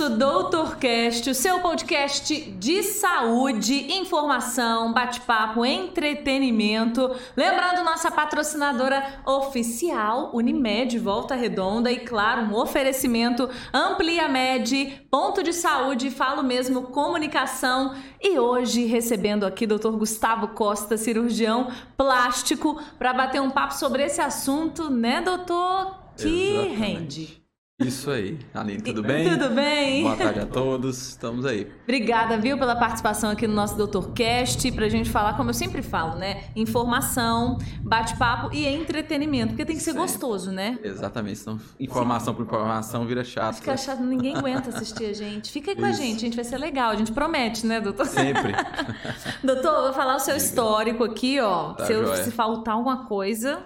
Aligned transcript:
nosso 0.00 0.16
Doutorcast, 0.16 1.28
o 1.28 1.34
seu 1.34 1.60
podcast 1.60 2.34
de 2.52 2.82
saúde, 2.82 3.92
informação, 3.92 4.94
bate-papo, 4.94 5.62
entretenimento. 5.62 7.14
Lembrando 7.36 7.84
nossa 7.84 8.10
patrocinadora 8.10 9.20
oficial, 9.26 10.30
Unimed 10.32 10.98
Volta 10.98 11.34
Redonda 11.34 11.92
e 11.92 11.98
claro, 11.98 12.46
um 12.46 12.54
oferecimento 12.54 13.50
Amplia 13.74 14.26
Med, 14.26 15.02
ponto 15.10 15.42
de 15.42 15.52
saúde, 15.52 16.10
falo 16.10 16.42
mesmo 16.42 16.84
comunicação. 16.84 17.94
E 18.22 18.38
hoje 18.38 18.86
recebendo 18.86 19.44
aqui 19.44 19.66
Dr. 19.66 19.90
Gustavo 19.90 20.48
Costa, 20.48 20.96
cirurgião 20.96 21.70
plástico, 21.98 22.80
para 22.98 23.12
bater 23.12 23.42
um 23.42 23.50
papo 23.50 23.74
sobre 23.74 24.04
esse 24.04 24.22
assunto, 24.22 24.88
né, 24.88 25.20
doutor? 25.20 26.00
Que 26.16 26.52
Exatamente. 26.52 26.74
rende. 26.74 27.39
Isso 27.80 28.10
aí. 28.10 28.38
Aline, 28.52 28.82
tudo 28.82 29.02
bem? 29.02 29.28
Tudo 29.30 29.54
bem? 29.54 30.02
Boa 30.02 30.16
tarde 30.16 30.40
a 30.40 30.46
todos. 30.46 31.08
Estamos 31.08 31.46
aí. 31.46 31.66
Obrigada, 31.84 32.36
viu, 32.36 32.58
pela 32.58 32.76
participação 32.76 33.30
aqui 33.30 33.46
no 33.46 33.54
nosso 33.54 33.76
Doutorcast, 33.76 34.70
pra 34.72 34.88
gente 34.88 35.08
falar, 35.08 35.34
como 35.36 35.48
eu 35.50 35.54
sempre 35.54 35.80
falo, 35.80 36.16
né? 36.16 36.44
Informação, 36.54 37.56
bate-papo 37.82 38.54
e 38.54 38.66
entretenimento, 38.66 39.48
porque 39.48 39.64
tem 39.64 39.76
que 39.76 39.82
ser 39.82 39.94
gostoso, 39.94 40.52
né? 40.52 40.78
Exatamente. 40.84 41.38
Senão 41.38 41.58
informação 41.78 42.34
por 42.34 42.42
informação 42.44 43.06
vira 43.06 43.24
chato. 43.24 43.56
Fica 43.56 43.76
chato, 43.76 44.02
ninguém 44.02 44.36
aguenta 44.36 44.68
assistir 44.68 45.06
a 45.06 45.12
gente. 45.14 45.50
Fica 45.50 45.70
aí 45.70 45.76
com 45.76 45.84
a 45.84 45.90
Isso. 45.90 46.02
gente, 46.02 46.16
a 46.16 46.20
gente 46.20 46.36
vai 46.36 46.44
ser 46.44 46.58
legal, 46.58 46.90
a 46.90 46.96
gente 46.96 47.12
promete, 47.12 47.66
né, 47.66 47.80
doutor? 47.80 48.06
Sempre. 48.06 48.52
Doutor, 49.42 49.84
vou 49.84 49.92
falar 49.92 50.16
o 50.16 50.18
seu 50.20 50.34
Diga. 50.34 50.46
histórico 50.46 51.04
aqui, 51.04 51.40
ó. 51.40 51.72
Tá 51.72 51.86
se, 51.86 51.92
eu- 51.92 52.14
se 52.16 52.30
faltar 52.30 52.74
alguma 52.74 53.06
coisa, 53.06 53.62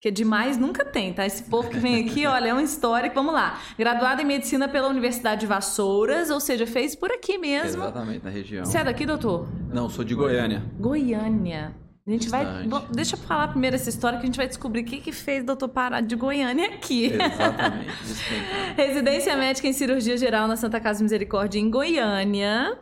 que 0.00 0.10
demais 0.10 0.58
nunca 0.58 0.84
tem, 0.84 1.12
tá? 1.12 1.26
Esse 1.26 1.44
povo 1.44 1.70
que 1.70 1.78
vem 1.78 2.04
aqui, 2.04 2.26
olha, 2.26 2.48
é 2.48 2.54
um 2.54 2.60
histórico. 2.60 3.14
Vamos 3.14 3.32
lá. 3.32 3.58
Graduado 3.78 4.20
em 4.20 4.24
medicina 4.24 4.68
pela 4.68 4.88
Universidade 4.88 5.40
de 5.40 5.46
Vassouras, 5.46 6.30
ou 6.30 6.38
seja, 6.38 6.66
fez 6.66 6.94
por 6.94 7.10
aqui 7.10 7.38
mesmo. 7.38 7.82
Exatamente, 7.82 8.24
na 8.24 8.30
região. 8.30 8.64
Você 8.64 8.78
é 8.78 8.84
daqui, 8.84 9.06
doutor? 9.06 9.48
Não, 9.72 9.88
sou 9.88 10.04
de 10.04 10.14
Goiânia. 10.14 10.62
Goiânia. 10.78 11.74
A 12.06 12.10
gente 12.10 12.28
vai. 12.28 12.46
Deixa 12.92 13.16
eu 13.16 13.20
falar 13.20 13.48
primeiro 13.48 13.74
essa 13.74 13.88
história 13.88 14.16
que 14.18 14.22
a 14.22 14.26
gente 14.26 14.36
vai 14.36 14.46
descobrir 14.46 14.82
o 14.82 14.84
que, 14.84 15.00
que 15.00 15.10
fez 15.10 15.42
o 15.42 15.46
doutor 15.46 15.68
parar 15.68 16.02
de 16.02 16.14
Goiânia 16.14 16.66
aqui. 16.66 17.06
Exatamente. 17.06 17.90
Residência 18.76 19.36
médica 19.36 19.66
em 19.66 19.72
cirurgia 19.72 20.16
geral 20.16 20.46
na 20.46 20.56
Santa 20.56 20.78
Casa 20.78 21.02
Misericórdia, 21.02 21.58
em 21.58 21.68
Goiânia. 21.68 22.78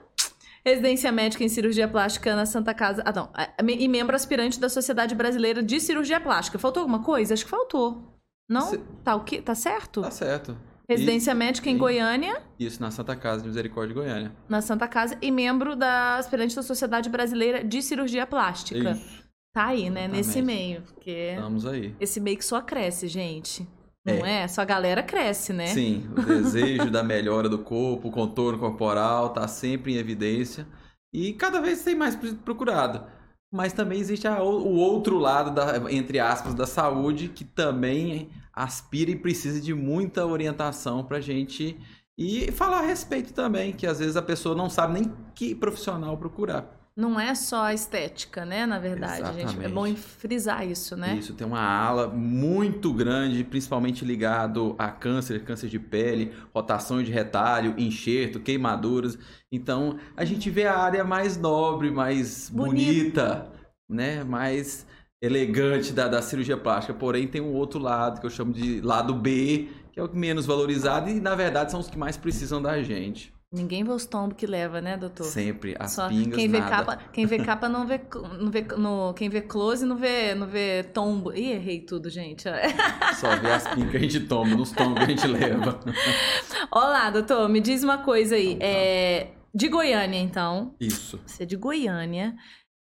Residência 0.67 1.13
médica 1.13 1.45
em 1.45 1.49
cirurgia 1.49 1.87
plástica 1.87 2.35
na 2.35 2.47
Santa 2.47 2.73
Casa. 2.73 3.03
Ah, 3.05 3.13
não. 3.13 3.31
É, 3.37 3.53
E 3.83 3.89
membro 3.89 4.17
aspirante 4.17 4.59
da 4.59 4.69
Sociedade 4.69 5.15
Brasileira 5.15 5.63
de 5.63 5.79
Cirurgia 5.79 6.19
Plástica. 6.21 6.59
Faltou 6.59 6.81
alguma 6.81 7.03
coisa? 7.03 7.35
Acho 7.35 7.45
que 7.45 7.51
faltou. 7.51 8.03
Não? 8.49 8.63
Se- 8.71 8.79
Tá, 9.03 9.15
o 9.15 9.25
quê? 9.25 9.43
tá 9.43 9.55
certo? 9.55 10.01
Tá 10.03 10.11
certo. 10.11 10.57
Residência 10.89 11.35
médica 11.35 11.69
em 11.71 11.77
e- 11.77 11.79
Goiânia, 11.79 12.43
E 12.59 12.67
isso 12.67 12.81
na 12.81 12.91
Santa 12.91 13.17
Casa 13.17 13.43
de 13.43 13.49
Misericórdia 13.49 13.95
de 13.95 14.01
Goiânia. 14.01 14.33
na 14.49 14.61
Santa 14.61 14.87
Casa, 14.87 15.17
e 15.23 15.31
membro 15.31 15.75
da 15.75 16.17
aspirante 16.19 16.55
da 16.55 16.63
Sociedade 16.63 17.09
Brasileira 17.09 17.65
de 17.65 17.81
Cirurgia 17.83 18.27
Plástica. 18.27 18.91
Isso. 18.93 19.25
Tá 19.55 19.67
aí, 19.69 19.89
né? 19.89 20.01
Exatamente. 20.05 20.17
Nesse 20.27 20.43
meio. 20.43 20.83
Porque 20.83 21.11
Estamos 21.37 21.65
aí. 21.67 21.95
esse 22.01 22.21
meio 22.21 22.37
que 22.37 22.45
só 22.45 22.61
cresce, 22.61 23.07
gente. 23.09 23.67
Não 24.05 24.27
é? 24.27 24.47
Só 24.49 24.61
a 24.63 24.65
galera 24.67 25.03
cresce, 25.03 25.53
né? 25.53 25.67
Sim, 25.69 26.07
o 26.17 26.21
desejo 26.23 26.91
da 26.91 27.03
melhora 27.03 27.49
do 27.49 27.59
corpo, 27.59 28.09
o 28.09 28.13
contorno 28.13 28.59
corporal 28.59 29.31
tá 29.31 29.49
sempre 29.49 29.95
em 29.95 29.97
evidência 29.97 30.67
e 31.13 31.33
cada 31.33 31.61
vez 31.61 31.83
tem 31.83 31.95
mais 31.95 32.15
procurado. 32.45 33.05
Mas 33.53 33.73
também 33.73 34.01
existe 34.01 34.27
a- 34.27 34.43
o 34.43 34.75
outro 34.75 35.17
lado, 35.19 35.53
da, 35.55 35.91
entre 35.93 36.19
aspas, 36.19 36.55
da 36.55 36.67
saúde, 36.67 37.29
que 37.29 37.45
também 37.45 38.29
aspira 38.53 39.11
e 39.11 39.17
precisa 39.17 39.61
de 39.61 39.73
muita 39.73 40.27
orientação 40.27 41.05
pra 41.05 41.21
gente 41.21 41.77
e 42.19 42.51
falar 42.53 42.79
a 42.81 42.87
respeito 42.87 43.33
também, 43.33 43.73
que 43.73 43.87
às 43.87 43.99
vezes 44.01 44.17
a 44.17 44.23
pessoa 44.23 44.55
não 44.57 44.69
sabe 44.69 44.95
nem 44.95 45.13
que 45.35 45.55
profissional 45.55 46.17
procurar. 46.19 46.84
Não 46.97 47.19
é 47.19 47.35
só 47.35 47.65
a 47.65 47.75
estética, 47.75 48.45
né? 48.45 48.65
Na 48.67 48.79
verdade, 48.79 49.27
gente. 49.27 49.39
É 49.39 49.43
Exatamente. 49.43 49.73
bom 49.73 49.97
frisar 49.97 50.65
isso, 50.65 50.97
né? 50.97 51.17
Isso, 51.17 51.35
tem 51.35 51.45
uma 51.45 51.61
ala 51.61 52.07
muito 52.07 52.93
grande, 52.95 53.43
principalmente 53.43 54.05
ligado 54.05 54.77
a 54.79 54.89
câncer, 54.93 55.43
câncer 55.43 55.69
de 55.69 55.81
pele, 55.81 56.33
rotação 56.55 57.03
de 57.03 57.11
retalho, 57.11 57.75
enxerto, 57.77 58.39
queimaduras. 58.39 59.19
Então, 59.51 59.99
a 60.17 60.25
gente 60.25 60.49
vê 60.51 60.67
a 60.67 60.79
área 60.79 61.03
mais 61.03 61.37
nobre, 61.37 61.91
mais 61.91 62.49
Bonita. 62.49 62.71
bonita, 62.71 63.53
né? 63.89 64.23
Mais 64.23 64.87
elegante 65.21 65.93
da, 65.93 66.07
da 66.07 66.23
cirurgia 66.23 66.57
plástica. 66.57 66.97
Porém, 66.97 67.27
tem 67.27 67.41
um 67.41 67.55
outro 67.55 67.81
lado 67.81 68.21
que 68.21 68.27
eu 68.27 68.31
chamo 68.31 68.53
de 68.53 68.81
lado 68.81 69.13
B, 69.15 69.69
que 69.91 69.99
é 69.99 70.03
o 70.05 70.15
menos 70.15 70.47
valorizado 70.47 71.11
e, 71.11 71.21
na 71.21 71.35
verdade, 71.35 71.73
são 71.73 71.81
os 71.81 71.91
que 71.91 71.99
mais 71.99 72.17
precisam 72.17 72.63
da 72.63 72.81
gente. 72.85 73.34
Ninguém 73.55 73.85
vê 73.85 73.93
os 73.93 74.05
tombos 74.05 74.37
que 74.37 74.49
leva, 74.49 74.81
né, 74.81 74.97
doutor? 74.97 75.27
Sempre, 75.27 75.77
as 75.79 75.93
Só 75.93 76.09
pingas, 76.09 76.35
quem 76.35 76.49
vê 76.49 76.59
nada. 76.59 76.71
capa, 76.71 76.97
quem 77.13 77.25
vê 77.25 77.39
capa 77.39 77.69
não 77.69 77.87
vê, 77.87 78.01
não 78.41 78.51
vê 78.51 78.63
no, 78.77 79.15
quem 79.15 79.29
vê 79.29 79.41
close 79.41 79.87
não 79.87 79.97
vê, 79.97 80.35
não 80.35 80.49
vê 80.49 80.83
tombo. 80.83 81.33
Ih, 81.33 81.53
errei 81.53 81.81
tudo, 81.81 82.11
gente. 82.11 82.49
Só 83.15 83.37
vê 83.37 83.53
as 83.53 83.69
pingas 83.69 83.93
que 83.93 83.97
a 83.97 84.01
gente 84.01 84.21
toma, 84.21 84.57
nos 84.57 84.73
tombos 84.73 84.99
que 84.99 85.05
a 85.05 85.17
gente 85.17 85.29
leva. 85.29 85.79
Olá, 86.69 87.11
doutor, 87.11 87.49
me 87.49 87.61
diz 87.61 87.85
uma 87.85 87.99
coisa 87.99 88.35
aí. 88.35 88.55
Então 88.55 88.59
tá. 88.59 88.67
É, 88.67 89.31
de 89.55 89.69
Goiânia, 89.69 90.19
então. 90.19 90.75
Isso. 90.81 91.21
Você 91.25 91.45
é 91.45 91.47
de 91.47 91.55
Goiânia. 91.55 92.35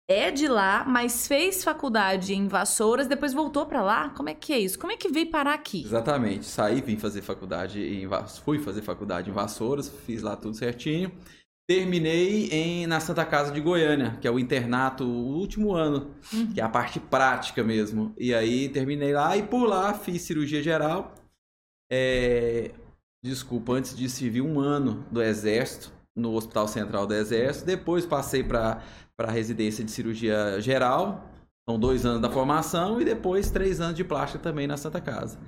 É 0.08 0.30
de 0.30 0.48
lá, 0.48 0.84
mas 0.84 1.26
fez 1.26 1.62
faculdade 1.64 2.34
em 2.34 2.48
Vassouras, 2.48 3.06
depois 3.06 3.32
voltou 3.32 3.64
pra 3.66 3.82
lá? 3.82 4.10
Como 4.10 4.28
é 4.28 4.34
que 4.34 4.52
é 4.52 4.58
isso? 4.58 4.78
Como 4.78 4.92
é 4.92 4.96
que 4.96 5.08
veio 5.08 5.30
parar 5.30 5.54
aqui? 5.54 5.82
Exatamente. 5.84 6.44
Saí, 6.44 6.80
vim 6.80 6.96
fazer 6.96 7.22
faculdade 7.22 7.80
em 7.80 8.06
fui 8.44 8.58
fazer 8.58 8.82
faculdade 8.82 9.30
em 9.30 9.32
Vassouras, 9.32 9.88
fiz 9.88 10.20
lá 10.22 10.36
tudo 10.36 10.54
certinho. 10.56 11.10
Terminei 11.68 12.48
em, 12.50 12.86
na 12.86 12.98
Santa 12.98 13.24
Casa 13.24 13.52
de 13.52 13.60
Goiânia, 13.60 14.18
que 14.20 14.26
é 14.26 14.30
o 14.30 14.38
internato, 14.38 15.04
o 15.04 15.38
último 15.38 15.72
ano, 15.72 16.10
Uhum. 16.32 16.52
que 16.52 16.60
é 16.60 16.64
a 16.64 16.68
parte 16.68 16.98
prática 16.98 17.62
mesmo. 17.62 18.12
E 18.18 18.34
aí 18.34 18.68
terminei 18.68 19.12
lá 19.12 19.36
e 19.36 19.42
por 19.44 19.64
lá 19.66 19.94
fiz 19.94 20.22
cirurgia 20.22 20.62
geral. 20.62 21.14
É, 21.90 22.72
Desculpa, 23.24 23.74
antes 23.74 23.96
de 23.96 24.10
servir 24.10 24.40
um 24.42 24.58
ano 24.58 25.06
do 25.08 25.22
Exército, 25.22 25.92
no 26.14 26.34
Hospital 26.34 26.68
Central 26.68 27.06
do 27.06 27.14
Exército. 27.14 27.66
Depois 27.66 28.06
passei 28.06 28.42
para 28.42 28.82
a 29.18 29.30
residência 29.30 29.84
de 29.84 29.90
cirurgia 29.90 30.60
geral, 30.60 31.28
são 31.68 31.78
dois 31.78 32.04
anos 32.04 32.20
da 32.20 32.30
formação, 32.30 33.00
e 33.00 33.04
depois 33.04 33.50
três 33.50 33.80
anos 33.80 33.96
de 33.96 34.04
plástica 34.04 34.42
também 34.42 34.66
na 34.66 34.76
Santa 34.76 35.00
Casa. 35.00 35.38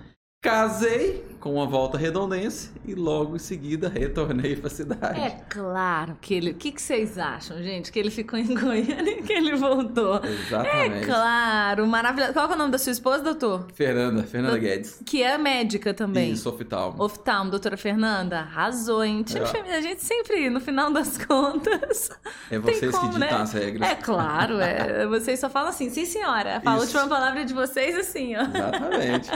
Casei 0.45 1.25
com 1.41 1.55
uma 1.55 1.67
volta 1.67 1.99
redondense 1.99 2.71
e 2.87 2.95
logo 2.95 3.37
em 3.37 3.39
seguida 3.39 3.87
retornei 3.89 4.57
para 4.57 4.67
a 4.67 4.71
cidade. 4.71 5.21
É 5.21 5.31
claro 5.49 6.17
que 6.21 6.33
ele. 6.35 6.51
O 6.53 6.55
que, 6.55 6.71
que 6.73 6.81
vocês 6.81 7.19
acham, 7.19 7.63
gente? 7.63 7.91
Que 7.93 7.99
ele 7.99 8.11
ficou 8.11 8.39
em 8.39 8.47
Goiânia 8.55 9.19
e 9.19 9.23
que 9.23 9.33
ele 9.33 9.55
voltou. 9.57 10.21
É 10.23 10.29
Exatamente. 10.29 11.07
claro, 11.07 11.87
maravilhoso. 11.87 12.33
Qual 12.35 12.51
é 12.51 12.55
o 12.55 12.57
nome 12.59 12.73
da 12.73 12.79
sua 12.79 12.93
esposa, 12.93 13.23
doutor? 13.23 13.67
Fernanda, 13.75 14.23
Fernanda 14.23 14.59
Guedes. 14.59 15.01
Que 15.05 15.23
é 15.23 15.37
médica 15.39 15.93
também. 15.95 16.33
Isso, 16.33 16.49
oftalmo. 16.49 17.03
Oftalmo, 17.03 17.51
doutora 17.51 17.77
Fernanda, 17.77 18.41
arrasou, 18.41 19.03
hein? 19.05 19.23
Time 19.23 19.45
É. 19.45 19.47
feminino, 19.47 19.77
a 19.77 19.81
gente 19.83 20.03
sempre, 20.03 20.49
no 20.51 20.61
final 20.61 20.91
das 20.93 21.17
contas. 21.25 22.11
É 22.51 22.59
vocês 22.59 22.95
como, 22.95 23.13
que 23.15 23.19
né? 23.19 23.27
ditam 23.29 23.43
as 23.43 23.53
regras. 23.53 23.91
É 23.91 23.95
claro, 23.95 24.61
é. 24.61 25.07
Vocês 25.15 25.39
só 25.41 25.49
falam 25.51 25.69
assim, 25.71 25.89
sim, 25.91 26.05
senhora. 26.07 26.61
Fala 26.63 26.79
a 26.79 26.81
última 26.81 27.07
palavra 27.07 27.45
de 27.45 27.53
vocês 27.55 27.97
assim, 27.97 28.35
ó. 28.37 28.43
Exatamente. 28.43 29.31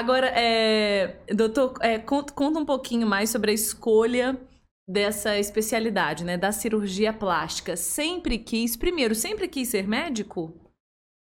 Agora, 0.00 0.28
é, 0.28 1.18
doutor, 1.28 1.74
é, 1.82 1.98
conta, 1.98 2.32
conta 2.32 2.58
um 2.58 2.64
pouquinho 2.64 3.06
mais 3.06 3.28
sobre 3.28 3.50
a 3.50 3.54
escolha 3.54 4.40
dessa 4.88 5.38
especialidade, 5.38 6.24
né? 6.24 6.38
Da 6.38 6.52
cirurgia 6.52 7.12
plástica. 7.12 7.76
Sempre 7.76 8.38
quis, 8.38 8.76
primeiro, 8.76 9.14
sempre 9.14 9.46
quis 9.46 9.68
ser 9.68 9.86
médico? 9.86 10.54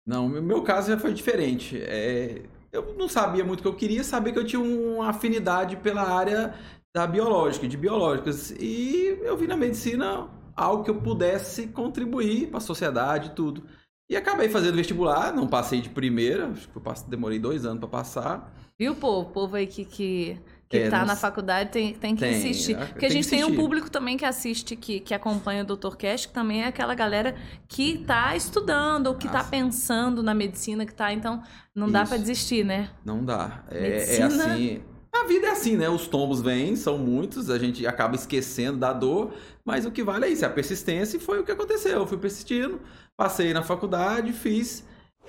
Não, 0.06 0.28
o 0.28 0.30
meu 0.30 0.62
caso 0.62 0.92
já 0.92 1.00
foi 1.00 1.12
diferente. 1.12 1.76
É, 1.82 2.44
eu 2.72 2.94
não 2.94 3.10
sabia 3.10 3.44
muito 3.44 3.62
o 3.62 3.64
que 3.64 3.68
eu 3.68 3.76
queria, 3.76 4.04
sabia 4.04 4.32
que 4.32 4.38
eu 4.38 4.46
tinha 4.46 4.62
uma 4.62 5.10
afinidade 5.10 5.78
pela 5.78 6.04
área 6.04 6.54
da 6.96 7.08
biológica, 7.08 7.68
de 7.68 7.78
biológicas. 7.78 8.52
E 8.60 9.18
eu 9.24 9.36
vi 9.36 9.48
na 9.48 9.58
medicina 9.58 10.30
algo 10.56 10.84
que 10.84 10.92
eu 10.92 11.02
pudesse 11.02 11.66
contribuir 11.70 12.50
para 12.50 12.60
a 12.60 12.62
sociedade 12.62 13.30
e 13.30 13.34
tudo. 13.34 13.64
E 14.08 14.16
acabei 14.16 14.50
fazendo 14.50 14.76
vestibular, 14.76 15.34
não 15.34 15.48
passei 15.48 15.82
de 15.82 15.90
primeira, 15.90 16.50
acho 16.50 16.70
que 16.70 16.78
eu 16.78 16.84
demorei 17.08 17.40
dois 17.40 17.66
anos 17.66 17.80
para 17.80 17.90
passar. 17.90 18.67
Viu, 18.80 18.94
povo? 18.96 19.30
O 19.30 19.34
povo 19.34 19.56
aí 19.56 19.66
que, 19.66 19.84
que, 19.86 20.38
que 20.70 20.78
É, 20.78 20.90
tá 20.90 21.04
na 21.04 21.16
faculdade 21.16 21.72
tem, 21.72 21.94
tem 21.96 22.14
que 22.16 22.22
Tem, 22.22 22.38
insistir. 22.38 22.76
é, 22.78 22.86
Porque 22.86 23.06
a 23.08 23.10
gente 23.10 23.28
tem 23.28 23.44
um 23.44 23.56
público 23.56 23.90
também 23.90 24.18
que 24.18 24.26
assiste, 24.26 24.76
que, 24.76 25.00
que 25.00 25.14
acompanha 25.14 25.64
o 25.64 25.66
Dr. 25.66 25.96
Cash, 25.96 26.28
que 26.28 26.34
também 26.34 26.62
é 26.64 26.68
aquela 26.68 26.94
galera 26.94 27.36
que 27.68 27.98
tá 28.00 28.36
estudando 28.36 29.08
ou 29.08 29.16
que 29.16 29.28
tá 29.28 29.40
Nossa. 29.40 29.50
pensando 29.50 30.22
na 30.22 30.36
medicina, 30.36 30.86
que 30.86 30.94
tá. 30.94 31.12
Então, 31.12 31.42
não 31.74 31.90
dá 31.90 32.04
Isso. 32.04 32.10
pra 32.10 32.18
desistir, 32.20 32.64
né? 32.64 32.90
Não 33.04 33.26
dá. 33.26 33.64
É, 33.72 33.78
é 33.78 33.90
Medicina- 33.90 34.54
assim. 34.54 34.82
A 35.12 35.24
vida 35.26 35.48
é 35.48 35.50
assim, 35.52 35.76
né? 35.76 35.90
Os 35.90 36.06
tombos 36.08 36.42
vêm, 36.42 36.76
são 36.76 37.00
muitos, 37.00 37.50
a 37.50 37.58
gente 37.58 37.88
acaba 37.88 38.16
esquecendo 38.16 38.78
da 38.78 38.94
dor, 38.94 39.34
mas 39.66 39.84
o 39.84 39.90
que 39.92 40.04
vale 40.04 40.26
é 40.26 40.30
isso, 40.30 40.46
é 40.46 40.48
a 40.48 40.52
persistência 40.52 41.18
e 41.18 41.20
foi 41.20 41.40
o 41.40 41.44
que 41.44 41.52
aconteceu. 41.52 41.94
Eu 41.98 42.06
fui 42.06 42.20
persistindo, 42.20 42.80
passei 43.16 43.52
na 43.52 43.64
faculdade, 43.64 44.32
fiz, 44.32 44.84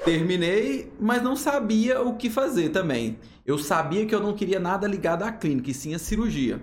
terminei, 0.04 0.92
mas 1.00 1.22
não 1.22 1.34
sabia 1.34 2.02
o 2.02 2.16
que 2.16 2.28
fazer 2.28 2.68
também. 2.68 3.18
Eu 3.48 3.56
sabia 3.56 4.04
que 4.04 4.14
eu 4.14 4.20
não 4.20 4.36
queria 4.36 4.60
nada 4.60 4.86
ligado 4.86 5.22
à 5.22 5.32
clínica, 5.32 5.70
e 5.70 5.74
sim 5.74 5.94
à 5.94 5.98
cirurgia. 5.98 6.60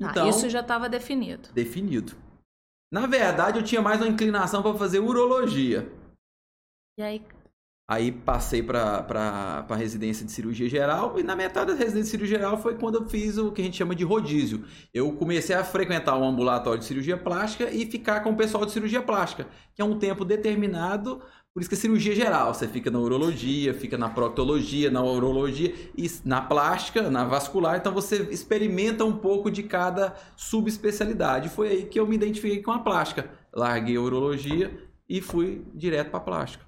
Ah, 0.00 0.10
Então, 0.10 0.28
isso 0.28 0.48
já 0.48 0.60
estava 0.60 0.88
definido. 0.88 1.52
definido. 1.52 2.12
Na 2.92 3.04
verdade, 3.08 3.58
eu 3.58 3.64
tinha 3.64 3.82
mais 3.82 4.00
uma 4.00 4.06
inclinação 4.06 4.62
para 4.62 4.78
fazer 4.78 5.00
urologia. 5.00 5.92
E 6.96 7.02
aí, 7.02 7.26
Aí 7.90 8.12
passei 8.12 8.62
para 8.62 9.66
a 9.68 9.74
residência 9.74 10.24
de 10.24 10.30
cirurgia 10.30 10.68
geral 10.68 11.18
e 11.18 11.24
na 11.24 11.34
metade 11.34 11.72
da 11.72 11.76
residência 11.76 12.04
de 12.04 12.10
cirurgia 12.10 12.38
geral 12.38 12.56
foi 12.56 12.78
quando 12.78 13.00
eu 13.00 13.08
fiz 13.08 13.36
o 13.36 13.50
que 13.50 13.60
a 13.60 13.64
gente 13.64 13.76
chama 13.76 13.96
de 13.96 14.04
rodízio. 14.04 14.64
Eu 14.94 15.10
comecei 15.16 15.56
a 15.56 15.64
frequentar 15.64 16.16
o 16.16 16.22
ambulatório 16.22 16.78
de 16.78 16.84
cirurgia 16.84 17.16
plástica 17.18 17.68
e 17.68 17.84
ficar 17.86 18.20
com 18.20 18.30
o 18.30 18.36
pessoal 18.36 18.64
de 18.64 18.70
cirurgia 18.70 19.02
plástica, 19.02 19.48
que 19.74 19.82
é 19.82 19.84
um 19.84 19.98
tempo 19.98 20.24
determinado, 20.24 21.20
por 21.52 21.60
isso 21.60 21.68
que 21.68 21.74
é 21.74 21.78
cirurgia 21.78 22.14
geral. 22.14 22.54
Você 22.54 22.68
fica 22.68 22.90
na 22.90 22.98
urologia, 22.98 23.74
fica 23.74 23.98
na 23.98 24.08
proctologia, 24.08 24.90
na 24.90 25.02
urologia 25.02 25.74
e 25.96 26.08
na 26.24 26.40
plástica, 26.40 27.10
na 27.10 27.24
vascular, 27.24 27.76
então 27.76 27.92
você 27.92 28.22
experimenta 28.30 29.04
um 29.04 29.16
pouco 29.16 29.50
de 29.50 29.64
cada 29.64 30.14
subespecialidade. 30.36 31.48
Foi 31.48 31.68
aí 31.68 31.82
que 31.84 31.98
eu 31.98 32.06
me 32.06 32.14
identifiquei 32.14 32.62
com 32.62 32.70
a 32.70 32.78
plástica. 32.78 33.28
Larguei 33.52 33.96
a 33.96 34.00
urologia 34.00 34.72
e 35.08 35.20
fui 35.20 35.64
direto 35.74 36.10
para 36.10 36.20
plástica. 36.20 36.64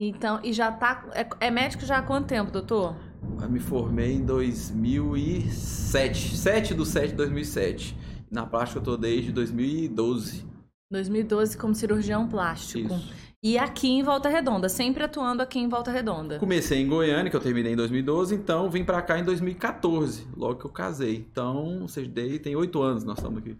então, 0.00 0.40
e 0.42 0.52
já 0.52 0.72
tá. 0.72 1.06
É, 1.12 1.46
é 1.46 1.50
médico 1.50 1.86
já 1.86 1.98
há 1.98 2.02
quanto 2.02 2.26
tempo, 2.26 2.50
doutor? 2.50 2.96
Eu 3.40 3.48
me 3.48 3.60
formei 3.60 4.14
em 4.14 4.24
2007, 4.24 6.36
7 6.36 6.74
do 6.74 6.84
7 6.84 7.10
de 7.10 7.14
2007. 7.14 7.96
Na 8.30 8.44
plástica 8.44 8.80
eu 8.80 8.84
tô 8.84 8.96
desde 8.96 9.30
2012. 9.30 10.44
2012 10.90 11.56
como 11.56 11.74
cirurgião 11.74 12.28
plástico. 12.28 12.94
Isso. 12.94 13.23
E 13.44 13.58
aqui 13.58 13.90
em 13.90 14.02
Volta 14.02 14.30
Redonda, 14.30 14.70
sempre 14.70 15.04
atuando 15.04 15.42
aqui 15.42 15.58
em 15.58 15.68
Volta 15.68 15.90
Redonda. 15.90 16.38
Comecei 16.38 16.80
em 16.80 16.88
Goiânia, 16.88 17.28
que 17.28 17.36
eu 17.36 17.40
terminei 17.40 17.74
em 17.74 17.76
2012, 17.76 18.34
então 18.34 18.70
vim 18.70 18.82
pra 18.82 19.02
cá 19.02 19.18
em 19.18 19.22
2014, 19.22 20.26
logo 20.34 20.60
que 20.60 20.64
eu 20.64 20.70
casei. 20.70 21.16
Então, 21.16 21.86
seja, 21.86 22.08
dei, 22.08 22.38
tem 22.38 22.56
oito 22.56 22.80
anos 22.80 23.04
nós 23.04 23.18
estamos 23.18 23.40
aqui. 23.40 23.54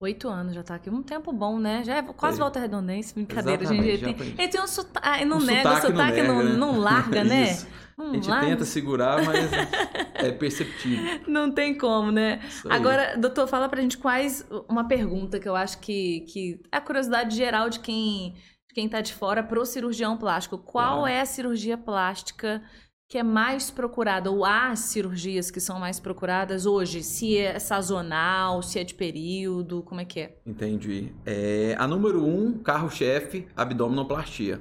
Oito 0.00 0.28
anos 0.28 0.54
já 0.56 0.64
tá 0.64 0.74
aqui. 0.74 0.90
Um 0.90 1.04
tempo 1.04 1.32
bom, 1.32 1.56
né? 1.60 1.84
Já 1.84 1.98
é 1.98 2.02
quase 2.02 2.36
Foi. 2.36 2.44
Volta 2.44 2.58
Redondense, 2.58 3.14
brincadeira, 3.14 3.62
Exatamente, 3.62 3.96
gente. 3.98 4.04
Ele 4.04 4.14
tem, 4.14 4.44
ele 4.44 4.48
tem 4.48 4.60
um 4.60 4.66
sotaque. 4.66 5.24
Não 5.24 5.36
Um 5.36 5.40
nega, 5.40 5.68
o 5.70 5.74
sotaque 5.74 5.92
sotaque 5.92 6.22
não 6.22 6.34
não, 6.34 6.38
nega, 6.38 6.50
né? 6.50 6.58
não 6.58 6.78
larga, 6.80 7.24
né? 7.24 7.58
Não 7.98 8.10
A 8.10 8.14
gente 8.14 8.28
larga. 8.28 8.46
tenta 8.46 8.64
segurar, 8.64 9.24
mas 9.24 9.50
é 10.14 10.30
perceptível. 10.30 11.20
Não 11.26 11.50
tem 11.50 11.76
como, 11.76 12.12
né? 12.12 12.40
Agora, 12.70 13.16
doutor, 13.16 13.48
fala 13.48 13.68
pra 13.68 13.80
gente 13.82 13.98
quais. 13.98 14.46
Uma 14.68 14.86
pergunta 14.86 15.40
que 15.40 15.48
eu 15.48 15.56
acho 15.56 15.78
que, 15.80 16.20
que 16.20 16.60
é 16.70 16.76
a 16.76 16.80
curiosidade 16.80 17.34
geral 17.36 17.68
de 17.68 17.80
quem, 17.80 18.36
quem 18.78 18.88
tá 18.88 19.00
de 19.00 19.12
fora 19.12 19.42
pro 19.42 19.66
cirurgião 19.66 20.16
plástico. 20.16 20.56
Qual 20.56 20.98
Claro. 20.98 21.06
é 21.08 21.20
a 21.20 21.26
cirurgia 21.26 21.76
plástica 21.76 22.62
que 23.10 23.18
é 23.18 23.24
mais 23.24 23.72
procurada? 23.72 24.30
Ou 24.30 24.44
as 24.44 24.78
cirurgias 24.78 25.50
que 25.50 25.58
são 25.58 25.80
mais 25.80 25.98
procuradas 25.98 26.64
hoje? 26.64 27.02
Se 27.02 27.36
é 27.36 27.58
sazonal, 27.58 28.62
se 28.62 28.78
é 28.78 28.84
de 28.84 28.94
período, 28.94 29.82
como 29.82 30.00
é 30.00 30.04
que 30.04 30.20
é? 30.20 30.36
Entendi. 30.46 31.12
É, 31.26 31.74
a 31.76 31.88
número 31.88 32.24
um, 32.24 32.56
carro-chefe, 32.56 33.48
abdominoplastia. 33.56 34.60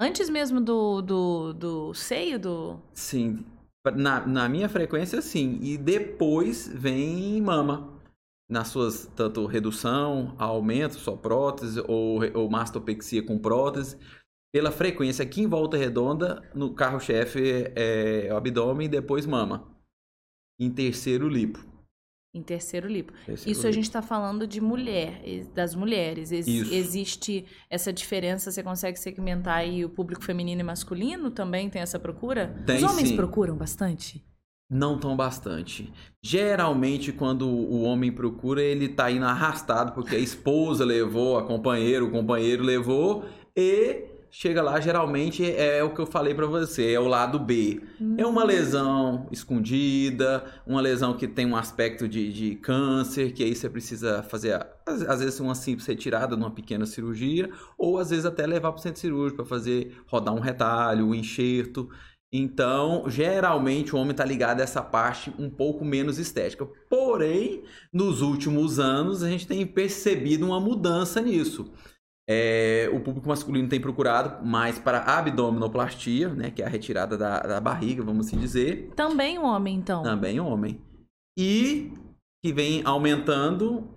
Antes 0.00 0.30
mesmo 0.30 0.58
do, 0.58 1.02
do, 1.02 1.52
do 1.52 1.92
seio, 1.92 2.38
do. 2.38 2.80
Sim, 2.94 3.44
na, 3.94 4.26
na 4.26 4.48
minha 4.48 4.70
frequência, 4.70 5.20
sim. 5.20 5.58
E 5.60 5.76
depois 5.76 6.66
vem 6.66 7.42
mama. 7.42 7.92
Nas 8.48 8.68
suas, 8.68 9.06
tanto 9.16 9.46
redução, 9.46 10.34
aumento, 10.38 10.94
só 10.96 11.16
prótese, 11.16 11.80
ou, 11.88 12.20
ou 12.34 12.50
mastopexia 12.50 13.22
com 13.24 13.38
prótese. 13.38 13.98
Pela 14.52 14.70
frequência 14.70 15.24
aqui 15.24 15.40
em 15.42 15.48
Volta 15.48 15.76
Redonda, 15.76 16.42
no 16.54 16.74
carro-chefe 16.74 17.72
é 17.74 18.28
o 18.32 18.36
abdômen 18.36 18.86
e 18.86 18.90
depois 18.90 19.26
mama. 19.26 19.74
Em 20.60 20.70
terceiro, 20.70 21.28
lipo. 21.28 21.58
Em 22.36 22.42
terceiro 22.42 22.86
lipo. 22.88 23.12
Terceiro 23.24 23.50
Isso 23.50 23.60
a 23.62 23.70
lipo. 23.70 23.74
gente 23.74 23.84
está 23.84 24.02
falando 24.02 24.46
de 24.46 24.60
mulher, 24.60 25.22
das 25.54 25.74
mulheres. 25.74 26.30
Ex- 26.30 26.46
Isso. 26.46 26.74
Existe 26.74 27.46
essa 27.70 27.92
diferença? 27.92 28.50
Você 28.50 28.62
consegue 28.62 28.98
segmentar 28.98 29.58
aí 29.58 29.84
o 29.84 29.88
público 29.90 30.22
feminino 30.22 30.60
e 30.60 30.64
masculino? 30.64 31.30
Também 31.30 31.70
tem 31.70 31.80
essa 31.80 31.98
procura? 31.98 32.48
Tem, 32.66 32.76
Os 32.76 32.82
homens 32.82 33.08
sim. 33.08 33.16
procuram 33.16 33.56
bastante? 33.56 34.22
Não 34.70 34.98
tão 34.98 35.14
bastante. 35.14 35.92
Geralmente, 36.22 37.12
quando 37.12 37.46
o 37.46 37.82
homem 37.82 38.10
procura, 38.10 38.62
ele 38.62 38.88
tá 38.88 39.10
indo 39.10 39.24
arrastado, 39.26 39.92
porque 39.92 40.16
a 40.16 40.18
esposa 40.18 40.84
levou, 40.84 41.36
a 41.38 41.44
companheira, 41.44 42.04
o 42.04 42.10
companheiro 42.10 42.64
levou, 42.64 43.24
e 43.54 44.06
chega 44.30 44.60
lá, 44.62 44.80
geralmente 44.80 45.44
é 45.48 45.84
o 45.84 45.94
que 45.94 46.00
eu 46.00 46.06
falei 46.06 46.34
pra 46.34 46.46
você, 46.46 46.92
é 46.92 46.98
o 46.98 47.06
lado 47.06 47.38
B. 47.38 47.82
É 48.18 48.26
uma 48.26 48.42
lesão 48.42 49.28
escondida, 49.30 50.44
uma 50.66 50.80
lesão 50.80 51.14
que 51.14 51.28
tem 51.28 51.46
um 51.46 51.54
aspecto 51.54 52.08
de, 52.08 52.32
de 52.32 52.56
câncer, 52.56 53.32
que 53.32 53.44
aí 53.44 53.54
você 53.54 53.68
precisa 53.68 54.24
fazer, 54.24 54.54
às, 54.86 55.02
às 55.02 55.20
vezes, 55.20 55.38
uma 55.38 55.54
simples 55.54 55.86
retirada 55.86 56.36
numa 56.36 56.50
pequena 56.50 56.86
cirurgia, 56.86 57.48
ou 57.78 57.98
às 57.98 58.10
vezes 58.10 58.24
até 58.24 58.46
levar 58.46 58.72
para 58.72 58.80
o 58.80 58.82
centro 58.82 59.00
cirúrgico 59.00 59.36
para 59.36 59.46
fazer, 59.46 59.94
rodar 60.06 60.34
um 60.34 60.40
retalho, 60.40 61.06
um 61.06 61.14
enxerto. 61.14 61.88
Então, 62.36 63.04
geralmente 63.06 63.94
o 63.94 63.98
homem 63.98 64.10
está 64.10 64.24
ligado 64.24 64.58
a 64.58 64.64
essa 64.64 64.82
parte 64.82 65.32
um 65.38 65.48
pouco 65.48 65.84
menos 65.84 66.18
estética. 66.18 66.66
Porém, 66.90 67.62
nos 67.92 68.22
últimos 68.22 68.80
anos, 68.80 69.22
a 69.22 69.30
gente 69.30 69.46
tem 69.46 69.64
percebido 69.64 70.44
uma 70.44 70.58
mudança 70.58 71.20
nisso. 71.20 71.72
É, 72.28 72.90
o 72.92 72.98
público 72.98 73.28
masculino 73.28 73.68
tem 73.68 73.80
procurado 73.80 74.44
mais 74.44 74.80
para 74.80 75.04
abdominoplastia, 75.04 76.30
né, 76.30 76.50
que 76.50 76.60
é 76.60 76.66
a 76.66 76.68
retirada 76.68 77.16
da, 77.16 77.38
da 77.38 77.60
barriga, 77.60 78.02
vamos 78.02 78.26
assim 78.26 78.38
dizer. 78.38 78.90
Também 78.96 79.38
o 79.38 79.44
homem, 79.44 79.76
então. 79.76 80.02
Também 80.02 80.40
homem. 80.40 80.80
E 81.38 81.92
que 82.44 82.52
vem 82.52 82.82
aumentando 82.84 83.88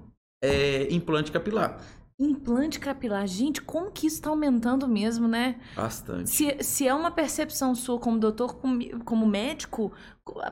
é, 0.43 0.93
implante 0.93 1.31
capilar. 1.31 1.81
Implante 2.19 2.79
capilar. 2.79 3.27
Gente, 3.27 3.61
como 3.61 3.91
que 3.91 4.07
isso 4.07 4.15
está 4.15 4.29
aumentando 4.29 4.87
mesmo, 4.87 5.27
né? 5.27 5.59
Bastante. 5.75 6.29
Se, 6.29 6.63
se 6.63 6.87
é 6.87 6.93
uma 6.93 7.11
percepção 7.11 7.75
sua 7.75 7.99
como 7.99 8.17
doutor, 8.19 8.55
como, 8.55 9.03
como 9.03 9.27
médico, 9.27 9.91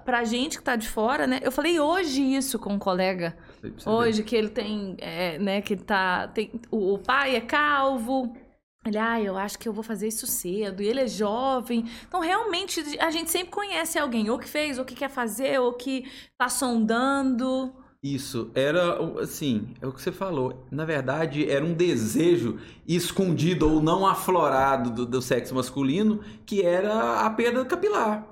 pra 0.04 0.24
gente 0.24 0.60
que 0.60 0.64
tá 0.64 0.76
de 0.76 0.88
fora, 0.88 1.26
né? 1.26 1.40
Eu 1.42 1.52
falei 1.52 1.80
hoje 1.80 2.22
isso 2.22 2.60
com 2.60 2.74
um 2.74 2.80
colega. 2.80 3.36
Hoje 3.84 4.22
que 4.24 4.36
ele 4.36 4.50
tem, 4.50 4.96
é, 5.00 5.40
né, 5.40 5.62
que 5.62 5.74
ele 5.74 5.84
tá, 5.84 6.28
tem, 6.28 6.52
o, 6.70 6.94
o 6.94 7.00
pai 7.00 7.36
é 7.36 7.42
calvo, 7.42 8.36
ele, 8.86 9.00
ah, 9.00 9.20
eu 9.20 9.36
acho 9.36 9.58
que 9.58 9.68
eu 9.68 9.74
vou 9.74 9.84
fazer 9.84 10.08
isso 10.08 10.28
cedo, 10.28 10.84
e 10.84 10.88
ele 10.88 11.02
é 11.02 11.08
jovem, 11.08 11.86
então 12.08 12.20
realmente 12.20 12.80
a 13.00 13.10
gente 13.10 13.32
sempre 13.32 13.50
conhece 13.50 13.98
alguém, 13.98 14.30
ou 14.30 14.38
que 14.38 14.48
fez, 14.48 14.78
ou 14.78 14.86
que 14.86 14.94
quer 14.94 15.10
fazer, 15.10 15.60
ou 15.60 15.74
que 15.74 16.06
tá 16.38 16.48
sondando, 16.48 17.74
Isso, 18.06 18.52
era 18.54 19.00
assim, 19.19 19.69
é 19.81 19.88
o 19.88 19.92
que 19.92 20.00
você 20.00 20.12
falou. 20.12 20.64
Na 20.69 20.85
verdade, 20.85 21.50
era 21.50 21.66
um 21.66 21.74
desejo 21.74 22.59
escondido 22.88 23.68
ou 23.68 23.81
não 23.81 24.06
aflorado 24.06 24.92
do, 24.92 25.06
do 25.07 25.21
sexo 25.24 25.56
masculino, 25.56 26.19
que 26.45 26.62
era 26.62 27.21
a 27.21 27.30
perda 27.31 27.66
capilar. 27.66 28.24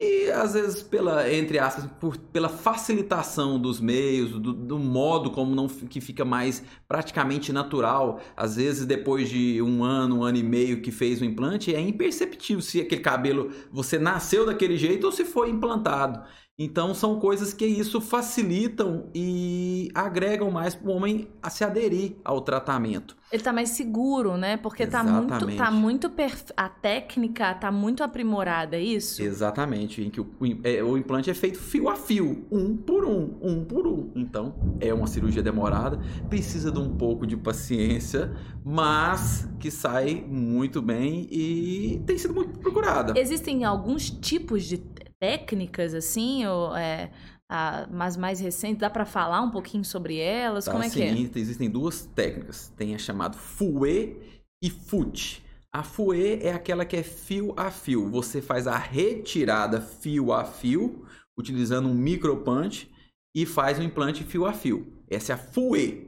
E 0.00 0.30
às 0.30 0.54
vezes, 0.54 0.84
pela, 0.84 1.28
entre 1.32 1.58
aspas, 1.58 1.86
por, 1.98 2.16
pela 2.16 2.48
facilitação 2.48 3.58
dos 3.58 3.80
meios, 3.80 4.30
do, 4.38 4.52
do 4.52 4.78
modo 4.78 5.32
como 5.32 5.52
não 5.52 5.66
que 5.66 6.00
fica 6.00 6.24
mais 6.24 6.62
praticamente 6.86 7.52
natural. 7.52 8.20
Às 8.36 8.54
vezes, 8.54 8.86
depois 8.86 9.28
de 9.28 9.60
um 9.60 9.82
ano, 9.82 10.18
um 10.18 10.22
ano 10.22 10.38
e 10.38 10.44
meio 10.44 10.80
que 10.80 10.92
fez 10.92 11.20
o 11.20 11.24
implante, 11.24 11.74
é 11.74 11.80
imperceptível 11.80 12.62
se 12.62 12.80
aquele 12.80 13.00
cabelo 13.02 13.50
você 13.72 13.98
nasceu 13.98 14.46
daquele 14.46 14.76
jeito 14.76 15.04
ou 15.06 15.12
se 15.12 15.24
foi 15.24 15.50
implantado. 15.50 16.22
Então 16.60 16.92
são 16.92 17.20
coisas 17.20 17.54
que 17.54 17.64
isso 17.64 18.00
facilitam 18.00 19.04
e 19.14 19.90
agregam 19.94 20.50
mais 20.50 20.74
para 20.74 20.90
o 20.90 20.92
homem 20.92 21.28
a 21.40 21.48
se 21.50 21.62
aderir 21.62 22.16
ao 22.24 22.40
tratamento. 22.40 23.16
ele 23.30 23.40
tá 23.40 23.52
mais 23.52 23.68
seguro, 23.70 24.36
né? 24.36 24.56
Porque 24.56 24.84
tá 24.84 25.04
muito, 25.04 25.34
Exatamente. 25.34 25.56
tá 25.56 25.70
muito 25.70 26.12
a 26.56 26.68
técnica 26.68 27.54
tá 27.54 27.70
muito 27.70 28.02
aprimorada, 28.02 28.76
é 28.76 28.82
isso? 28.82 29.22
Exatamente, 29.22 30.02
em 30.02 30.10
que 30.10 30.20
o, 30.20 30.26
é, 30.64 30.82
o 30.82 30.98
implante 30.98 31.30
é 31.30 31.34
feito 31.34 31.60
fio 31.60 31.88
a 31.88 31.94
fio, 31.94 32.44
um 32.50 32.76
por 32.76 33.04
um, 33.04 33.36
um 33.40 33.64
por 33.64 33.86
um. 33.86 34.10
Então 34.16 34.52
é 34.80 34.92
uma 34.92 35.06
cirurgia 35.06 35.42
demorada, 35.44 36.00
precisa 36.28 36.72
de 36.72 36.78
um 36.80 36.96
pouco 36.96 37.24
de 37.24 37.36
paciência, 37.36 38.34
mas 38.64 39.48
que 39.60 39.70
sai 39.70 40.24
muito 40.28 40.82
bem 40.82 41.28
e 41.30 42.02
tem 42.04 42.18
sido 42.18 42.34
muito 42.34 42.58
procurada. 42.58 43.16
Existem 43.16 43.64
alguns 43.64 44.10
tipos 44.10 44.64
de 44.64 44.82
técnicas, 45.20 45.94
assim, 45.94 46.46
ou, 46.46 46.74
é, 46.76 47.10
a- 47.48 47.86
mas 47.90 48.16
mais 48.16 48.40
recentes, 48.40 48.78
dá 48.80 48.90
pra 48.90 49.04
falar 49.04 49.40
um 49.42 49.50
pouquinho 49.50 49.84
sobre 49.84 50.18
elas? 50.18 50.64
Tá, 50.64 50.72
Como 50.72 50.82
é 50.84 50.90
que 50.90 51.02
é? 51.02 51.14
sim, 51.14 51.30
Existem 51.34 51.70
duas 51.70 52.04
técnicas. 52.06 52.72
Tem 52.76 52.94
a 52.94 52.98
chamada 52.98 53.36
fouet 53.36 54.16
e 54.62 54.70
fute. 54.70 55.42
A 55.72 55.82
fouet 55.82 56.40
é 56.44 56.52
aquela 56.52 56.84
que 56.84 56.96
é 56.96 57.02
fio 57.02 57.54
a 57.56 57.70
fio. 57.70 58.10
Você 58.10 58.40
faz 58.42 58.66
a 58.66 58.76
retirada 58.76 59.80
fio 59.80 60.32
a 60.32 60.44
fio, 60.44 61.04
utilizando 61.38 61.88
um 61.88 61.94
micropunch, 61.94 62.90
e 63.34 63.46
faz 63.46 63.78
o 63.78 63.82
implante 63.82 64.24
fio 64.24 64.46
a 64.46 64.52
fio. 64.52 64.92
Essa 65.08 65.32
é 65.32 65.34
a 65.34 65.38
fouet. 65.38 66.07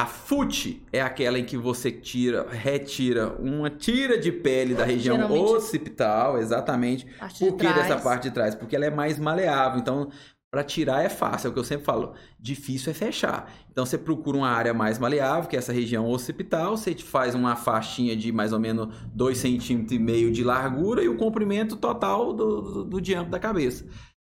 A 0.00 0.06
fute 0.06 0.80
é 0.92 1.00
aquela 1.02 1.40
em 1.40 1.44
que 1.44 1.56
você 1.56 1.90
tira, 1.90 2.46
retira 2.48 3.34
uma 3.40 3.68
tira 3.68 4.16
de 4.16 4.30
pele 4.30 4.72
da 4.72 4.84
região 4.84 5.16
Geralmente- 5.16 5.50
occipital, 5.54 6.38
exatamente. 6.38 7.04
Por 7.36 7.56
que 7.56 7.66
dessa 7.72 7.96
parte 7.96 8.24
de 8.28 8.30
trás? 8.30 8.54
Porque 8.54 8.76
ela 8.76 8.86
é 8.86 8.90
mais 8.90 9.18
maleável. 9.18 9.80
Então, 9.80 10.08
Para 10.50 10.64
tirar 10.64 11.04
é 11.04 11.10
fácil, 11.10 11.48
é 11.48 11.50
o 11.50 11.52
que 11.52 11.58
eu 11.58 11.64
sempre 11.64 11.84
falo. 11.84 12.14
Difícil 12.40 12.90
é 12.90 12.94
fechar. 12.94 13.52
Então 13.70 13.84
você 13.84 13.98
procura 13.98 14.38
uma 14.38 14.48
área 14.48 14.72
mais 14.72 14.98
maleável, 14.98 15.46
que 15.46 15.54
é 15.56 15.58
essa 15.58 15.74
região 15.74 16.08
occipital, 16.08 16.74
você 16.74 16.94
faz 16.94 17.34
uma 17.34 17.54
faixinha 17.54 18.16
de 18.16 18.32
mais 18.32 18.50
ou 18.54 18.58
menos 18.58 18.88
2,5 19.14 19.60
cm 19.86 20.30
de 20.32 20.42
largura 20.42 21.02
e 21.02 21.08
o 21.08 21.18
comprimento 21.18 21.76
total 21.76 22.32
do, 22.32 22.62
do, 22.62 22.84
do 22.84 22.98
diâmetro 23.00 23.32
da 23.32 23.38
cabeça. 23.38 23.84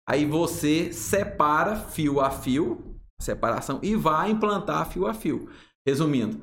Aí 0.09 0.25
você 0.25 0.91
separa 0.91 1.75
fio 1.75 2.19
a 2.19 2.31
fio, 2.31 2.86
separação, 3.19 3.79
e 3.81 3.95
vai 3.95 4.31
implantar 4.31 4.89
fio 4.89 5.07
a 5.07 5.13
fio. 5.13 5.49
Resumindo, 5.85 6.41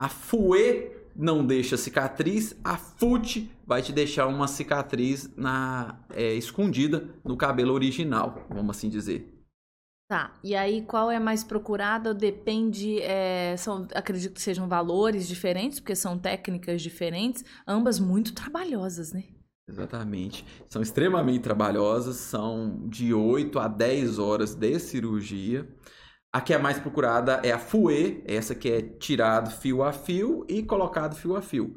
a 0.00 0.08
FUE 0.08 0.90
não 1.14 1.46
deixa 1.46 1.76
cicatriz, 1.76 2.54
a 2.64 2.76
FUT 2.76 3.50
vai 3.66 3.82
te 3.82 3.92
deixar 3.92 4.26
uma 4.26 4.48
cicatriz 4.48 5.30
na 5.36 6.00
é, 6.10 6.34
escondida 6.34 7.08
no 7.24 7.36
cabelo 7.36 7.72
original, 7.72 8.46
vamos 8.48 8.76
assim 8.76 8.88
dizer. 8.88 9.28
Tá, 10.08 10.34
e 10.44 10.54
aí 10.54 10.82
qual 10.82 11.10
é 11.10 11.18
mais 11.18 11.42
procurada? 11.42 12.12
Depende, 12.12 13.00
é, 13.00 13.56
são, 13.56 13.88
acredito 13.94 14.34
que 14.34 14.42
sejam 14.42 14.68
valores 14.68 15.26
diferentes, 15.26 15.80
porque 15.80 15.96
são 15.96 16.18
técnicas 16.18 16.82
diferentes, 16.82 17.44
ambas 17.66 17.98
muito 17.98 18.34
trabalhosas, 18.34 19.12
né? 19.12 19.24
Exatamente. 19.66 20.44
São 20.68 20.82
extremamente 20.82 21.40
trabalhosas, 21.40 22.16
são 22.16 22.86
de 22.88 23.14
8 23.14 23.58
a 23.58 23.68
10 23.68 24.18
horas 24.18 24.54
de 24.54 24.78
cirurgia. 24.78 25.66
A 26.34 26.40
que 26.40 26.54
é 26.54 26.58
mais 26.58 26.78
procurada 26.78 27.40
é 27.44 27.52
a 27.52 27.58
FUE, 27.58 28.22
essa 28.26 28.54
que 28.54 28.70
é 28.70 28.80
tirado 28.80 29.50
fio 29.50 29.82
a 29.82 29.92
fio 29.92 30.46
e 30.48 30.62
colocado 30.62 31.14
fio 31.14 31.36
a 31.36 31.42
fio. 31.42 31.76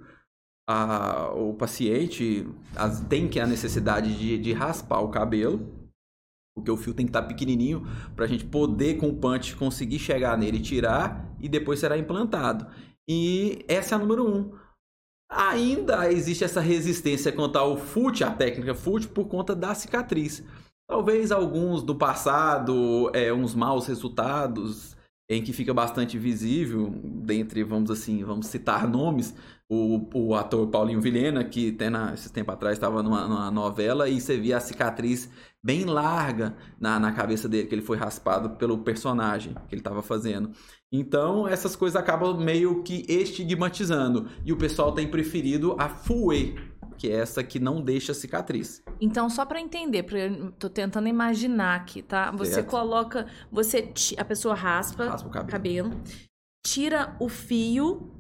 A, 0.68 1.32
o 1.34 1.54
paciente 1.54 2.48
as, 2.76 3.02
tem 3.02 3.28
que 3.28 3.40
a 3.40 3.46
necessidade 3.46 4.18
de, 4.18 4.38
de 4.38 4.54
raspar 4.54 5.02
o 5.02 5.10
cabelo, 5.10 5.90
porque 6.56 6.72
o 6.72 6.78
fio 6.78 6.94
tem 6.94 7.06
que 7.06 7.10
estar 7.10 7.24
pequenininho 7.24 7.86
para 8.16 8.24
a 8.24 8.28
gente 8.28 8.46
poder 8.46 8.98
com 8.98 9.10
o 9.10 9.18
punch 9.18 9.58
conseguir 9.58 10.00
chegar 10.00 10.38
nele, 10.38 10.62
tirar 10.62 11.36
e 11.40 11.50
depois 11.50 11.80
será 11.80 11.98
implantado. 11.98 12.66
E 13.08 13.64
essa 13.68 13.94
é 13.94 13.98
a 13.98 14.00
número 14.00 14.26
um. 14.26 14.58
Ainda 15.30 16.12
existe 16.12 16.46
essa 16.46 16.62
resistência 16.62 17.32
quanto 17.32 17.58
ao 17.58 17.78
FUT, 17.78 18.24
a 18.24 18.32
técnica 18.32 18.74
FUT, 18.74 19.08
por 19.10 19.28
conta 19.28 19.54
da 19.54 19.76
cicatriz. 19.76 20.44
Talvez 20.88 21.32
alguns 21.32 21.82
do 21.82 21.96
passado, 21.96 23.10
é, 23.14 23.34
uns 23.34 23.56
maus 23.56 23.88
resultados, 23.88 24.96
em 25.28 25.44
que 25.44 25.52
fica 25.52 25.74
bastante 25.74 26.18
visível, 26.18 26.94
dentre, 27.04 27.64
vamos 27.64 27.90
assim, 27.90 28.24
vamos 28.24 28.48
citar 28.48 28.88
nomes, 28.88 29.34
o, 29.68 30.08
o 30.14 30.36
ator 30.36 30.68
Paulinho 30.68 31.02
Vilhena, 31.02 31.44
que 31.44 31.70
até 31.70 31.90
na, 31.90 32.14
esses 32.14 32.30
tempo 32.30 32.52
atrás 32.52 32.78
estava 32.78 33.02
numa, 33.02 33.28
numa, 33.28 33.50
novela 33.50 34.08
e 34.08 34.22
você 34.22 34.38
via 34.38 34.58
a 34.58 34.60
cicatriz 34.60 35.28
bem 35.64 35.86
larga 35.86 36.56
na, 36.80 37.00
na 37.00 37.12
cabeça 37.12 37.50
dele, 37.50 37.68
que 37.68 37.74
ele 37.74 37.82
foi 37.82 37.98
raspado 37.98 38.52
pelo 38.52 38.78
personagem 38.78 39.56
que 39.68 39.74
ele 39.74 39.82
estava 39.82 40.04
fazendo. 40.04 40.52
Então, 40.92 41.48
essas 41.48 41.76
coisas 41.76 42.00
acabam 42.00 42.38
meio 42.38 42.84
que 42.84 43.04
estigmatizando. 43.10 44.28
E 44.46 44.54
o 44.54 44.58
pessoal 44.58 44.92
tem 44.92 45.10
preferido 45.10 45.76
a 45.80 45.90
Fue, 45.90 46.56
que 46.98 47.12
é 47.12 47.16
essa 47.16 47.44
que 47.44 47.60
não 47.60 47.82
deixa 47.82 48.14
cicatriz. 48.14 48.84
Então, 49.00 49.30
só 49.30 49.46
para 49.46 49.60
entender, 49.60 50.04
porque 50.04 50.18
eu 50.18 50.52
tô 50.54 50.70
tentando 50.70 51.08
imaginar 51.08 51.76
aqui, 51.76 52.02
tá? 52.02 52.32
Você 52.32 52.56
certo. 52.56 52.68
coloca, 52.68 53.28
você 53.52 53.92
a 54.18 54.26
pessoa 54.26 54.56
raspa, 54.56 55.06
raspa 55.06 55.28
o 55.28 55.32
cabelo. 55.32 55.52
cabelo, 55.90 56.04
tira 56.66 57.16
o 57.20 57.30
fio 57.30 58.12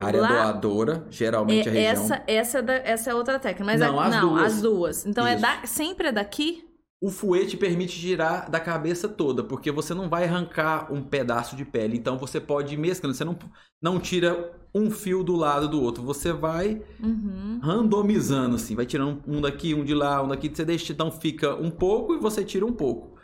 Área 0.00 0.20
lá, 0.20 0.52
doadora, 0.52 1.06
geralmente 1.10 1.68
é, 1.68 1.70
a 1.70 1.74
região. 1.74 1.92
Essa, 1.92 2.24
essa, 2.26 2.58
é 2.58 2.62
da, 2.62 2.74
essa 2.74 3.10
é 3.10 3.14
outra 3.14 3.38
técnica. 3.38 3.64
Mas 3.64 3.80
não, 3.80 3.98
a, 3.98 4.06
as, 4.06 4.14
não 4.14 4.28
duas. 4.28 4.44
as 4.44 4.62
duas. 4.62 5.06
Então 5.06 5.26
é 5.26 5.36
da, 5.36 5.66
sempre 5.66 6.08
é 6.08 6.12
daqui? 6.12 6.68
O 7.00 7.10
fouet 7.10 7.46
te 7.46 7.56
permite 7.56 7.98
girar 7.98 8.50
da 8.50 8.58
cabeça 8.58 9.08
toda, 9.08 9.44
porque 9.44 9.70
você 9.70 9.92
não 9.92 10.08
vai 10.08 10.24
arrancar 10.24 10.92
um 10.92 11.02
pedaço 11.02 11.54
de 11.54 11.64
pele. 11.64 11.96
Então 11.96 12.18
você 12.18 12.40
pode 12.40 12.74
ir 12.74 12.78
mesclando. 12.78 13.14
Você 13.14 13.24
não, 13.24 13.38
não 13.82 14.00
tira 14.00 14.52
um 14.74 14.90
fio 14.90 15.22
do 15.22 15.36
lado 15.36 15.68
do 15.68 15.80
outro. 15.80 16.02
Você 16.02 16.32
vai 16.32 16.82
uhum. 17.02 17.60
randomizando, 17.62 18.56
assim. 18.56 18.74
Vai 18.74 18.86
tirando 18.86 19.22
um 19.26 19.40
daqui, 19.40 19.74
um 19.74 19.84
de 19.84 19.94
lá, 19.94 20.22
um 20.22 20.28
daqui. 20.28 20.48
Você 20.48 20.64
deixa, 20.64 20.92
então 20.92 21.10
fica 21.10 21.54
um 21.54 21.70
pouco 21.70 22.14
e 22.14 22.18
você 22.18 22.44
tira 22.44 22.66
um 22.66 22.72
pouco. 22.72 23.18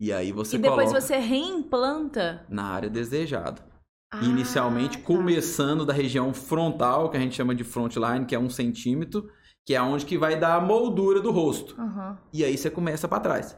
E 0.00 0.12
aí 0.12 0.32
você 0.32 0.56
E 0.56 0.60
depois 0.60 0.92
você 0.92 1.18
reimplanta? 1.18 2.46
Na 2.48 2.64
área 2.64 2.88
desejada. 2.88 3.64
Ah, 4.12 4.24
Inicialmente, 4.24 4.98
tá. 4.98 5.04
começando 5.04 5.86
da 5.86 5.92
região 5.92 6.34
frontal, 6.34 7.10
que 7.10 7.16
a 7.16 7.20
gente 7.20 7.34
chama 7.34 7.54
de 7.54 7.64
frontline, 7.64 8.26
que 8.26 8.34
é 8.34 8.38
um 8.38 8.50
centímetro 8.50 9.28
que 9.64 9.74
é 9.74 9.82
onde 9.82 10.04
que 10.04 10.18
vai 10.18 10.38
dar 10.38 10.56
a 10.56 10.60
moldura 10.60 11.20
do 11.20 11.30
rosto. 11.30 11.80
Uhum. 11.80 12.16
E 12.32 12.44
aí 12.44 12.56
você 12.56 12.70
começa 12.70 13.06
para 13.06 13.20
trás. 13.20 13.56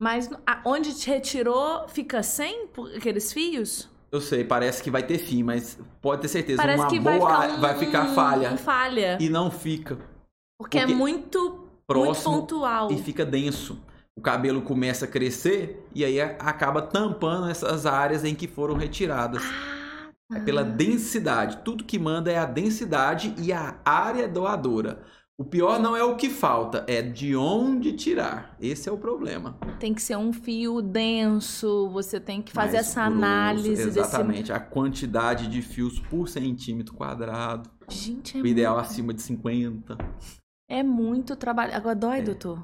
Mas 0.00 0.30
onde 0.64 0.94
te 0.94 1.10
retirou, 1.10 1.86
fica 1.88 2.22
sem 2.22 2.68
aqueles 2.96 3.32
fios? 3.32 3.90
Eu 4.12 4.20
sei, 4.20 4.42
parece 4.42 4.82
que 4.82 4.90
vai 4.90 5.04
ter 5.04 5.18
fio, 5.18 5.46
mas 5.46 5.78
pode 6.00 6.22
ter 6.22 6.28
certeza, 6.28 6.60
parece 6.60 6.82
uma 6.82 6.88
que 6.88 6.98
boa 6.98 7.18
vai 7.18 7.30
ficar, 7.30 7.56
um, 7.56 7.60
vai 7.60 7.78
ficar 7.78 8.06
falha. 8.06 8.52
Um 8.52 8.56
falha. 8.56 9.18
E 9.20 9.28
não 9.28 9.50
fica. 9.50 9.96
Porque, 10.58 10.78
é 10.78 10.80
porque 10.82 10.92
é 10.92 10.96
muito, 10.96 11.68
próximo 11.86 12.32
muito 12.32 12.46
pontual. 12.54 12.90
E 12.90 12.98
fica 13.02 13.24
denso. 13.24 13.80
O 14.16 14.20
cabelo 14.20 14.62
começa 14.62 15.04
a 15.04 15.08
crescer 15.08 15.86
e 15.94 16.04
aí 16.04 16.20
acaba 16.20 16.82
tampando 16.82 17.48
essas 17.48 17.86
áreas 17.86 18.24
em 18.24 18.34
que 18.34 18.46
foram 18.48 18.74
retiradas. 18.74 19.42
Ah, 20.30 20.38
é 20.38 20.40
pela 20.40 20.62
densidade. 20.62 21.58
Tudo 21.64 21.84
que 21.84 21.98
manda 21.98 22.30
é 22.30 22.36
a 22.36 22.44
densidade 22.44 23.34
e 23.38 23.52
a 23.52 23.76
área 23.84 24.28
doadora. 24.28 25.02
O 25.40 25.44
pior 25.44 25.80
não 25.80 25.96
é 25.96 26.04
o 26.04 26.16
que 26.16 26.28
falta, 26.28 26.84
é 26.86 27.00
de 27.00 27.34
onde 27.34 27.94
tirar. 27.94 28.54
Esse 28.60 28.90
é 28.90 28.92
o 28.92 28.98
problema. 28.98 29.56
Tem 29.78 29.94
que 29.94 30.02
ser 30.02 30.14
um 30.18 30.34
fio 30.34 30.82
denso, 30.82 31.88
você 31.88 32.20
tem 32.20 32.42
que 32.42 32.52
fazer 32.52 32.74
Mais 32.74 32.86
essa 32.86 33.06
grosso, 33.06 33.16
análise. 33.24 33.82
Exatamente, 33.82 34.40
desse... 34.40 34.52
a 34.52 34.60
quantidade 34.60 35.46
de 35.46 35.62
fios 35.62 35.98
por 35.98 36.28
centímetro 36.28 36.92
quadrado. 36.92 37.70
Gente, 37.88 38.36
é 38.36 38.42
O 38.42 38.46
ideal 38.46 38.74
muito... 38.74 38.86
acima 38.86 39.14
de 39.14 39.22
50. 39.22 39.96
É 40.68 40.82
muito 40.82 41.34
trabalho. 41.34 41.74
Agora 41.74 41.96
dói, 41.96 42.18
é. 42.18 42.22
doutor? 42.22 42.62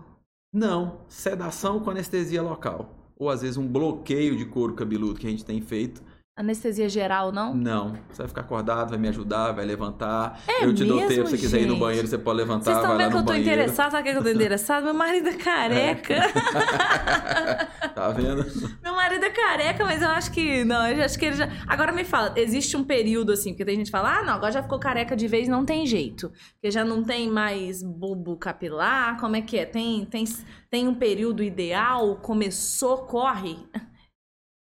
Não, 0.52 1.00
sedação 1.09 1.80
com 1.80 1.88
anestesia 1.88 2.42
local. 2.42 2.95
Ou 3.16 3.30
às 3.30 3.40
vezes 3.40 3.56
um 3.56 3.66
bloqueio 3.66 4.37
de 4.37 4.45
couro 4.45 4.75
cabeludo 4.75 5.18
que 5.18 5.26
a 5.26 5.30
gente 5.30 5.47
tem 5.47 5.62
feito 5.62 6.02
Anestesia 6.38 6.87
geral, 6.87 7.33
não? 7.33 7.55
Não. 7.55 7.95
Você 8.11 8.19
vai 8.19 8.28
ficar 8.28 8.43
acordado, 8.43 8.90
vai 8.90 8.99
me 8.99 9.09
ajudar, 9.09 9.52
vai 9.52 9.64
levantar. 9.64 10.38
É 10.47 10.66
eu 10.66 10.75
te 10.75 10.85
mesmo, 10.85 10.99
dou 10.99 11.09
tempo, 11.09 11.26
se 11.26 11.31
você 11.31 11.38
quiser 11.38 11.62
ir 11.62 11.66
no 11.66 11.78
banheiro, 11.78 12.07
você 12.07 12.19
pode 12.19 12.37
levantar, 12.37 12.64
Vocês 12.64 12.76
estão 12.76 12.99
vendo 12.99 13.11
que 13.11 13.16
eu 13.16 13.21
tô 13.21 13.26
banheiro. 13.28 13.50
interessada? 13.50 13.90
Sabe 13.93 14.11
o 14.11 14.12
que 14.12 14.19
eu 14.19 14.23
tô 14.23 14.28
interessada? 14.28 14.85
Meu 14.85 14.93
marido 14.93 15.28
é 15.31 15.33
careca. 15.33 16.12
É. 16.12 17.88
tá 17.88 18.11
vendo? 18.11 18.45
Meu 18.83 18.95
marido 18.95 19.25
é 19.25 19.31
careca, 19.31 19.83
mas 19.87 20.02
eu 20.02 20.11
acho 20.11 20.31
que... 20.31 20.62
Não, 20.62 20.87
eu 20.87 21.02
acho 21.02 21.19
que 21.19 21.25
ele 21.25 21.37
já... 21.37 21.49
Agora 21.66 21.90
me 21.90 22.05
fala, 22.05 22.35
existe 22.37 22.76
um 22.76 22.85
período 22.85 23.33
assim, 23.33 23.52
porque 23.52 23.64
tem 23.64 23.76
gente 23.76 23.87
que 23.87 23.93
fala, 23.93 24.19
ah, 24.19 24.23
não, 24.23 24.35
agora 24.35 24.52
já 24.52 24.62
ficou 24.62 24.78
careca 24.78 25.16
de 25.16 25.26
vez, 25.26 25.49
não 25.49 25.64
tem 25.64 25.87
jeito. 25.87 26.31
Porque 26.52 26.71
já 26.71 26.85
não 26.85 27.02
tem 27.02 27.31
mais 27.31 27.83
bulbo 27.83 28.37
capilar, 28.37 29.19
como 29.19 29.37
é 29.37 29.40
que 29.40 29.57
é? 29.57 29.64
Tem, 29.64 30.05
tem, 30.05 30.25
tem 30.69 30.87
um 30.87 30.95
período 30.95 31.43
ideal? 31.43 32.16
Começou, 32.16 32.99
corre? 33.07 33.57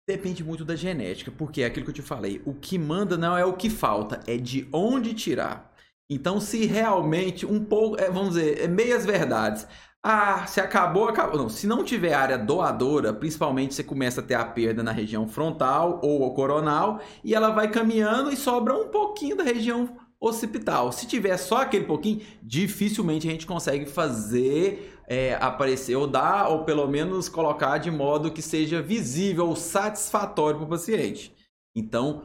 Depende 0.09 0.43
muito 0.43 0.65
da 0.65 0.75
genética, 0.75 1.31
porque 1.31 1.61
é 1.61 1.67
aquilo 1.67 1.85
que 1.85 1.91
eu 1.91 1.97
te 1.97 2.01
falei. 2.01 2.41
O 2.47 2.55
que 2.55 2.79
manda 2.79 3.15
não 3.19 3.37
é 3.37 3.45
o 3.45 3.53
que 3.53 3.69
falta, 3.69 4.21
é 4.27 4.39
de 4.39 4.67
onde 4.73 5.13
tirar. 5.13 5.71
Então, 6.09 6.41
se 6.41 6.65
realmente 6.65 7.45
um 7.45 7.63
pouco, 7.63 8.01
é, 8.01 8.11
vamos 8.11 8.31
dizer, 8.31 8.59
é 8.59 8.67
meias 8.67 9.05
verdades. 9.05 9.67
Ah, 10.03 10.47
se 10.47 10.63
acabou, 10.63 11.11
acabou. 11.11 11.37
Não, 11.37 11.51
se 11.51 11.67
não 11.67 11.85
tiver 11.85 12.15
área 12.15 12.39
doadora, 12.39 13.13
principalmente 13.13 13.75
você 13.75 13.85
começa 13.85 14.23
a 14.23 14.25
ter 14.25 14.33
a 14.33 14.47
perda 14.47 14.83
na 14.83 14.93
região 14.93 15.29
frontal 15.29 16.01
ou 16.03 16.33
coronal 16.33 17.03
e 17.23 17.35
ela 17.35 17.51
vai 17.51 17.71
caminhando 17.71 18.33
e 18.33 18.37
sobra 18.37 18.75
um 18.75 18.89
pouquinho 18.89 19.37
da 19.37 19.45
região 19.45 19.95
occipital. 20.19 20.91
Se 20.91 21.07
tiver 21.07 21.37
só 21.37 21.59
aquele 21.59 21.85
pouquinho, 21.85 22.23
dificilmente 22.43 23.29
a 23.29 23.31
gente 23.31 23.47
consegue 23.47 23.85
fazer 23.85 24.98
é, 25.09 25.35
aparecer 25.41 25.97
ou 25.97 26.07
dar, 26.07 26.49
ou 26.49 26.65
pelo 26.65 26.87
menos 26.87 27.31
colocar 27.31 27.79
de 27.79 27.91
modo 27.91 28.31
que 28.31 28.43
seja 28.43 28.83
visível 28.83 29.49
ou 29.49 29.57
satisfatório 29.57 30.59
para 30.59 30.67
o 30.67 30.69
paciente. 30.69 31.35
Então, 31.75 32.23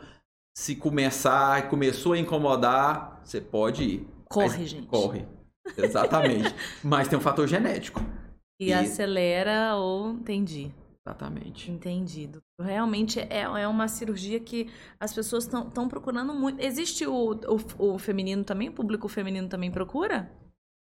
se 0.55 0.75
começar, 0.75 1.69
começou 1.69 2.11
a 2.11 2.19
incomodar, 2.19 3.21
você 3.23 3.39
pode 3.39 3.83
ir. 3.83 4.07
Corre, 4.29 4.57
Mas, 4.57 4.69
gente. 4.69 4.87
Corre. 4.87 5.25
Exatamente. 5.77 6.53
Mas 6.83 7.07
tem 7.07 7.17
um 7.17 7.21
fator 7.21 7.47
genético. 7.47 8.01
E, 8.59 8.67
e... 8.67 8.73
acelera 8.73 9.75
ou 9.77 10.11
entendi. 10.11 10.69
Exatamente. 11.05 11.71
Entendido. 11.71 12.41
Realmente 12.59 13.19
é, 13.19 13.41
é 13.41 13.67
uma 13.67 13.87
cirurgia 13.87 14.39
que 14.39 14.69
as 14.99 15.13
pessoas 15.13 15.45
estão 15.45 15.87
procurando 15.87 16.33
muito. 16.33 16.61
Existe 16.61 17.05
o, 17.05 17.31
o, 17.31 17.93
o 17.93 17.99
feminino 17.99 18.43
também? 18.43 18.69
O 18.69 18.73
público 18.73 19.07
feminino 19.07 19.47
também 19.47 19.71
procura? 19.71 20.31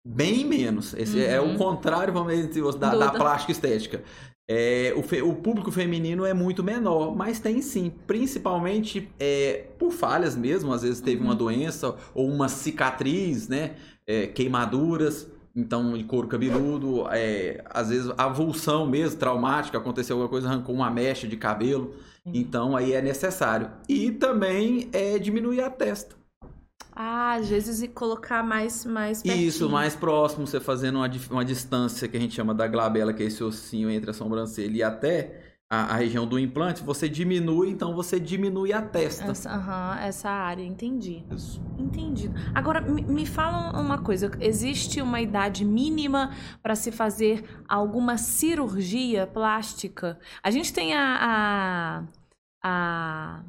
Bem 0.05 0.45
menos. 0.45 0.93
Esse 0.93 1.17
uhum. 1.17 1.23
é 1.23 1.39
o 1.39 1.45
uhum. 1.45 1.57
contrário, 1.57 2.13
vamos 2.13 2.33
dizer, 2.33 2.61
da, 2.77 2.95
da 2.95 3.11
plástica 3.11 3.51
estética. 3.51 4.03
É, 4.49 4.93
o, 4.97 5.01
fe, 5.01 5.21
o, 5.21 5.33
público 5.35 5.71
feminino 5.71 6.25
é 6.25 6.33
muito 6.33 6.61
menor, 6.61 7.15
mas 7.15 7.39
tem 7.39 7.61
sim, 7.61 7.89
principalmente 8.05 9.09
é, 9.17 9.67
por 9.79 9.91
falhas 9.91 10.35
mesmo. 10.35 10.73
Às 10.73 10.81
vezes 10.81 10.99
teve 10.99 11.21
uhum. 11.21 11.27
uma 11.27 11.35
doença 11.35 11.95
ou 12.13 12.29
uma 12.29 12.49
cicatriz, 12.49 13.47
né? 13.47 13.75
É, 14.05 14.27
queimaduras. 14.27 15.31
Então, 15.55 15.95
de 15.95 16.03
couro 16.03 16.27
cabeludo, 16.27 17.07
é, 17.11 17.63
às 17.69 17.89
vezes 17.89 18.11
avulsão 18.17 18.87
mesmo, 18.87 19.19
traumática, 19.19 19.77
aconteceu 19.77 20.15
alguma 20.15 20.27
coisa, 20.27 20.47
arrancou 20.47 20.73
uma 20.73 20.89
mecha 20.89 21.27
de 21.27 21.37
cabelo. 21.37 21.93
Então, 22.25 22.75
aí 22.75 22.93
é 22.93 23.01
necessário. 23.01 23.69
E 23.87 24.11
também 24.11 24.89
é 24.91 25.19
diminuir 25.19 25.61
a 25.61 25.69
testa. 25.69 26.15
Ah, 26.95 27.33
às 27.33 27.49
vezes 27.49 27.81
e 27.81 27.87
colocar 27.87 28.43
mais 28.43 28.85
mais 28.85 29.21
pertinho. 29.23 29.47
Isso, 29.47 29.69
mais 29.69 29.95
próximo, 29.95 30.45
você 30.45 30.59
fazendo 30.59 30.97
uma, 30.97 31.09
uma 31.31 31.43
distância 31.45 32.07
que 32.07 32.15
a 32.17 32.19
gente 32.19 32.35
chama 32.35 32.53
da 32.53 32.67
glabela, 32.67 33.13
que 33.13 33.23
é 33.23 33.25
esse 33.25 33.43
ossinho 33.43 33.89
entre 33.89 34.11
a 34.11 34.13
sobrancelha 34.13 34.77
e 34.77 34.83
até 34.83 35.41
a, 35.69 35.93
a 35.93 35.95
região 35.95 36.27
do 36.27 36.37
implante, 36.37 36.83
você 36.83 37.09
diminui, 37.09 37.69
então 37.71 37.95
você 37.95 38.19
diminui 38.19 38.71
a 38.71 38.81
testa. 38.81 39.31
Essa, 39.31 39.97
essa 40.01 40.29
área, 40.29 40.63
entendi. 40.63 41.23
Isso. 41.31 41.59
Entendido. 41.79 42.35
Agora, 42.53 42.79
me, 42.81 43.01
me 43.01 43.25
fala 43.25 43.79
uma 43.79 43.97
coisa: 43.97 44.29
existe 44.39 45.01
uma 45.01 45.19
idade 45.19 45.65
mínima 45.65 46.31
para 46.61 46.75
se 46.75 46.91
fazer 46.91 47.43
alguma 47.67 48.17
cirurgia 48.19 49.25
plástica? 49.25 50.19
A 50.43 50.51
gente 50.51 50.71
tem 50.71 50.93
a, 50.93 51.17
a- 51.21 52.03
a- 52.63 53.43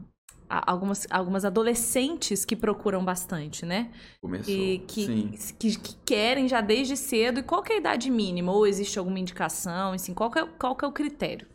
algumas, 0.67 1.07
algumas 1.11 1.45
adolescentes 1.45 2.45
que 2.45 2.55
procuram 2.55 3.05
bastante, 3.05 3.65
né? 3.65 3.91
Começou. 4.21 4.55
E 4.55 4.79
que, 4.81 5.07
Sim. 5.07 5.55
que, 5.59 5.79
que 5.79 5.97
querem 6.05 6.49
já 6.49 6.61
desde 6.61 6.97
cedo. 6.97 7.41
E 7.41 7.43
qual 7.43 7.65
é 7.69 7.75
a 7.75 7.77
idade 7.79 8.11
mínima? 8.11 8.53
Ou 8.53 8.67
existe 8.67 8.99
alguma 8.99 9.19
indicação? 9.19 9.93
Assim, 9.93 10.13
qual, 10.13 10.31
que 10.31 10.39
é, 10.39 10.47
qual 10.59 10.77
que 10.77 10.85
é 10.85 10.89
o 10.89 10.93
critério? 10.93 11.47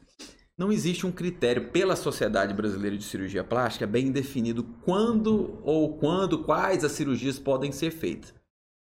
Não 0.57 0.71
existe 0.71 1.07
um 1.07 1.11
critério 1.11 1.69
pela 1.69 1.95
Sociedade 1.95 2.53
Brasileira 2.53 2.97
de 2.97 3.03
Cirurgia 3.05 3.45
Plástica 3.45 3.87
bem 3.87 4.11
definido 4.11 4.63
quando 4.83 5.57
ou 5.63 5.97
quando, 5.97 6.43
quais 6.43 6.83
as 6.83 6.91
cirurgias 6.91 7.39
podem 7.39 7.71
ser 7.71 7.91
feitas. 7.91 8.33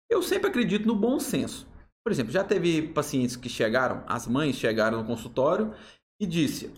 Eu 0.09 0.21
sempre 0.21 0.47
acredito 0.49 0.87
no 0.87 0.95
bom 0.95 1.19
senso. 1.19 1.67
Por 2.05 2.11
exemplo, 2.13 2.31
já 2.31 2.41
teve 2.41 2.83
pacientes 2.83 3.35
que 3.35 3.49
chegaram, 3.49 4.01
as 4.07 4.25
mães 4.25 4.55
chegaram 4.55 4.99
no 4.99 5.05
consultório 5.05 5.73
e 6.17 6.25
disse: 6.25 6.71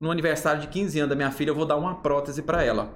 no 0.00 0.10
aniversário 0.10 0.60
de 0.62 0.68
15 0.68 0.98
anos 1.00 1.10
da 1.10 1.16
minha 1.16 1.30
filha, 1.30 1.50
eu 1.50 1.54
vou 1.54 1.66
dar 1.66 1.76
uma 1.76 1.96
prótese 1.96 2.42
para 2.42 2.62
ela. 2.64 2.92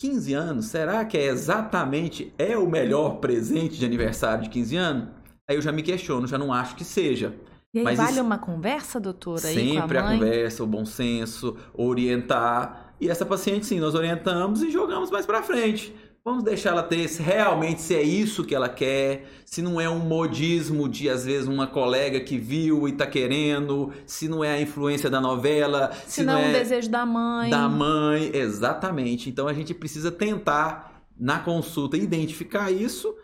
15 0.00 0.34
anos, 0.34 0.66
será 0.66 1.04
que 1.04 1.16
é 1.16 1.24
exatamente 1.26 2.32
é 2.38 2.56
o 2.58 2.68
melhor 2.68 3.18
presente 3.18 3.78
de 3.78 3.84
aniversário 3.86 4.44
de 4.44 4.50
15 4.50 4.76
anos? 4.76 5.08
Aí 5.48 5.56
eu 5.56 5.62
já 5.62 5.72
me 5.72 5.82
questiono, 5.82 6.26
já 6.26 6.36
não 6.36 6.52
acho 6.52 6.76
que 6.76 6.84
seja. 6.84 7.34
E 7.72 7.78
aí, 7.78 7.84
Mas 7.84 7.96
vale 7.96 8.12
isso- 8.12 8.22
uma 8.22 8.38
conversa, 8.38 9.00
doutora, 9.00 9.46
aí 9.48 9.54
Sempre 9.54 9.98
com 9.98 10.04
a 10.04 10.08
a, 10.08 10.12
conversa, 10.12 10.64
o 10.64 10.66
bom 10.66 10.84
senso, 10.84 11.56
orientar. 11.74 12.94
E 13.00 13.08
essa 13.08 13.24
paciente, 13.24 13.66
sim, 13.66 13.78
nós 13.80 13.94
orientamos 13.94 14.62
e 14.62 14.70
jogamos 14.70 15.10
mais 15.10 15.24
pra 15.26 15.42
frente. 15.42 15.94
Vamos 16.26 16.42
deixar 16.42 16.70
ela 16.70 16.82
ter 16.82 17.06
se 17.06 17.22
realmente 17.22 17.80
se 17.80 17.94
é 17.94 18.02
isso 18.02 18.44
que 18.44 18.52
ela 18.52 18.68
quer, 18.68 19.28
se 19.44 19.62
não 19.62 19.80
é 19.80 19.88
um 19.88 20.00
modismo 20.00 20.88
de 20.88 21.08
às 21.08 21.24
vezes 21.24 21.46
uma 21.46 21.68
colega 21.68 22.18
que 22.18 22.36
viu 22.36 22.88
e 22.88 22.92
tá 22.92 23.06
querendo, 23.06 23.92
se 24.04 24.26
não 24.28 24.42
é 24.42 24.54
a 24.54 24.60
influência 24.60 25.08
da 25.08 25.20
novela, 25.20 25.92
se, 26.04 26.14
Se 26.14 26.24
não, 26.24 26.32
não 26.34 26.40
um 26.40 26.44
é 26.46 26.52
desejo 26.52 26.90
da 26.90 27.06
mãe. 27.06 27.48
da 27.48 27.68
mãe, 27.68 28.32
exatamente. 28.34 29.30
Então 29.30 29.46
a 29.46 29.54
gente 29.54 29.72
precisa 29.72 30.10
tentar 30.10 31.00
na 31.16 31.38
consulta 31.38 31.96
identificar 31.96 32.72
isso 32.72 33.16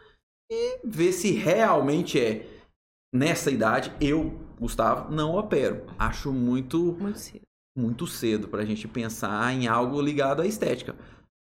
e 0.48 0.78
ver 0.84 1.12
se 1.12 1.32
realmente 1.32 2.20
é 2.20 2.46
nessa 3.12 3.50
idade 3.50 3.92
eu, 4.00 4.32
Gustavo, 4.60 5.12
não 5.12 5.34
opero. 5.34 5.86
Acho 5.98 6.32
muito 6.32 6.96
Muito 7.00 7.18
cedo. 7.18 7.42
muito 7.76 8.06
cedo 8.06 8.46
para 8.46 8.62
a 8.62 8.64
gente 8.64 8.86
pensar 8.86 9.52
em 9.52 9.66
algo 9.66 10.00
ligado 10.00 10.40
à 10.40 10.46
estética. 10.46 10.94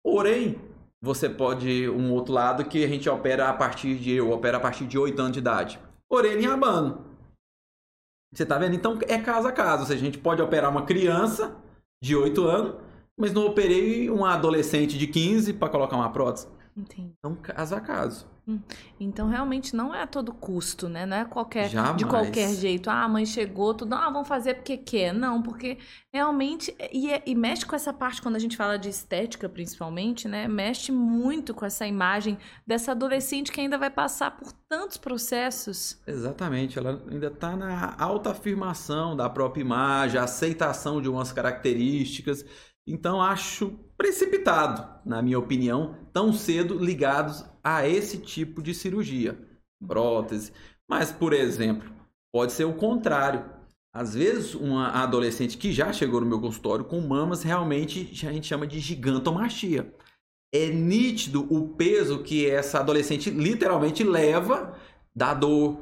Porém, 0.05 0.55
você 1.01 1.29
pode 1.29 1.87
um 1.89 2.11
outro 2.11 2.33
lado 2.33 2.65
que 2.65 2.83
a 2.83 2.87
gente 2.87 3.09
opera 3.09 3.49
a 3.49 3.53
partir 3.53 3.95
de 3.95 4.11
eu 4.11 4.31
opero 4.31 4.57
a 4.57 4.59
partir 4.59 4.85
de 4.85 4.97
8 4.97 5.19
anos 5.19 5.33
de 5.33 5.39
idade. 5.39 5.79
Orelha 6.09 6.41
em 6.41 6.47
abano. 6.47 7.05
Você 8.33 8.45
tá 8.45 8.57
vendo? 8.57 8.75
Então 8.75 8.97
é 9.07 9.17
caso 9.19 9.47
a 9.47 9.51
caso. 9.51 9.81
Ou 9.81 9.87
seja, 9.87 10.01
a 10.01 10.05
gente 10.05 10.17
pode 10.17 10.41
operar 10.41 10.69
uma 10.69 10.85
criança 10.85 11.55
de 12.01 12.15
8 12.15 12.43
anos, 12.43 12.75
mas 13.17 13.33
não 13.33 13.45
operei 13.45 14.09
um 14.09 14.25
adolescente 14.25 14.97
de 14.97 15.07
15 15.07 15.53
para 15.53 15.69
colocar 15.69 15.95
uma 15.95 16.11
prótese. 16.11 16.47
Entendi. 16.77 17.13
Então, 17.17 17.35
caso 17.35 17.75
a 17.75 17.81
caso. 17.81 18.27
Então, 18.97 19.27
realmente, 19.27 19.75
não 19.75 19.93
é 19.93 20.03
a 20.03 20.07
todo 20.07 20.31
custo, 20.31 20.87
né? 20.87 21.05
Não 21.05 21.17
é 21.17 21.25
qualquer, 21.25 21.69
Jamais. 21.69 21.97
de 21.97 22.05
qualquer 22.05 22.53
jeito. 22.53 22.89
Ah, 22.89 23.03
a 23.03 23.07
mãe 23.09 23.25
chegou, 23.25 23.73
tudo. 23.73 23.93
Ah, 23.93 24.09
vamos 24.09 24.27
fazer 24.27 24.53
porque 24.53 24.77
quer. 24.77 25.13
Não, 25.13 25.41
porque 25.41 25.77
realmente... 26.13 26.73
E, 26.93 27.11
é- 27.11 27.21
e 27.25 27.35
mexe 27.35 27.65
com 27.65 27.75
essa 27.75 27.91
parte, 27.91 28.21
quando 28.21 28.37
a 28.37 28.39
gente 28.39 28.55
fala 28.55 28.77
de 28.77 28.87
estética, 28.87 29.49
principalmente, 29.49 30.27
né? 30.29 30.47
Mexe 30.47 30.93
muito 30.93 31.53
com 31.53 31.65
essa 31.65 31.85
imagem 31.85 32.37
dessa 32.65 32.91
adolescente 32.91 33.51
que 33.51 33.59
ainda 33.59 33.77
vai 33.77 33.89
passar 33.89 34.31
por 34.37 34.53
tantos 34.69 34.95
processos. 34.95 35.99
Exatamente, 36.07 36.77
ela 36.79 37.03
ainda 37.09 37.27
está 37.27 37.53
na 37.55 37.95
autoafirmação 37.99 39.13
da 39.17 39.29
própria 39.29 39.61
imagem, 39.61 40.21
a 40.21 40.23
aceitação 40.23 41.01
de 41.01 41.09
umas 41.09 41.33
características. 41.33 42.45
Então, 42.87 43.21
acho 43.21 43.77
precipitado, 43.97 44.87
na 45.03 45.21
minha 45.21 45.39
opinião, 45.39 45.95
tão 46.13 46.31
cedo 46.31 46.77
ligados 46.77 47.43
a 47.63 47.87
esse 47.87 48.19
tipo 48.19 48.61
de 48.61 48.73
cirurgia, 48.73 49.37
prótese. 49.85 50.53
Mas, 50.87 51.11
por 51.11 51.33
exemplo, 51.33 51.89
pode 52.31 52.53
ser 52.53 52.65
o 52.65 52.73
contrário. 52.73 53.57
Às 53.93 54.13
vezes, 54.13 54.53
uma 54.53 54.89
adolescente 54.89 55.57
que 55.57 55.71
já 55.71 55.91
chegou 55.91 56.21
no 56.21 56.27
meu 56.27 56.39
consultório 56.39 56.85
com 56.85 57.01
mamas 57.01 57.41
realmente 57.41 58.11
a 58.27 58.31
gente 58.31 58.47
chama 58.47 58.67
de 58.67 58.79
gigantomastia. 58.79 59.91
É 60.53 60.67
nítido 60.67 61.45
o 61.53 61.69
peso 61.69 62.23
que 62.23 62.49
essa 62.49 62.79
adolescente 62.79 63.29
literalmente 63.29 64.03
leva 64.03 64.77
da 65.15 65.33
dor. 65.33 65.79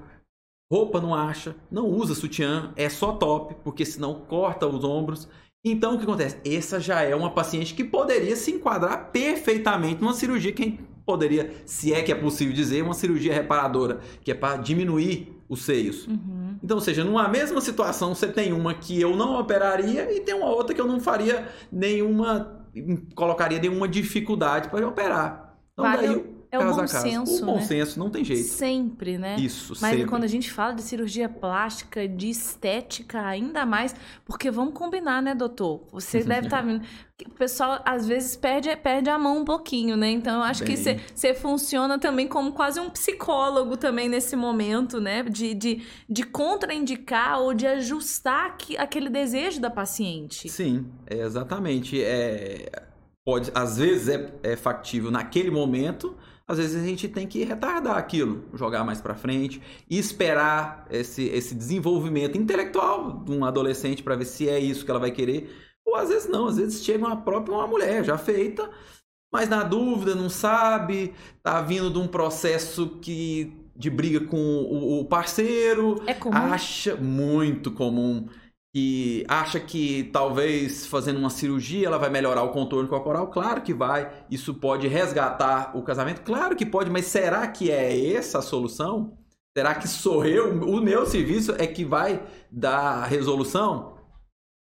Roupa 0.71 0.99
não 0.99 1.13
acha, 1.13 1.55
não 1.69 1.87
usa 1.87 2.15
sutiã, 2.15 2.73
é 2.75 2.89
só 2.89 3.11
top, 3.11 3.55
porque 3.63 3.85
senão 3.85 4.21
corta 4.21 4.65
os 4.65 4.83
ombros. 4.83 5.27
Então 5.67 5.95
o 5.95 5.97
que 5.97 6.03
acontece? 6.03 6.37
Essa 6.45 6.79
já 6.79 7.01
é 7.01 7.15
uma 7.15 7.31
paciente 7.31 7.73
que 7.73 7.83
poderia 7.83 8.35
se 8.35 8.51
enquadrar 8.51 9.09
perfeitamente 9.11 9.99
numa 9.99 10.13
cirurgia 10.13 10.51
que 10.51 10.79
poderia, 11.03 11.51
se 11.65 11.91
é 11.91 12.03
que 12.03 12.11
é 12.11 12.15
possível 12.15 12.53
dizer, 12.53 12.83
uma 12.83 12.93
cirurgia 12.93 13.33
reparadora, 13.33 13.99
que 14.21 14.29
é 14.29 14.35
para 14.35 14.57
diminuir 14.57 15.35
os 15.49 15.63
seios. 15.63 16.07
Uhum. 16.07 16.57
Então, 16.63 16.77
ou 16.77 16.81
seja, 16.81 17.03
numa 17.03 17.27
mesma 17.27 17.61
situação, 17.61 18.13
você 18.13 18.27
tem 18.27 18.53
uma 18.53 18.75
que 18.75 18.99
eu 19.01 19.15
não 19.15 19.39
operaria 19.39 20.11
e 20.15 20.19
tem 20.19 20.35
uma 20.35 20.49
outra 20.49 20.75
que 20.75 20.81
eu 20.81 20.87
não 20.87 20.99
faria 20.99 21.47
nenhuma, 21.71 22.63
colocaria 23.15 23.59
nenhuma 23.59 23.87
dificuldade 23.87 24.69
para 24.69 24.87
operar. 24.87 25.57
Então, 25.73 25.85
daí, 25.85 26.34
é 26.61 26.69
o 26.71 26.75
bom 26.75 26.87
senso, 26.87 27.43
O 27.43 27.45
bom 27.45 27.55
né? 27.55 27.61
senso 27.61 27.99
não 27.99 28.09
tem 28.09 28.23
jeito. 28.23 28.47
Sempre, 28.47 29.17
né? 29.17 29.35
Isso, 29.39 29.73
Mas 29.81 29.91
sempre. 29.91 30.05
quando 30.07 30.23
a 30.23 30.27
gente 30.27 30.51
fala 30.51 30.73
de 30.73 30.81
cirurgia 30.81 31.27
plástica, 31.29 32.07
de 32.07 32.29
estética, 32.29 33.21
ainda 33.21 33.65
mais, 33.65 33.95
porque 34.25 34.49
vamos 34.51 34.73
combinar, 34.73 35.21
né, 35.21 35.33
doutor? 35.35 35.83
Você 35.91 36.21
deve 36.25 36.47
estar 36.47 36.61
vendo. 36.61 36.81
que 37.17 37.25
O 37.27 37.31
pessoal 37.31 37.81
às 37.85 38.07
vezes 38.07 38.35
perde, 38.35 38.75
perde 38.75 39.09
a 39.09 39.17
mão 39.17 39.39
um 39.39 39.45
pouquinho, 39.45 39.95
né? 39.95 40.09
Então 40.11 40.35
eu 40.37 40.43
acho 40.43 40.63
que 40.63 40.75
Bem. 40.75 40.99
você 41.13 41.33
funciona 41.33 41.97
também 41.97 42.27
como 42.27 42.51
quase 42.51 42.79
um 42.79 42.89
psicólogo 42.89 43.77
também 43.77 44.09
nesse 44.09 44.35
momento, 44.35 44.99
né? 44.99 45.23
De, 45.23 45.53
de, 45.53 45.81
de 46.09 46.23
contraindicar 46.23 47.39
ou 47.39 47.53
de 47.53 47.67
ajustar 47.67 48.47
aqui- 48.47 48.77
aquele 48.77 49.09
desejo 49.09 49.59
da 49.61 49.69
paciente. 49.69 50.49
Sim, 50.49 50.85
é 51.07 51.17
exatamente. 51.19 52.01
É, 52.03 52.69
pode, 53.23 53.51
às 53.55 53.77
vezes 53.77 54.09
é, 54.09 54.33
é 54.43 54.55
factível 54.55 55.09
naquele 55.11 55.49
momento, 55.51 56.15
às 56.47 56.57
vezes 56.57 56.81
a 56.81 56.85
gente 56.85 57.07
tem 57.09 57.27
que 57.27 57.43
retardar 57.43 57.97
aquilo, 57.97 58.45
jogar 58.53 58.83
mais 58.83 59.01
para 59.01 59.15
frente 59.15 59.61
e 59.89 59.97
esperar 59.97 60.85
esse, 60.91 61.23
esse 61.25 61.55
desenvolvimento 61.55 62.37
intelectual 62.37 63.23
de 63.23 63.31
um 63.31 63.43
adolescente 63.43 64.03
para 64.03 64.15
ver 64.15 64.25
se 64.25 64.47
é 64.47 64.59
isso 64.59 64.85
que 64.85 64.91
ela 64.91 64.99
vai 64.99 65.11
querer. 65.11 65.49
Ou 65.85 65.95
às 65.95 66.09
vezes 66.09 66.29
não, 66.29 66.47
às 66.47 66.57
vezes 66.57 66.83
chega 66.83 67.05
uma 67.05 67.17
própria 67.17 67.55
uma 67.55 67.67
mulher 67.67 68.03
já 68.03 68.17
feita, 68.17 68.69
mas 69.31 69.49
na 69.49 69.63
dúvida, 69.63 70.15
não 70.15 70.29
sabe, 70.29 71.13
tá 71.43 71.61
vindo 71.61 71.89
de 71.91 71.99
um 71.99 72.07
processo 72.07 72.99
que 73.01 73.53
de 73.75 73.89
briga 73.89 74.21
com 74.25 74.37
o, 74.37 75.01
o 75.01 75.05
parceiro, 75.05 76.01
É 76.07 76.13
comum. 76.13 76.37
acha 76.37 76.95
muito 76.95 77.71
comum 77.71 78.27
que 78.75 79.23
acha 79.29 79.57
que 79.57 80.03
talvez 80.11 80.85
fazendo 80.85 81.17
uma 81.17 81.29
cirurgia 81.29 81.87
ela 81.87 81.97
vai 81.97 82.09
melhorar 82.09 82.43
o 82.43 82.49
contorno 82.49 82.89
corporal, 82.89 83.27
claro 83.27 83.61
que 83.61 83.73
vai. 83.73 84.11
Isso 84.29 84.53
pode 84.53 84.85
resgatar 84.85 85.71
o 85.77 85.81
casamento, 85.81 86.19
claro 86.23 86.57
que 86.57 86.65
pode, 86.65 86.89
mas 86.89 87.05
será 87.05 87.47
que 87.47 87.71
é 87.71 88.13
essa 88.13 88.39
a 88.39 88.41
solução? 88.41 89.17
Será 89.57 89.75
que 89.75 89.87
sou 89.87 90.25
eu, 90.25 90.61
o 90.61 90.81
meu 90.81 91.05
serviço 91.05 91.55
é 91.57 91.65
que 91.65 91.85
vai 91.85 92.21
dar 92.51 93.05
resolução? 93.05 93.94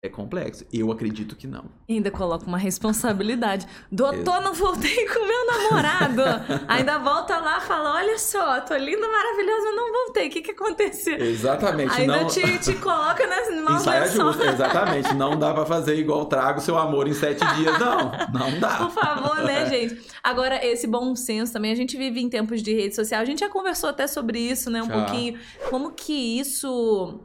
É 0.04 0.10
complexo. 0.10 0.66
Eu 0.72 0.92
acredito 0.92 1.34
que 1.34 1.48
não. 1.48 1.64
Ainda 1.90 2.12
coloca 2.12 2.46
uma 2.46 2.58
responsabilidade. 2.58 3.66
Doutor, 3.90 4.42
não 4.42 4.54
voltei 4.54 4.94
com 5.08 5.26
meu 5.26 5.48
namorado. 5.48 6.22
Ainda 6.68 6.98
volta 6.98 7.38
lá 7.38 7.60
e 7.60 7.62
fala: 7.62 7.94
Olha 7.96 8.20
só, 8.20 8.60
tô 8.60 8.76
linda, 8.76 9.08
maravilhosa, 9.08 9.72
não 9.72 9.94
voltei. 9.94 10.28
O 10.28 10.30
que, 10.30 10.42
que 10.42 10.52
aconteceu? 10.52 11.18
Exatamente. 11.18 12.02
Ainda 12.02 12.18
não... 12.18 12.28
te, 12.28 12.60
te 12.60 12.74
coloca 12.76 13.26
nas 13.26 13.48
mãos. 13.64 14.12
Justo, 14.12 14.44
exatamente. 14.44 15.14
Não 15.14 15.40
dá 15.40 15.54
pra 15.54 15.66
fazer 15.66 15.96
igual 15.96 16.26
trago 16.26 16.60
seu 16.60 16.78
amor 16.78 17.08
em 17.08 17.14
sete 17.14 17.46
dias, 17.56 17.80
não. 17.80 18.12
Não 18.34 18.60
dá. 18.60 18.76
Por 18.76 18.92
favor, 18.92 19.42
né, 19.42 19.70
gente? 19.70 20.02
Agora, 20.22 20.66
esse 20.66 20.86
bom 20.86 21.16
senso 21.16 21.54
também. 21.54 21.72
A 21.72 21.76
gente 21.76 21.96
vive 21.96 22.20
em 22.20 22.28
tempos 22.28 22.62
de 22.62 22.74
rede 22.74 22.94
social. 22.94 23.22
A 23.22 23.26
gente 23.26 23.40
já 23.40 23.50
conversou 23.50 23.90
até 23.90 24.06
sobre 24.06 24.38
isso, 24.38 24.70
né? 24.70 24.84
Um 24.84 24.88
Já. 24.88 24.94
pouquinho. 24.94 25.40
Como 25.70 25.92
que 25.92 26.40
isso 26.40 27.22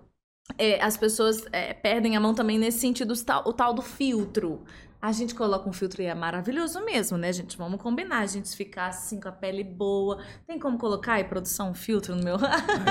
é, 0.56 0.82
as 0.82 0.96
pessoas 0.96 1.44
é, 1.52 1.74
perdem 1.74 2.16
a 2.16 2.20
mão 2.20 2.34
também 2.34 2.58
nesse 2.58 2.78
sentido, 2.78 3.12
o 3.44 3.52
tal, 3.52 3.74
do 3.74 3.82
filtro. 3.82 4.64
A 5.00 5.12
gente 5.12 5.32
coloca 5.32 5.68
um 5.68 5.72
filtro 5.72 6.02
e 6.02 6.06
é 6.06 6.14
maravilhoso 6.14 6.84
mesmo, 6.84 7.16
né, 7.16 7.32
gente? 7.32 7.56
Vamos 7.56 7.80
combinar. 7.80 8.18
A 8.18 8.26
gente 8.26 8.48
ficar 8.56 8.88
assim 8.88 9.20
com 9.20 9.28
a 9.28 9.32
pele 9.32 9.62
boa. 9.62 10.20
Tem 10.44 10.58
como 10.58 10.76
colocar 10.76 11.14
aí, 11.14 11.24
produção, 11.24 11.70
um 11.70 11.74
filtro 11.74 12.16
no 12.16 12.24
meu. 12.24 12.36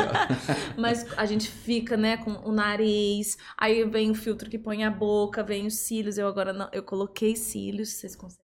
Mas 0.77 1.05
a 1.17 1.25
gente 1.25 1.49
fica, 1.51 1.97
né, 1.97 2.15
com 2.15 2.31
o 2.31 2.51
nariz. 2.53 3.37
Aí 3.57 3.83
vem 3.83 4.09
o 4.09 4.15
filtro 4.15 4.49
que 4.49 4.57
põe 4.57 4.85
a 4.85 4.89
boca, 4.89 5.43
vem 5.43 5.67
os 5.67 5.79
cílios. 5.79 6.17
Eu 6.17 6.27
agora 6.29 6.53
não. 6.53 6.69
Eu 6.71 6.81
coloquei 6.81 7.35
cílios, 7.35 7.89
vocês 7.89 8.15
conseguem. 8.15 8.46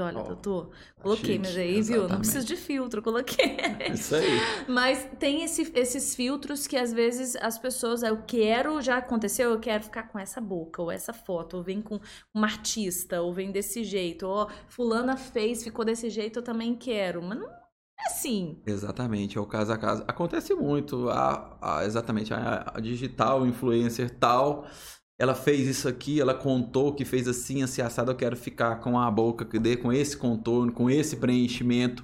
Olha, 0.00 0.18
Ó, 0.18 0.22
doutor, 0.22 0.70
coloquei, 1.00 1.38
mas 1.38 1.56
aí, 1.56 1.82
viu? 1.82 2.08
Não 2.08 2.18
exatamente. 2.18 2.20
preciso 2.20 2.46
de 2.46 2.56
filtro, 2.56 3.02
coloquei. 3.02 3.56
Isso 3.92 4.14
aí. 4.14 4.40
Mas 4.68 5.08
tem 5.18 5.42
esse- 5.44 5.72
esses 5.74 6.14
filtros 6.14 6.66
que 6.66 6.76
às 6.76 6.92
vezes 6.92 7.36
as 7.36 7.58
pessoas, 7.58 8.02
"Ah, 8.02 8.08
eu 8.08 8.22
quero, 8.26 8.80
já 8.80 8.98
aconteceu, 8.98 9.50
eu 9.50 9.60
quero 9.60 9.82
ficar 9.84 10.04
com 10.04 10.18
essa 10.18 10.40
boca, 10.40 10.80
ou 10.82 10.90
essa 10.90 11.12
foto, 11.12 11.56
ou 11.58 11.62
vem 11.62 11.80
com 11.82 11.98
uma 12.34 12.46
artista, 12.46 13.20
ou 13.22 13.32
vem 13.32 13.50
desse 13.50 13.82
jeito, 13.84 14.26
ou 14.26 14.48
fulana 14.68 15.16
fez, 15.16 15.62
ficou 15.64 15.84
desse 15.84 16.08
jeito, 16.10 16.38
eu 16.38 16.42
também 16.42 16.74
quero. 16.74 17.22
Mas 17.22 17.38
não 17.38 17.48
é 17.50 17.60
assim. 18.06 18.60
Exatamente, 18.66 19.36
é 19.38 19.40
o 19.40 19.46
caso 19.46 19.72
a 19.72 19.78
caso. 19.78 20.04
Acontece 20.06 20.54
muito, 20.54 21.08
a, 21.10 21.56
a- 21.80 21.84
exatamente, 21.84 22.32
a, 22.32 22.70
a 22.74 22.80
digital 22.80 23.46
influencer 23.46 24.10
tal, 24.18 24.66
ela 25.20 25.34
fez 25.34 25.68
isso 25.68 25.86
aqui, 25.86 26.18
ela 26.18 26.32
contou 26.32 26.94
que 26.94 27.04
fez 27.04 27.28
assim, 27.28 27.62
assim, 27.62 27.82
assado, 27.82 28.10
eu 28.10 28.16
quero 28.16 28.34
ficar 28.34 28.76
com 28.76 28.98
a 28.98 29.10
boca 29.10 29.44
que 29.44 29.58
dê 29.58 29.76
com 29.76 29.92
esse 29.92 30.16
contorno, 30.16 30.72
com 30.72 30.88
esse 30.88 31.18
preenchimento. 31.18 32.02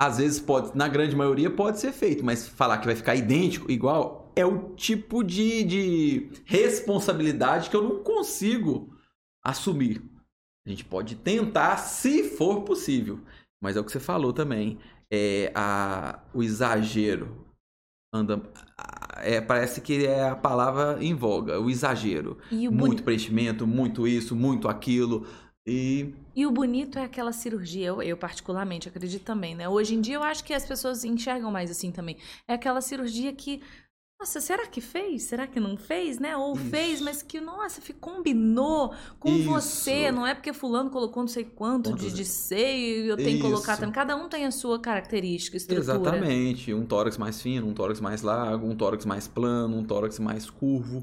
Às 0.00 0.18
vezes 0.18 0.38
pode, 0.38 0.78
na 0.78 0.86
grande 0.86 1.16
maioria 1.16 1.50
pode 1.50 1.80
ser 1.80 1.90
feito, 1.90 2.24
mas 2.24 2.46
falar 2.46 2.78
que 2.78 2.86
vai 2.86 2.94
ficar 2.94 3.16
idêntico, 3.16 3.72
igual, 3.72 4.32
é 4.36 4.46
o 4.46 4.72
tipo 4.76 5.24
de, 5.24 5.64
de 5.64 6.30
responsabilidade 6.44 7.68
que 7.68 7.74
eu 7.74 7.82
não 7.82 8.04
consigo 8.04 8.96
assumir. 9.44 10.00
A 10.64 10.70
gente 10.70 10.84
pode 10.84 11.16
tentar, 11.16 11.76
se 11.76 12.22
for 12.22 12.62
possível. 12.62 13.18
Mas 13.60 13.76
é 13.76 13.80
o 13.80 13.84
que 13.84 13.90
você 13.90 13.98
falou 13.98 14.32
também. 14.32 14.78
É 15.12 15.50
a, 15.56 16.22
o 16.32 16.40
exagero. 16.40 17.44
Anda, 18.14 18.40
é, 19.22 19.40
parece 19.40 19.80
que 19.80 20.04
é 20.06 20.28
a 20.28 20.36
palavra 20.36 20.98
em 21.02 21.14
voga, 21.14 21.60
o 21.60 21.70
exagero. 21.70 22.38
E 22.50 22.68
o, 22.68 22.72
Muito 22.72 22.90
boni- 22.96 23.02
preenchimento, 23.02 23.66
muito 23.66 24.06
isso, 24.06 24.34
muito 24.36 24.68
aquilo. 24.68 25.26
E 25.66 26.12
e 26.34 26.46
o 26.46 26.50
bonito 26.50 26.98
é 26.98 27.04
aquela 27.04 27.32
cirurgia, 27.32 27.88
eu, 27.88 28.02
eu 28.02 28.16
particularmente 28.16 28.88
acredito 28.88 29.24
também, 29.24 29.54
né? 29.54 29.68
Hoje 29.68 29.94
em 29.94 30.00
dia 30.00 30.14
eu 30.14 30.22
acho 30.22 30.42
que 30.44 30.54
as 30.54 30.64
pessoas 30.64 31.04
enxergam 31.04 31.50
mais 31.50 31.70
assim 31.70 31.90
também. 31.92 32.16
É 32.48 32.54
aquela 32.54 32.80
cirurgia 32.80 33.32
que. 33.32 33.60
Nossa, 34.20 34.38
será 34.38 34.66
que 34.66 34.82
fez? 34.82 35.22
Será 35.22 35.46
que 35.46 35.58
não 35.58 35.78
fez, 35.78 36.18
né? 36.18 36.36
Ou 36.36 36.54
Isso. 36.54 36.64
fez, 36.66 37.00
mas 37.00 37.22
que, 37.22 37.40
nossa, 37.40 37.80
combinou 37.98 38.92
com 39.18 39.30
Isso. 39.30 39.48
você. 39.48 40.12
Não 40.12 40.26
é 40.26 40.34
porque 40.34 40.52
fulano 40.52 40.90
colocou 40.90 41.22
não 41.22 41.28
sei 41.28 41.42
quanto 41.42 41.94
de, 41.94 42.12
de 42.12 42.26
seio 42.26 43.06
e 43.06 43.08
eu 43.08 43.16
tenho 43.16 43.38
que 43.38 43.42
colocar 43.42 43.72
Isso. 43.72 43.80
também. 43.80 43.94
Cada 43.94 44.14
um 44.16 44.28
tem 44.28 44.44
a 44.44 44.50
sua 44.50 44.78
característica, 44.78 45.56
estrutura. 45.56 45.80
Exatamente. 45.80 46.74
Um 46.74 46.84
tórax 46.84 47.16
mais 47.16 47.40
fino, 47.40 47.66
um 47.66 47.72
tórax 47.72 47.98
mais 47.98 48.20
largo, 48.20 48.66
um 48.66 48.76
tórax 48.76 49.06
mais 49.06 49.26
plano, 49.26 49.78
um 49.78 49.84
tórax 49.84 50.18
mais 50.18 50.50
curvo. 50.50 51.02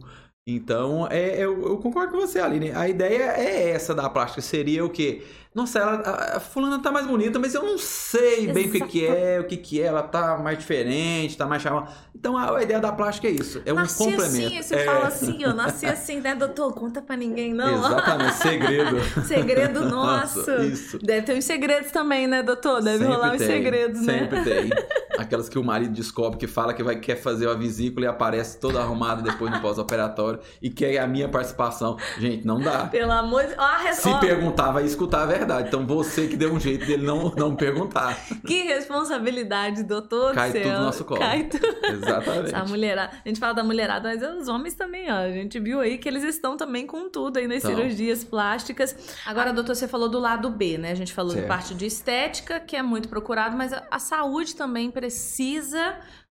Então, 0.50 1.06
é, 1.12 1.36
eu, 1.38 1.62
eu 1.62 1.78
concordo 1.78 2.14
com 2.14 2.22
você, 2.22 2.40
Aline. 2.40 2.72
A 2.72 2.88
ideia 2.88 3.34
é 3.36 3.72
essa 3.72 3.94
da 3.94 4.10
plástica. 4.10 4.42
Seria 4.42 4.86
o 4.86 4.90
quê? 4.90 5.22
Nossa, 5.54 5.80
ela, 5.80 5.96
a, 5.96 6.38
a 6.38 6.40
fulana 6.40 6.80
tá 6.80 6.90
mais 6.90 7.06
bonita, 7.06 7.38
mas 7.38 7.54
eu 7.54 7.64
não 7.64 7.78
sei 7.78 8.48
bem 8.54 8.68
o 8.68 8.72
que, 8.72 8.80
que 8.80 9.06
é, 9.06 9.40
o 9.42 9.44
que, 9.44 9.58
que 9.58 9.82
é. 9.82 9.88
Ela 9.88 10.04
tá 10.04 10.38
mais 10.38 10.58
diferente, 10.58 11.36
tá 11.36 11.46
mais 11.46 11.62
chamada. 11.62 11.92
Então, 12.16 12.38
a, 12.38 12.60
a 12.60 12.64
ideia 12.64 12.80
da 12.80 12.94
plástica 12.94 13.28
é 13.28 13.32
isso. 13.32 13.62
É 13.66 13.74
um 13.74 13.76
nasci 13.76 13.98
complemento. 13.98 14.48
assim, 14.48 14.62
você 14.62 14.76
é, 14.76 14.86
fala 14.86 15.08
assim, 15.08 15.44
eu 15.44 15.54
nasci 15.54 15.86
assim, 15.90 16.22
né, 16.22 16.34
doutor? 16.34 16.74
Conta 16.74 17.02
pra 17.02 17.18
ninguém, 17.18 17.54
não. 17.54 17.86
Exatamente, 17.86 18.36
segredo. 18.36 18.98
Segredo 19.28 19.86
nosso. 19.90 20.38
Nossa, 20.38 20.64
isso. 20.64 21.00
Deve 21.00 21.26
ter 21.26 21.38
uns 21.38 21.44
segredos 21.44 21.92
também, 21.92 22.26
né, 22.26 22.42
doutor? 22.42 22.82
Deve 22.82 23.00
Sempre 23.00 23.14
rolar 23.14 23.34
uns 23.34 23.40
tem, 23.40 23.48
segredos, 23.48 24.06
Sempre 24.06 24.40
né? 24.40 24.44
tem. 24.44 24.70
Aquelas 25.18 25.50
que 25.50 25.58
o 25.58 25.64
marido 25.64 25.94
descobre 25.94 26.38
que 26.38 26.48
fala 26.48 26.74
que 26.74 26.84
vai, 26.84 26.96
quer 27.00 27.16
fazer 27.16 27.50
a 27.50 27.54
vesícula 27.54 28.06
e 28.06 28.10
aparece 28.10 28.60
toda 28.60 28.80
arrumada 28.80 29.22
depois 29.22 29.52
no 29.52 29.60
pós-operatório 29.62 30.40
e 30.62 30.70
quer 30.70 30.98
a 31.00 31.08
minha 31.08 31.28
participação. 31.28 31.98
Gente, 32.20 32.46
não 32.46 32.60
dá. 32.60 32.86
Pelo 32.88 33.12
amor 33.12 33.44
de... 33.46 33.54
Ó, 33.58 33.62
a 33.62 33.78
res- 33.78 33.98
Se 33.98 34.14
perguntar, 34.20 34.72
vai 34.72 34.86
escutar 34.86 35.24
a 35.24 35.26
verdade. 35.26 35.68
Então 35.70 35.86
você 35.86 36.28
que 36.28 36.36
deu 36.38 36.54
um 36.54 36.60
jeito 36.60 36.86
dele 36.86 37.06
não, 37.06 37.34
não 37.36 37.56
perguntar. 37.56 38.18
Que 38.46 38.64
responsabilidade, 38.64 39.84
doutor 39.84 40.34
Cai 40.34 40.52
céu. 40.52 40.64
tudo 40.64 40.74
no 40.78 40.82
nosso 40.86 41.06
colo. 41.06 41.20
Cai 41.20 41.44
tudo. 41.46 41.66
Exatamente. 41.86 42.54
Essa 42.54 42.66
mulherada. 42.66 43.12
A 43.26 43.28
gente 43.28 43.40
fala 43.40 43.54
da 43.54 43.64
mulherada, 43.64 44.10
mas 44.10 44.22
os 44.40 44.48
homens 44.48 44.74
também, 44.76 45.12
ó. 45.12 45.16
A 45.16 45.32
gente 45.32 45.60
viu 45.60 45.80
aí 45.80 45.98
que 45.98 46.08
eles 46.08 46.24
estão 46.24 46.56
também 46.58 46.86
com 46.86 47.10
tudo 47.10 47.38
aí 47.38 47.48
nas 47.48 47.58
Então. 47.64 47.76
cirurgias 47.76 48.24
plásticas. 48.24 48.96
Agora, 49.26 49.52
doutor, 49.52 49.76
você 49.76 49.88
falou 49.88 50.10
do 50.10 50.20
lado 50.20 50.50
B, 50.50 50.78
né? 50.78 50.92
A 50.92 50.96
gente 50.96 51.14
falou 51.14 51.32
da 51.32 51.38
Certo. 51.40 51.48
parte 51.48 51.74
de 51.76 51.86
estética, 51.86 52.60
que 52.60 52.76
é 52.76 52.82
muito 52.84 53.08
procurado, 53.10 53.56
mas 53.58 53.74
a, 53.74 53.84
a 53.90 54.00
saúde 54.00 54.56
também 54.56 54.92
precisa. 54.92 55.07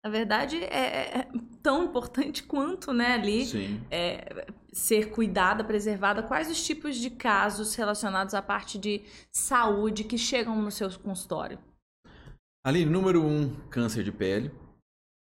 Na 0.03 0.11
verdade, 0.11 0.57
é, 0.57 1.21
é 1.21 1.29
tão 1.63 1.85
importante 1.85 2.43
quanto, 2.45 2.93
né, 2.93 3.15
ali, 3.15 3.81
é, 3.91 4.47
ser 4.73 5.11
cuidada, 5.11 5.65
preservada. 5.65 6.23
Quais 6.23 6.51
os 6.51 6.63
tipos 6.63 6.97
de 6.97 7.09
casos 7.09 7.75
relacionados 7.75 8.35
à 8.35 8.43
parte 8.43 8.79
de 8.79 9.03
saúde 9.33 10.05
que 10.05 10.19
chegam 10.19 10.61
no 10.61 10.71
seu 10.71 10.91
consultório? 10.99 11.59
Ali, 12.67 12.85
número 12.85 13.23
um, 13.25 13.55
câncer 13.71 14.03
de 14.03 14.13
pele. 14.13 14.51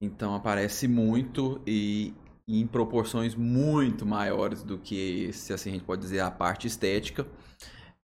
Então 0.01 0.35
aparece 0.35 0.87
muito 0.87 1.61
e, 1.67 2.13
e 2.47 2.61
em 2.61 2.67
proporções 2.67 3.35
muito 3.35 4.05
maiores 4.05 4.63
do 4.63 4.79
que, 4.79 5.33
se 5.33 5.53
assim 5.53 5.71
a 5.71 5.73
gente 5.75 5.85
pode 5.85 6.03
dizer, 6.03 6.21
a 6.21 6.31
parte 6.31 6.67
estética. 6.67 7.27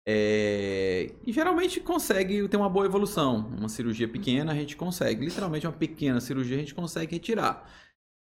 É, 0.05 1.13
e 1.25 1.31
geralmente 1.31 1.79
consegue 1.79 2.47
ter 2.47 2.57
uma 2.57 2.69
boa 2.69 2.85
evolução. 2.85 3.47
Uma 3.57 3.69
cirurgia 3.69 4.07
pequena 4.07 4.51
a 4.51 4.55
gente 4.55 4.75
consegue, 4.75 5.25
literalmente 5.25 5.65
uma 5.65 5.73
pequena 5.73 6.19
cirurgia 6.19 6.57
a 6.57 6.59
gente 6.59 6.75
consegue 6.75 7.13
retirar. 7.13 7.69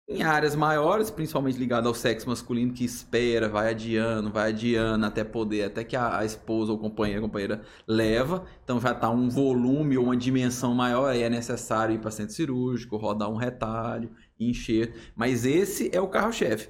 Em 0.07 0.23
áreas 0.23 0.55
maiores, 0.55 1.11
principalmente 1.11 1.59
ligado 1.59 1.89
ao 1.89 1.95
sexo 1.95 2.29
masculino, 2.29 2.75
que 2.75 2.85
espera, 2.85 3.49
vai 3.49 3.71
adiando, 3.71 4.31
vai 4.31 4.51
adiando 4.51 5.07
até 5.07 5.25
poder, 5.25 5.63
até 5.65 5.83
que 5.83 5.97
a, 5.97 6.19
a 6.19 6.25
esposa 6.27 6.73
ou 6.73 6.79
companheira, 6.79 7.23
companheira 7.23 7.63
leva. 7.89 8.45
Então 8.63 8.79
já 8.79 8.93
está 8.93 9.09
um 9.09 9.31
volume 9.31 9.97
ou 9.97 10.05
uma 10.05 10.17
dimensão 10.17 10.75
maior, 10.75 11.09
aí 11.09 11.23
é 11.23 11.31
necessário 11.31 11.95
ir 11.95 11.99
para 12.01 12.11
centro 12.11 12.35
cirúrgico, 12.35 12.99
rodar 12.99 13.31
um 13.31 13.37
retalho, 13.37 14.11
encher. 14.39 14.95
Mas 15.17 15.47
esse 15.47 15.91
é 15.95 16.01
o 16.01 16.09
carro-chefe 16.09 16.69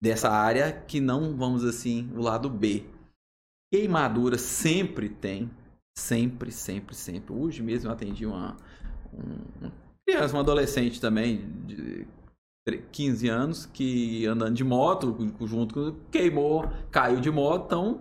dessa 0.00 0.30
área 0.30 0.72
que 0.72 1.00
não, 1.00 1.36
vamos 1.36 1.64
assim, 1.64 2.10
o 2.14 2.20
lado 2.20 2.48
B. 2.48 2.84
Queimadura 3.72 4.36
sempre 4.36 5.08
tem, 5.08 5.50
sempre, 5.96 6.52
sempre, 6.52 6.94
sempre. 6.94 7.32
Hoje 7.34 7.62
mesmo 7.62 7.88
eu 7.88 7.92
atendi 7.94 8.26
uma, 8.26 8.54
um- 9.14 9.62
uma 9.62 9.72
criança, 10.06 10.34
uma 10.34 10.42
adolescente 10.42 11.00
também, 11.00 11.38
de 11.66 12.06
15 12.92 13.28
anos, 13.30 13.64
que 13.64 14.26
andando 14.26 14.54
de 14.54 14.62
moto, 14.62 15.16
junto 15.46 15.96
queimou, 16.10 16.70
caiu 16.90 17.18
de 17.18 17.30
moto, 17.30 17.64
então 17.64 18.00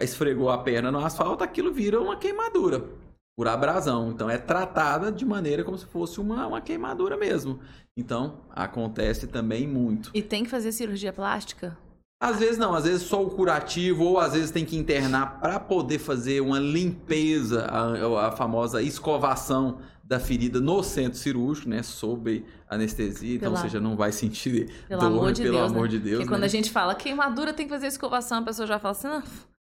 esfregou 0.00 0.48
a 0.48 0.58
perna 0.58 0.92
no 0.92 1.04
asfalto, 1.04 1.42
aquilo 1.42 1.72
vira 1.72 2.00
uma 2.00 2.16
queimadura 2.16 2.88
por 3.36 3.48
abrasão. 3.48 4.12
Então 4.12 4.30
é 4.30 4.38
tratada 4.38 5.10
de 5.10 5.24
maneira 5.24 5.64
como 5.64 5.76
se 5.76 5.86
fosse 5.86 6.20
uma, 6.20 6.46
uma 6.46 6.60
queimadura 6.60 7.16
mesmo. 7.16 7.58
Então 7.96 8.42
acontece 8.50 9.26
também 9.26 9.66
muito. 9.66 10.12
E 10.14 10.22
tem 10.22 10.44
que 10.44 10.50
fazer 10.50 10.70
cirurgia 10.70 11.12
plástica? 11.12 11.76
Às 12.22 12.38
vezes 12.38 12.58
não, 12.58 12.74
às 12.74 12.84
vezes 12.84 13.02
só 13.02 13.22
o 13.24 13.30
curativo, 13.30 14.04
ou 14.04 14.18
às 14.20 14.34
vezes 14.34 14.50
tem 14.50 14.62
que 14.64 14.76
internar 14.76 15.40
para 15.40 15.58
poder 15.58 15.98
fazer 15.98 16.42
uma 16.42 16.58
limpeza, 16.58 17.64
a, 17.64 18.26
a 18.28 18.32
famosa 18.32 18.82
escovação 18.82 19.78
da 20.04 20.20
ferida 20.20 20.60
no 20.60 20.82
centro 20.82 21.18
cirúrgico, 21.18 21.68
né? 21.70 21.82
Sob 21.82 22.44
anestesia, 22.68 23.36
então, 23.36 23.48
Pela- 23.52 23.60
ou 23.60 23.62
seja, 23.70 23.80
não 23.80 23.96
vai 23.96 24.12
sentir 24.12 24.68
Pelo 24.86 25.00
dor, 25.00 25.06
amor 25.06 25.32
de 25.32 25.42
pelo 25.42 25.56
Deus, 25.56 25.70
amor 25.72 25.82
né? 25.84 25.88
de 25.88 25.98
Deus. 25.98 26.16
Porque 26.18 26.28
quando 26.28 26.40
né? 26.40 26.46
a 26.46 26.50
gente 26.50 26.70
fala 26.70 26.94
queimadura 26.94 27.54
tem 27.54 27.66
que 27.66 27.72
fazer 27.72 27.86
escovação, 27.86 28.38
a 28.40 28.42
pessoa 28.42 28.66
já 28.66 28.78
fala 28.78 28.92
assim, 28.92 29.08
"Ah, 29.08 29.22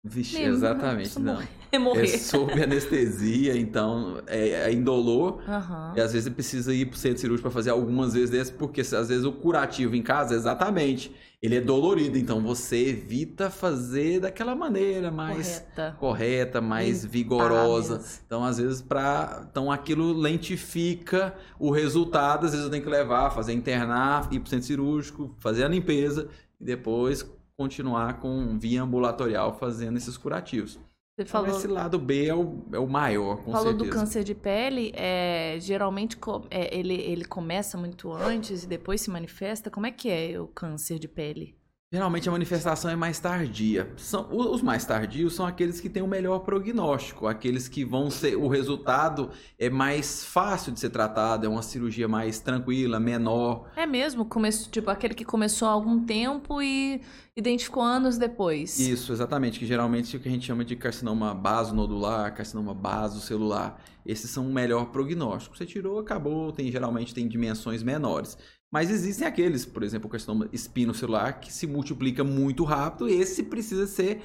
Vixe, 0.04 0.36
Mesmo, 0.36 0.54
exatamente, 0.56 1.18
não. 1.20 1.34
morrer. 1.34 1.48
É 1.70 1.78
morrer. 1.78 2.06
sob 2.18 2.60
anestesia, 2.60 3.56
então 3.56 4.20
é, 4.26 4.48
é 4.68 4.72
indolor. 4.72 5.40
Aham. 5.48 5.94
E 5.96 6.00
às 6.00 6.12
vezes 6.12 6.24
você 6.24 6.30
precisa 6.30 6.74
ir 6.74 6.86
pro 6.86 6.98
centro 6.98 7.18
cirúrgico 7.20 7.48
para 7.48 7.54
fazer 7.54 7.70
algumas 7.70 8.12
vezes 8.12 8.28
dessas, 8.30 8.50
porque 8.50 8.80
às 8.80 9.08
vezes 9.08 9.24
o 9.24 9.32
curativo 9.32 9.94
em 9.94 10.02
casa, 10.02 10.34
exatamente, 10.34 11.14
ele 11.40 11.54
é 11.56 11.60
dolorido. 11.60 12.18
Então 12.18 12.42
você 12.42 12.88
evita 12.88 13.48
fazer 13.48 14.20
daquela 14.20 14.54
maneira 14.56 15.10
mais 15.10 15.60
Correta. 15.60 15.96
correta, 15.98 16.60
mais 16.60 17.04
vigorosa. 17.04 17.96
mesmo. 17.98 18.10
Então, 18.26 18.44
às 18.44 18.58
vezes, 18.58 18.82
para 18.82 19.46
então 19.50 19.70
aquilo 19.70 20.12
lentifica 20.12 21.32
o 21.58 21.70
resultado. 21.70 22.44
Às 22.44 22.50
vezes 22.52 22.66
eu 22.66 22.70
tenho 22.70 22.82
que 22.82 22.90
levar, 22.90 23.30
fazer 23.30 23.52
internar, 23.52 24.28
ir 24.32 24.40
pro 24.40 24.50
centro 24.50 24.66
cirúrgico, 24.66 25.34
fazer 25.38 25.64
a 25.64 25.68
limpeza 25.68 26.28
e 26.60 26.64
depois 26.64 27.24
continuar 27.56 28.20
com 28.20 28.58
via 28.58 28.82
ambulatorial 28.82 29.54
fazendo 29.58 29.96
esses 29.96 30.16
curativos. 30.16 30.74
Você 31.14 31.22
Então, 31.22 31.26
falou, 31.26 31.50
esse 31.50 31.66
lado 31.68 31.98
B 31.98 32.26
é 32.26 32.34
o, 32.34 32.64
é 32.72 32.78
o 32.78 32.88
maior, 32.88 33.36
com 33.44 33.52
falou 33.52 33.72
do 33.74 33.84
certeza. 33.84 33.98
câncer 34.00 34.24
de 34.24 34.34
pele, 34.34 34.92
é, 34.94 35.58
geralmente 35.60 36.16
é, 36.50 36.74
ele, 36.76 36.94
ele 36.94 37.24
começa 37.26 37.76
muito 37.76 38.10
antes 38.12 38.64
e 38.64 38.66
depois 38.66 39.00
se 39.02 39.10
manifesta. 39.10 39.70
Como 39.70 39.86
é 39.86 39.90
que 39.92 40.08
é 40.08 40.40
o 40.40 40.46
câncer 40.48 40.98
de 40.98 41.08
pele? 41.08 41.54
Geralmente 41.92 42.26
a 42.26 42.32
manifestação 42.32 42.90
é 42.90 42.96
mais 42.96 43.18
tardia. 43.18 43.92
São, 43.98 44.26
os 44.30 44.62
mais 44.62 44.82
tardios 44.82 45.34
são 45.34 45.44
aqueles 45.44 45.78
que 45.78 45.90
têm 45.90 46.02
o 46.02 46.06
melhor 46.08 46.38
prognóstico, 46.38 47.26
aqueles 47.26 47.68
que 47.68 47.84
vão 47.84 48.10
ser. 48.10 48.34
O 48.34 48.48
resultado 48.48 49.28
é 49.58 49.68
mais 49.68 50.24
fácil 50.24 50.72
de 50.72 50.80
ser 50.80 50.88
tratado, 50.88 51.44
é 51.44 51.48
uma 51.50 51.60
cirurgia 51.60 52.08
mais 52.08 52.40
tranquila, 52.40 52.98
menor. 52.98 53.70
É 53.76 53.84
mesmo, 53.84 54.24
começo, 54.24 54.70
tipo 54.70 54.88
aquele 54.88 55.12
que 55.12 55.22
começou 55.22 55.68
há 55.68 55.70
algum 55.70 56.02
tempo 56.02 56.62
e 56.62 57.02
identificou 57.36 57.82
anos 57.82 58.16
depois. 58.16 58.80
Isso, 58.80 59.12
exatamente, 59.12 59.58
que 59.58 59.66
geralmente 59.66 60.16
é 60.16 60.18
o 60.18 60.22
que 60.22 60.30
a 60.30 60.32
gente 60.32 60.46
chama 60.46 60.64
de 60.64 60.74
carcinoma 60.74 61.34
basonodular, 61.34 62.34
carcinoma 62.34 62.72
basocelular. 62.72 63.76
Esses 64.06 64.30
são 64.30 64.48
o 64.48 64.52
melhor 64.52 64.86
prognóstico. 64.86 65.54
Você 65.54 65.66
tirou, 65.66 65.98
acabou, 65.98 66.52
tem 66.52 66.72
geralmente 66.72 67.12
tem 67.12 67.28
dimensões 67.28 67.82
menores. 67.82 68.38
Mas 68.72 68.90
existem 68.90 69.28
aqueles, 69.28 69.66
por 69.66 69.82
exemplo, 69.82 70.08
o 70.08 70.10
carcinoma 70.10 70.48
espinocelular, 70.52 71.38
que 71.38 71.52
se 71.52 71.66
multiplica 71.66 72.24
muito 72.24 72.64
rápido, 72.64 73.08
esse 73.08 73.42
precisa 73.42 73.86
ser 73.86 74.22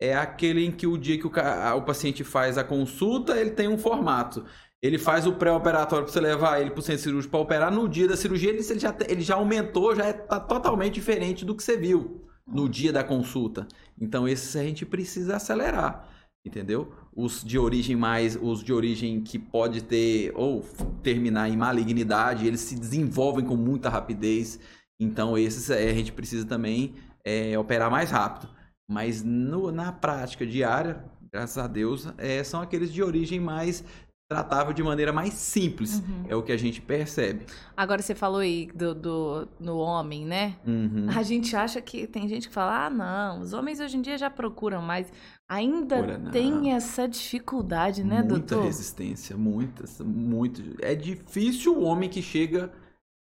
é 0.00 0.16
aquele 0.16 0.64
em 0.64 0.72
que 0.72 0.84
o 0.84 0.98
dia 0.98 1.16
que 1.16 1.26
o, 1.26 1.30
o 1.30 1.82
paciente 1.82 2.24
faz 2.24 2.58
a 2.58 2.64
consulta, 2.64 3.38
ele 3.38 3.50
tem 3.50 3.68
um 3.68 3.78
formato. 3.78 4.44
Ele 4.82 4.98
faz 4.98 5.28
o 5.28 5.34
pré-operatório 5.34 6.04
para 6.04 6.12
você 6.12 6.20
levar 6.20 6.60
ele 6.60 6.70
para 6.70 6.80
o 6.80 6.82
centro 6.82 7.02
cirúrgico 7.02 7.30
para 7.30 7.40
operar. 7.40 7.70
No 7.72 7.88
dia 7.88 8.08
da 8.08 8.16
cirurgia, 8.16 8.50
ele, 8.50 8.66
ele 8.68 8.80
já, 8.80 8.96
ele 9.08 9.20
já 9.20 9.36
aumentou, 9.36 9.94
já 9.94 10.10
está 10.10 10.40
totalmente 10.40 10.94
diferente 10.94 11.44
do 11.44 11.54
que 11.54 11.62
você 11.62 11.76
viu 11.76 12.26
no 12.44 12.68
dia 12.68 12.92
da 12.92 13.04
consulta. 13.04 13.68
Então, 14.00 14.26
esses 14.26 14.56
a 14.56 14.64
gente 14.64 14.84
precisa 14.84 15.36
acelerar, 15.36 16.08
entendeu? 16.44 16.92
Os 17.14 17.42
de 17.44 17.58
origem 17.58 17.96
mais, 17.96 18.36
os 18.40 18.62
de 18.62 18.72
origem 18.72 19.20
que 19.20 19.38
pode 19.38 19.82
ter 19.82 20.32
ou 20.34 20.62
terminar 21.02 21.48
em 21.48 21.56
malignidade, 21.56 22.46
eles 22.46 22.60
se 22.60 22.74
desenvolvem 22.78 23.44
com 23.44 23.56
muita 23.56 23.88
rapidez. 23.88 24.58
Então, 25.00 25.36
esses 25.36 25.70
é, 25.70 25.90
a 25.90 25.94
gente 25.94 26.12
precisa 26.12 26.46
também 26.46 26.94
é, 27.24 27.58
operar 27.58 27.90
mais 27.90 28.10
rápido. 28.10 28.48
Mas 28.90 29.22
no- 29.22 29.70
na 29.72 29.92
prática 29.92 30.46
diária, 30.46 31.04
graças 31.32 31.56
a 31.58 31.66
Deus, 31.66 32.06
é, 32.18 32.42
são 32.44 32.60
aqueles 32.60 32.92
de 32.92 33.02
origem 33.02 33.40
mais 33.40 33.84
tratável 34.32 34.72
de 34.72 34.82
maneira 34.82 35.12
mais 35.12 35.34
simples. 35.34 35.98
Uhum. 35.98 36.24
É 36.28 36.34
o 36.34 36.42
que 36.42 36.52
a 36.52 36.56
gente 36.56 36.80
percebe. 36.80 37.44
Agora 37.76 38.00
você 38.00 38.14
falou 38.14 38.40
aí 38.40 38.68
do, 38.74 38.94
do 38.94 39.48
no 39.60 39.76
homem, 39.76 40.24
né? 40.24 40.56
Uhum. 40.66 41.06
A 41.14 41.22
gente 41.22 41.54
acha 41.54 41.80
que 41.82 42.06
tem 42.06 42.26
gente 42.26 42.48
que 42.48 42.54
fala, 42.54 42.86
ah, 42.86 42.90
não, 42.90 43.40
os 43.40 43.52
homens 43.52 43.78
hoje 43.78 43.98
em 43.98 44.02
dia 44.02 44.16
já 44.16 44.30
procuram 44.30 44.80
mais. 44.80 45.12
Ainda 45.46 46.18
não. 46.18 46.30
tem 46.30 46.72
essa 46.72 47.06
dificuldade, 47.06 48.02
né, 48.02 48.22
muita 48.22 48.54
doutor? 48.54 48.64
resistência, 48.64 49.36
muitas, 49.36 50.00
muito. 50.00 50.62
É 50.80 50.94
difícil 50.94 51.76
o 51.76 51.82
homem 51.82 52.08
que 52.08 52.22
chega 52.22 52.72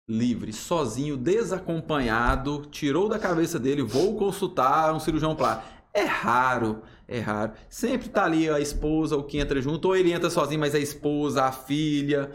livre, 0.09 0.53
sozinho, 0.53 1.17
desacompanhado, 1.17 2.65
tirou 2.71 3.09
da 3.09 3.19
cabeça 3.19 3.59
dele, 3.59 3.81
vou 3.81 4.15
consultar 4.15 4.93
um 4.93 4.99
cirurgião 4.99 5.35
plástico. 5.35 5.69
É 5.93 6.03
raro, 6.03 6.81
é 7.11 7.19
raro. 7.19 7.53
Sempre 7.69 8.09
tá 8.09 8.23
ali 8.23 8.49
a 8.49 8.59
esposa, 8.59 9.15
ou 9.15 9.23
que 9.23 9.37
entra 9.37 9.61
junto, 9.61 9.89
ou 9.89 9.95
ele 9.95 10.13
entra 10.13 10.29
sozinho, 10.29 10.59
mas 10.59 10.73
a 10.73 10.79
esposa, 10.79 11.43
a 11.43 11.51
filha 11.51 12.31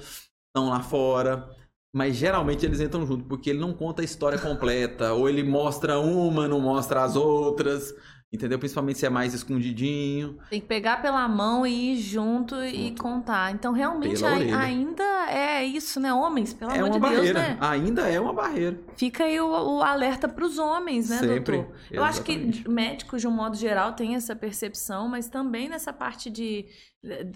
estão 0.48 0.68
lá 0.68 0.80
fora. 0.80 1.48
Mas 1.94 2.16
geralmente 2.16 2.66
eles 2.66 2.80
entram 2.80 3.06
junto, 3.06 3.24
porque 3.24 3.50
ele 3.50 3.58
não 3.58 3.72
conta 3.72 4.02
a 4.02 4.04
história 4.04 4.38
completa, 4.38 5.14
ou 5.14 5.28
ele 5.28 5.42
mostra 5.42 5.98
uma, 5.98 6.46
não 6.46 6.60
mostra 6.60 7.02
as 7.02 7.16
outras, 7.16 7.94
entendeu? 8.32 8.58
Principalmente 8.58 8.98
se 8.98 9.06
é 9.06 9.10
mais 9.10 9.34
escondidinho. 9.34 10.38
Tem 10.50 10.60
que 10.60 10.66
pegar 10.66 11.00
pela 11.00 11.26
mão 11.28 11.66
e 11.66 11.92
ir 11.92 11.96
junto 11.98 12.56
e 12.64 12.94
contar. 12.96 13.52
Então, 13.52 13.72
realmente, 13.72 14.22
orelha. 14.22 14.58
ainda 14.58 15.30
é 15.30 15.64
isso, 15.64 16.00
né? 16.00 16.12
Homens, 16.12 16.52
pelo 16.52 16.70
é 16.70 16.78
amor 16.78 16.88
uma 16.88 16.94
de 16.94 17.00
Deus, 17.00 17.16
barreira, 17.16 17.40
né? 17.40 17.58
ainda 17.60 18.08
é 18.08 18.20
uma 18.20 18.32
barreira. 18.32 18.78
Fica 18.96 19.24
aí 19.24 19.40
o, 19.40 19.48
o 19.48 19.82
alerta 19.82 20.28
para 20.28 20.44
os 20.44 20.58
homens, 20.58 21.08
né, 21.08 21.18
Sempre, 21.18 21.58
doutor? 21.58 21.76
Eu 21.90 22.04
acho 22.04 22.22
que 22.22 22.68
médicos, 22.68 23.20
de 23.20 23.28
um 23.28 23.32
modo 23.32 23.56
geral, 23.56 23.92
têm 23.92 24.14
essa 24.14 24.34
percepção, 24.34 25.08
mas 25.08 25.28
também 25.28 25.68
nessa 25.68 25.92
parte 25.92 26.28
de, 26.30 26.66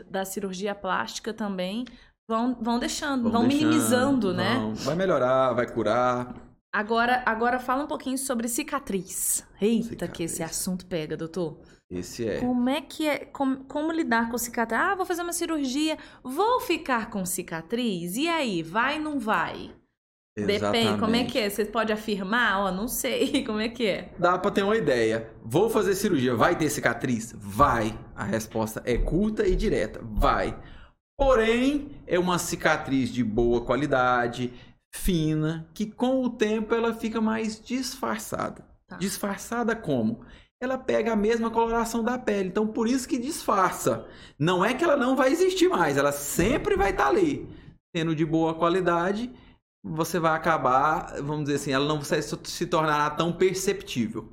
da 0.08 0.24
cirurgia 0.24 0.74
plástica 0.74 1.32
também 1.32 1.84
vão, 2.28 2.56
vão 2.60 2.78
deixando, 2.78 3.30
vão, 3.30 3.46
deixando, 3.46 3.68
minimizando, 3.68 4.34
né? 4.34 4.54
vão. 4.54 4.74
Vai 4.74 4.96
melhorar, 4.96 5.52
vai 5.52 5.66
curar. 5.66 6.49
Agora, 6.72 7.22
agora 7.26 7.58
fala 7.58 7.82
um 7.84 7.88
pouquinho 7.88 8.16
sobre 8.16 8.48
cicatriz. 8.48 9.44
Eita, 9.60 10.06
que 10.06 10.22
esse 10.22 10.36
Cicatriz. 10.36 10.58
assunto 10.58 10.86
pega, 10.86 11.16
doutor. 11.16 11.58
Esse 11.90 12.28
é. 12.28 12.38
Como 12.38 12.68
é 12.68 12.80
que 12.80 13.08
é? 13.08 13.24
Como, 13.24 13.64
como 13.64 13.90
lidar 13.90 14.30
com 14.30 14.38
cicatriz? 14.38 14.80
Ah, 14.80 14.94
vou 14.94 15.04
fazer 15.04 15.22
uma 15.22 15.32
cirurgia, 15.32 15.98
vou 16.22 16.60
ficar 16.60 17.10
com 17.10 17.26
cicatriz? 17.26 18.16
E 18.16 18.28
aí, 18.28 18.62
vai 18.62 19.00
não 19.00 19.18
vai? 19.18 19.72
Depende, 20.38 20.98
como 20.98 21.16
é 21.16 21.24
que 21.24 21.38
é? 21.38 21.50
Você 21.50 21.64
pode 21.64 21.92
afirmar? 21.92 22.60
Ó, 22.60 22.70
não 22.72 22.86
sei, 22.86 23.44
como 23.44 23.60
é 23.60 23.68
que 23.68 23.86
é? 23.86 24.12
Dá 24.16 24.38
pra 24.38 24.50
ter 24.52 24.62
uma 24.62 24.76
ideia. 24.76 25.28
Vou 25.44 25.68
fazer 25.68 25.94
cirurgia, 25.96 26.36
vai 26.36 26.56
ter 26.56 26.70
cicatriz? 26.70 27.34
Vai. 27.36 27.98
A 28.14 28.24
resposta 28.24 28.80
é 28.86 28.96
curta 28.96 29.46
e 29.46 29.56
direta. 29.56 30.00
Vai. 30.02 30.56
Porém, 31.18 32.00
é 32.06 32.18
uma 32.18 32.38
cicatriz 32.38 33.10
de 33.10 33.22
boa 33.22 33.60
qualidade, 33.62 34.54
fina, 34.94 35.68
que 35.72 35.86
com 35.86 36.22
o 36.22 36.30
tempo 36.30 36.74
ela 36.74 36.94
fica 36.94 37.20
mais 37.20 37.60
disfarçada. 37.60 38.64
Tá. 38.86 38.96
Disfarçada 38.96 39.76
como? 39.76 40.24
Ela 40.60 40.76
pega 40.76 41.12
a 41.12 41.16
mesma 41.16 41.50
coloração 41.50 42.04
da 42.04 42.18
pele, 42.18 42.48
então 42.48 42.66
por 42.66 42.86
isso 42.86 43.08
que 43.08 43.18
disfarça. 43.18 44.06
Não 44.38 44.64
é 44.64 44.74
que 44.74 44.84
ela 44.84 44.96
não 44.96 45.16
vai 45.16 45.32
existir 45.32 45.68
mais, 45.68 45.96
ela 45.96 46.12
sempre 46.12 46.76
vai 46.76 46.90
estar 46.90 47.08
ali. 47.08 47.48
Sendo 47.96 48.14
de 48.14 48.26
boa 48.26 48.54
qualidade, 48.54 49.32
você 49.82 50.18
vai 50.18 50.36
acabar, 50.36 51.14
vamos 51.22 51.44
dizer 51.44 51.56
assim, 51.56 51.72
ela 51.72 51.86
não 51.86 52.00
vai 52.00 52.22
se 52.22 52.38
se 52.44 52.66
tornará 52.66 53.08
tão 53.10 53.32
perceptível. 53.32 54.30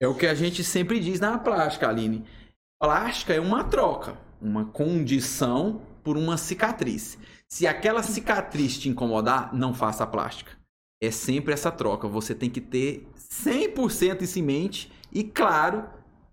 É 0.00 0.06
o 0.06 0.14
que 0.14 0.26
a 0.26 0.34
gente 0.34 0.62
sempre 0.62 1.00
diz 1.00 1.20
na 1.20 1.38
plástica, 1.38 1.88
Aline. 1.88 2.26
Plástica 2.80 3.32
é 3.32 3.40
uma 3.40 3.64
troca, 3.64 4.18
uma 4.40 4.66
condição 4.66 5.80
por 6.02 6.18
uma 6.18 6.36
cicatriz. 6.36 7.16
Se 7.54 7.68
aquela 7.68 8.02
cicatriz 8.02 8.76
te 8.76 8.88
incomodar, 8.88 9.54
não 9.54 9.72
faça 9.72 10.02
a 10.02 10.06
plástica. 10.08 10.50
É 11.00 11.12
sempre 11.12 11.54
essa 11.54 11.70
troca. 11.70 12.08
Você 12.08 12.34
tem 12.34 12.50
que 12.50 12.60
ter 12.60 13.06
100% 13.16 14.22
isso 14.22 14.40
em 14.40 14.42
mente 14.42 14.90
e, 15.12 15.22
claro, 15.22 15.84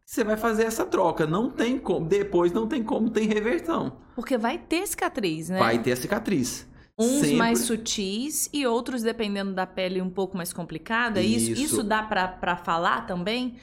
você 0.03 0.23
vai 0.23 0.35
fazer 0.35 0.63
essa 0.63 0.83
troca. 0.83 1.27
Não 1.27 1.51
tem 1.51 1.77
como. 1.77 2.07
Depois 2.07 2.51
não 2.51 2.67
tem 2.67 2.81
como, 2.83 3.11
tem 3.11 3.27
reversão. 3.27 3.97
Porque 4.15 4.35
vai 4.35 4.57
ter 4.57 4.87
cicatriz, 4.87 5.49
né? 5.49 5.59
Vai 5.59 5.77
ter 5.77 5.91
a 5.91 5.95
cicatriz. 5.95 6.67
Uns 6.97 7.21
Sempre- 7.21 7.35
mais 7.35 7.59
sutis 7.59 8.49
e 8.51 8.65
outros, 8.65 9.03
dependendo 9.03 9.53
da 9.53 9.67
pele, 9.67 10.01
um 10.01 10.09
pouco 10.09 10.35
mais 10.35 10.51
complicada. 10.51 11.21
Isso, 11.21 11.51
Isso. 11.51 11.61
isso 11.61 11.83
dá 11.83 12.01
pra 12.01 12.57
falar 12.57 13.05
também? 13.05 13.57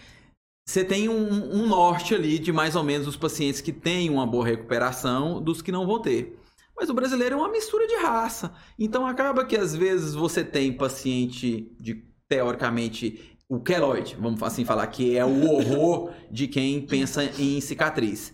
Você 0.64 0.84
tem 0.84 1.08
um, 1.08 1.56
um 1.56 1.66
norte 1.66 2.14
ali 2.14 2.38
de 2.38 2.52
mais 2.52 2.76
ou 2.76 2.84
menos 2.84 3.08
os 3.08 3.16
pacientes 3.16 3.60
que 3.60 3.72
têm 3.72 4.10
uma 4.10 4.24
boa 4.28 4.46
recuperação 4.46 5.42
dos 5.42 5.60
que 5.60 5.72
não 5.72 5.84
vão 5.88 6.00
ter. 6.00 6.37
Mas 6.78 6.88
o 6.88 6.94
brasileiro 6.94 7.34
é 7.34 7.38
uma 7.38 7.50
mistura 7.50 7.86
de 7.86 7.96
raça. 7.96 8.54
Então 8.78 9.06
acaba 9.06 9.44
que 9.44 9.56
às 9.56 9.74
vezes 9.74 10.14
você 10.14 10.44
tem 10.44 10.72
paciente 10.72 11.74
de, 11.80 12.04
teoricamente, 12.28 13.36
o 13.48 13.58
queloide, 13.58 14.16
vamos 14.20 14.42
assim 14.42 14.64
falar, 14.64 14.86
que 14.88 15.16
é 15.16 15.24
o 15.24 15.50
horror 15.50 16.12
de 16.30 16.46
quem 16.46 16.80
pensa 16.80 17.24
em 17.24 17.60
cicatriz. 17.60 18.32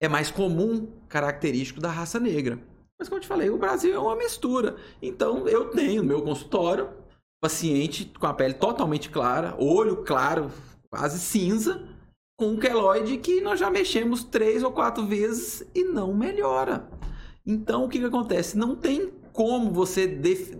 É 0.00 0.08
mais 0.08 0.30
comum, 0.30 0.86
característico 1.08 1.80
da 1.80 1.90
raça 1.90 2.20
negra. 2.20 2.60
Mas 2.98 3.08
como 3.08 3.18
eu 3.18 3.22
te 3.22 3.28
falei, 3.28 3.50
o 3.50 3.58
Brasil 3.58 3.94
é 3.94 3.98
uma 3.98 4.14
mistura. 4.16 4.76
Então 5.00 5.48
eu 5.48 5.70
tenho 5.70 6.02
no 6.02 6.08
meu 6.08 6.22
consultório 6.22 6.90
paciente 7.40 8.12
com 8.18 8.26
a 8.26 8.34
pele 8.34 8.54
totalmente 8.54 9.08
clara, 9.10 9.54
olho 9.58 10.04
claro, 10.04 10.50
quase 10.90 11.18
cinza, 11.20 11.88
com 12.36 12.50
um 12.50 12.58
queloide 12.58 13.18
que 13.18 13.40
nós 13.40 13.58
já 13.58 13.70
mexemos 13.70 14.24
três 14.24 14.62
ou 14.62 14.72
quatro 14.72 15.06
vezes 15.06 15.64
e 15.74 15.84
não 15.84 16.14
melhora. 16.14 16.88
Então 17.48 17.84
o 17.84 17.88
que, 17.88 17.98
que 17.98 18.04
acontece? 18.04 18.58
Não 18.58 18.76
tem 18.76 19.10
como 19.32 19.72
você 19.72 20.06
def- 20.06 20.58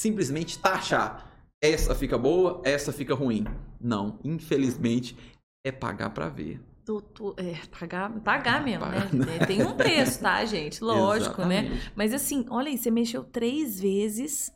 simplesmente 0.00 0.58
taxar. 0.58 1.46
Essa 1.62 1.94
fica 1.94 2.18
boa, 2.18 2.60
essa 2.64 2.92
fica 2.92 3.14
ruim. 3.14 3.44
Não, 3.80 4.18
infelizmente 4.24 5.16
é 5.64 5.70
pagar 5.70 6.10
para 6.10 6.28
ver. 6.28 6.60
Tu, 6.84 7.00
tu, 7.02 7.34
é, 7.36 7.60
pagar, 7.78 8.10
pagar 8.20 8.64
mesmo, 8.64 8.86
né? 8.86 9.08
É, 9.36 9.46
tem 9.46 9.62
um 9.62 9.76
preço, 9.76 10.20
tá, 10.20 10.42
gente? 10.46 10.82
Lógico, 10.82 11.44
né? 11.44 11.68
Mas 11.94 12.12
assim, 12.12 12.46
olha 12.48 12.68
aí, 12.68 12.78
você 12.78 12.90
mexeu 12.90 13.22
três 13.22 13.78
vezes 13.78 14.50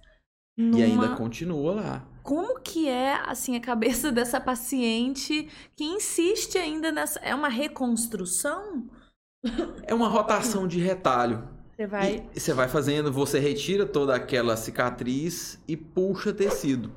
numa... 0.56 0.80
E 0.80 0.82
ainda 0.82 1.10
continua 1.10 1.74
lá. 1.74 2.08
Como 2.22 2.60
que 2.60 2.88
é, 2.88 3.14
assim, 3.26 3.54
a 3.54 3.60
cabeça 3.60 4.10
dessa 4.12 4.40
paciente 4.40 5.48
que 5.76 5.84
insiste 5.84 6.56
ainda 6.56 6.90
nessa... 6.90 7.20
É 7.20 7.34
uma 7.34 7.48
reconstrução? 7.48 8.88
É 9.84 9.94
uma 9.94 10.08
rotação 10.08 10.66
de 10.68 10.78
retalho. 10.78 11.48
Você 11.76 11.86
vai... 11.86 12.26
E 12.34 12.40
você 12.40 12.52
vai 12.52 12.68
fazendo, 12.68 13.12
você 13.12 13.38
retira 13.38 13.84
toda 13.86 14.14
aquela 14.14 14.56
cicatriz 14.56 15.58
e 15.66 15.76
puxa 15.76 16.32
tecido. 16.32 16.92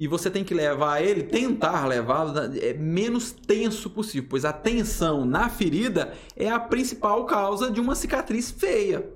E 0.00 0.08
você 0.08 0.30
tem 0.30 0.42
que 0.42 0.54
levar 0.54 1.00
ele, 1.00 1.22
tentar 1.22 1.86
levá-lo 1.86 2.32
da- 2.32 2.50
é, 2.58 2.72
menos 2.74 3.30
tenso 3.30 3.88
possível, 3.90 4.26
pois 4.28 4.44
a 4.44 4.52
tensão 4.52 5.24
na 5.24 5.48
ferida 5.48 6.12
é 6.34 6.50
a 6.50 6.58
principal 6.58 7.24
causa 7.24 7.70
de 7.70 7.80
uma 7.80 7.94
cicatriz 7.94 8.50
feia, 8.50 9.08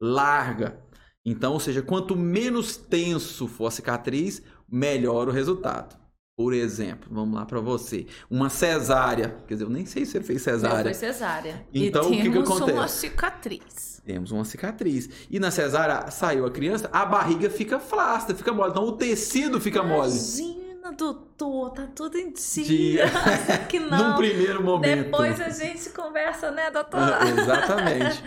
larga. 0.00 0.80
Então, 1.24 1.52
ou 1.52 1.60
seja, 1.60 1.80
quanto 1.82 2.16
menos 2.16 2.76
tenso 2.76 3.46
for 3.46 3.66
a 3.66 3.70
cicatriz, 3.70 4.42
melhor 4.68 5.28
o 5.28 5.32
resultado. 5.32 5.96
Por 6.36 6.54
exemplo, 6.54 7.08
vamos 7.10 7.34
lá 7.38 7.44
para 7.44 7.60
você, 7.60 8.06
uma 8.30 8.48
cesárea, 8.48 9.36
quer 9.46 9.54
dizer, 9.54 9.64
eu 9.64 9.70
nem 9.70 9.84
sei 9.84 10.06
se 10.06 10.12
você 10.12 10.22
fez 10.22 10.44
Não, 10.46 10.52
cesárea. 10.54 10.82
foi 10.84 10.94
cesárea. 10.94 11.66
Então, 11.74 12.08
o 12.08 12.12
e 12.14 12.16
que 12.16 12.22
que 12.22 12.30
temos 12.30 12.48
uma 12.48 12.56
acontece? 12.56 12.98
cicatriz. 13.00 14.02
Temos 14.04 14.30
uma 14.32 14.44
cicatriz. 14.44 15.08
E 15.30 15.38
na 15.38 15.50
cesárea 15.50 16.10
saiu 16.10 16.46
a 16.46 16.50
criança, 16.50 16.88
a 16.90 17.04
barriga 17.04 17.50
fica 17.50 17.78
flácida, 17.78 18.34
fica 18.34 18.52
mole. 18.52 18.70
Então 18.70 18.84
o 18.84 18.92
tecido 18.92 19.60
fica 19.60 19.82
mole. 19.82 20.10
Imagina, 20.10 20.92
doutor, 20.96 21.70
tá 21.70 21.86
tudo 21.94 22.16
em 22.16 22.32
dia. 22.32 22.64
Dia. 22.64 23.04
que 23.68 23.78
Num 23.78 23.90
não. 23.90 24.16
primeiro 24.16 24.62
momento. 24.64 25.04
Depois 25.04 25.38
a 25.38 25.50
gente 25.50 25.90
conversa, 25.90 26.50
né, 26.50 26.70
doutor? 26.70 26.98
Ah, 26.98 27.28
Exatamente. 27.28 28.24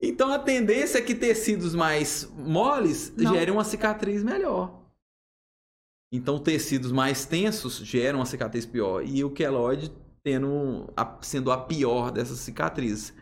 Então 0.00 0.30
a 0.32 0.38
tendência 0.38 0.98
é 0.98 1.02
que 1.02 1.14
tecidos 1.14 1.74
mais 1.74 2.30
moles 2.36 3.12
Não. 3.16 3.32
gerem 3.34 3.52
uma 3.52 3.64
cicatriz 3.64 4.22
melhor. 4.22 4.86
Então 6.12 6.38
tecidos 6.38 6.90
mais 6.92 7.24
tensos 7.26 7.78
geram 7.78 8.20
uma 8.20 8.26
cicatriz 8.26 8.64
pior. 8.64 9.04
E 9.04 9.22
o 9.24 9.30
queloide 9.30 9.90
tendo 10.24 10.92
a- 10.96 11.18
sendo 11.22 11.50
a 11.52 11.58
pior 11.58 12.10
dessas 12.10 12.38
cicatrizes. 12.40 13.14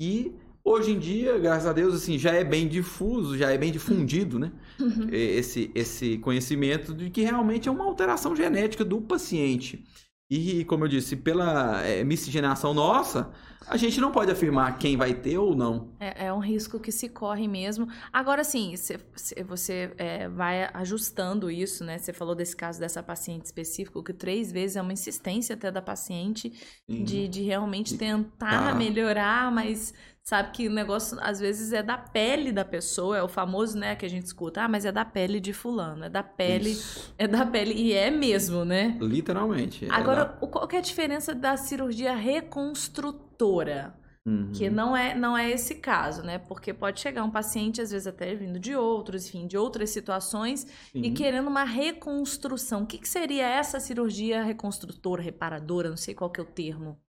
E 0.00 0.32
hoje 0.64 0.92
em 0.92 0.98
dia, 0.98 1.38
graças 1.38 1.66
a 1.66 1.72
Deus, 1.72 1.94
assim, 1.94 2.18
já 2.18 2.32
é 2.32 2.44
bem 2.44 2.68
difuso, 2.68 3.36
já 3.36 3.50
é 3.50 3.58
bem 3.58 3.70
difundido, 3.72 4.38
né? 4.38 4.52
Uhum. 4.80 5.08
esse, 5.12 5.70
esse 5.74 6.18
conhecimento 6.18 6.94
de 6.94 7.10
que 7.10 7.20
realmente 7.22 7.68
é 7.68 7.72
uma 7.72 7.84
alteração 7.84 8.34
genética 8.34 8.84
do 8.84 9.00
paciente. 9.00 9.84
E, 10.30 10.64
como 10.64 10.84
eu 10.84 10.88
disse, 10.88 11.16
pela 11.16 11.82
é, 11.82 12.04
miscigenação 12.04 12.72
nossa, 12.72 13.32
a 13.66 13.76
gente 13.76 14.00
não 14.00 14.12
pode 14.12 14.30
afirmar 14.30 14.78
quem 14.78 14.96
vai 14.96 15.12
ter 15.12 15.38
ou 15.38 15.56
não. 15.56 15.88
É, 15.98 16.26
é 16.26 16.32
um 16.32 16.38
risco 16.38 16.78
que 16.78 16.92
se 16.92 17.08
corre 17.08 17.48
mesmo. 17.48 17.88
Agora, 18.12 18.44
sim, 18.44 18.76
cê- 18.76 19.00
cê- 19.16 19.42
você 19.42 19.92
é, 19.98 20.28
vai 20.28 20.70
ajustando 20.72 21.50
isso, 21.50 21.84
né? 21.84 21.98
Você 21.98 22.12
falou 22.12 22.34
desse 22.34 22.56
caso 22.56 22.78
dessa 22.78 23.02
paciente 23.02 23.46
específico, 23.46 24.02
que 24.04 24.12
três 24.12 24.52
vezes 24.52 24.76
é 24.76 24.82
uma 24.82 24.92
insistência 24.92 25.54
até 25.54 25.70
da 25.70 25.82
paciente 25.82 26.52
de, 26.88 27.28
de 27.28 27.42
realmente 27.42 27.96
tentar 27.96 28.70
tá. 28.70 28.74
melhorar, 28.74 29.50
mas 29.52 29.92
sabe 30.22 30.50
que 30.52 30.68
o 30.68 30.70
negócio 30.70 31.18
às 31.20 31.40
vezes 31.40 31.72
é 31.72 31.82
da 31.82 31.98
pele 31.98 32.52
da 32.52 32.64
pessoa, 32.64 33.16
é 33.18 33.22
o 33.22 33.28
famoso, 33.28 33.76
né, 33.78 33.96
que 33.96 34.06
a 34.06 34.08
gente 34.10 34.26
escuta, 34.26 34.62
ah, 34.62 34.68
mas 34.68 34.84
é 34.84 34.92
da 34.92 35.04
pele 35.04 35.40
de 35.40 35.52
fulano, 35.52 36.04
é 36.04 36.08
da 36.08 36.22
pele, 36.22 36.70
Isso. 36.70 37.12
é 37.18 37.26
da 37.26 37.44
pele, 37.44 37.74
e 37.74 37.92
é 37.92 38.10
mesmo, 38.10 38.64
né? 38.64 38.96
Literalmente. 39.00 39.86
é 39.86 39.88
Agora, 39.90 40.38
o- 40.40 40.46
qual 40.46 40.68
que 40.68 40.76
é 40.76 40.78
a 40.78 40.82
diferença 40.82 41.34
da 41.34 41.56
cirurgia 41.56 42.14
reconstrutora? 42.14 43.94
da- 43.94 44.00
Uhum. 44.26 44.52
Que 44.52 44.68
não 44.68 44.94
é, 44.94 45.14
não 45.14 45.36
é 45.36 45.50
esse 45.50 45.76
caso, 45.76 46.22
né? 46.22 46.38
Porque 46.38 46.74
pode 46.74 47.00
chegar 47.00 47.24
um 47.24 47.30
paciente, 47.30 47.80
às 47.80 47.90
vezes 47.90 48.06
até 48.06 48.34
vindo 48.34 48.58
de 48.60 48.76
outros, 48.76 49.26
enfim, 49.26 49.46
de 49.46 49.56
outras 49.56 49.88
situações, 49.90 50.66
e 50.94 51.04
Sim. 51.04 51.14
querendo 51.14 51.48
uma 51.48 51.64
reconstrução. 51.64 52.82
O 52.82 52.86
que, 52.86 52.98
que 52.98 53.08
seria 53.08 53.48
essa 53.48 53.80
cirurgia 53.80 54.42
reconstrutora, 54.42 55.22
reparadora? 55.22 55.88
Não 55.88 55.96
sei 55.96 56.14
qual 56.14 56.28
que 56.30 56.38
é 56.38 56.42
o 56.42 56.46
termo. 56.46 57.00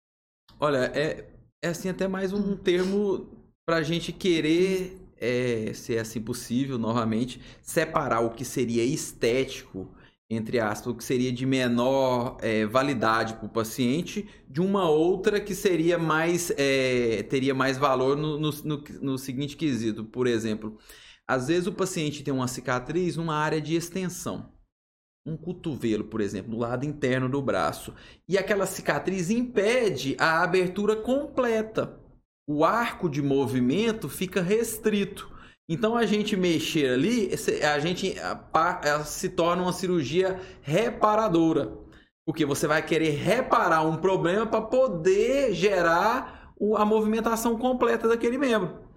Olha, 0.58 0.90
é, 0.96 1.28
é 1.62 1.70
assim 1.70 1.90
até 1.90 2.08
mais 2.08 2.34
um 2.34 2.56
termo 2.56 3.30
pra 3.66 3.84
gente 3.84 4.12
querer, 4.12 4.98
é, 5.18 5.72
se 5.74 5.96
é 5.96 6.00
assim 6.00 6.22
possível, 6.22 6.78
novamente, 6.78 7.40
separar 7.62 8.22
o 8.22 8.32
que 8.32 8.44
seria 8.44 8.84
estético, 8.84 9.90
entre 10.30 10.60
aspas, 10.60 10.94
o 10.94 10.96
que 10.96 11.04
seria 11.04 11.32
de 11.32 11.46
menor 11.46 12.38
é, 12.42 12.66
validade 12.66 13.36
para 13.36 13.46
o 13.46 13.50
paciente, 13.50 14.28
de 14.50 14.62
uma 14.62 14.90
outra 14.90 15.40
que 15.42 15.54
seria 15.54 15.98
mais, 15.98 16.52
é, 16.58 17.24
teria 17.24 17.54
mais 17.54 17.78
valor 17.78 18.18
no, 18.18 18.40
no, 18.40 18.50
no, 18.64 18.84
no 19.02 19.18
seguinte 19.18 19.58
quesito. 19.58 20.06
Por 20.06 20.28
exemplo, 20.28 20.78
às 21.28 21.48
vezes 21.48 21.68
o 21.68 21.74
paciente 21.74 22.24
tem 22.24 22.34
uma 22.34 22.48
cicatriz 22.48 23.18
numa 23.18 23.36
área 23.36 23.62
de 23.62 23.76
extensão. 23.76 24.52
Um 25.26 25.38
cotovelo, 25.38 26.04
por 26.04 26.20
exemplo, 26.20 26.52
do 26.52 26.58
lado 26.58 26.86
interno 26.86 27.30
do 27.30 27.42
braço 27.42 27.94
e 28.28 28.38
aquela 28.38 28.66
cicatriz 28.66 29.30
impede 29.30 30.16
a 30.20 30.42
abertura 30.42 30.96
completa. 30.96 32.00
O 32.50 32.66
arco 32.66 33.08
de 33.08 33.22
movimento 33.22 34.10
fica 34.10 34.42
restrito. 34.42 35.32
Então 35.70 35.96
a 35.96 36.06
gente 36.06 36.36
mexer 36.36 36.94
ali, 36.94 37.30
a 37.64 37.80
gente 37.80 38.16
se 39.06 39.30
torna 39.30 39.62
uma 39.62 39.72
cirurgia 39.72 40.40
reparadora. 40.62 41.72
Porque 42.26 42.46
você 42.46 42.68
vai 42.68 42.84
querer 42.86 43.12
reparar 43.12 43.84
um 43.84 43.98
problema 43.98 44.46
para 44.46 44.62
poder 44.62 45.54
gerar 45.54 46.54
a 46.78 46.86
movimentação 46.86 47.58
completa 47.58 48.08
daquele 48.08 48.38
membro. 48.38 48.91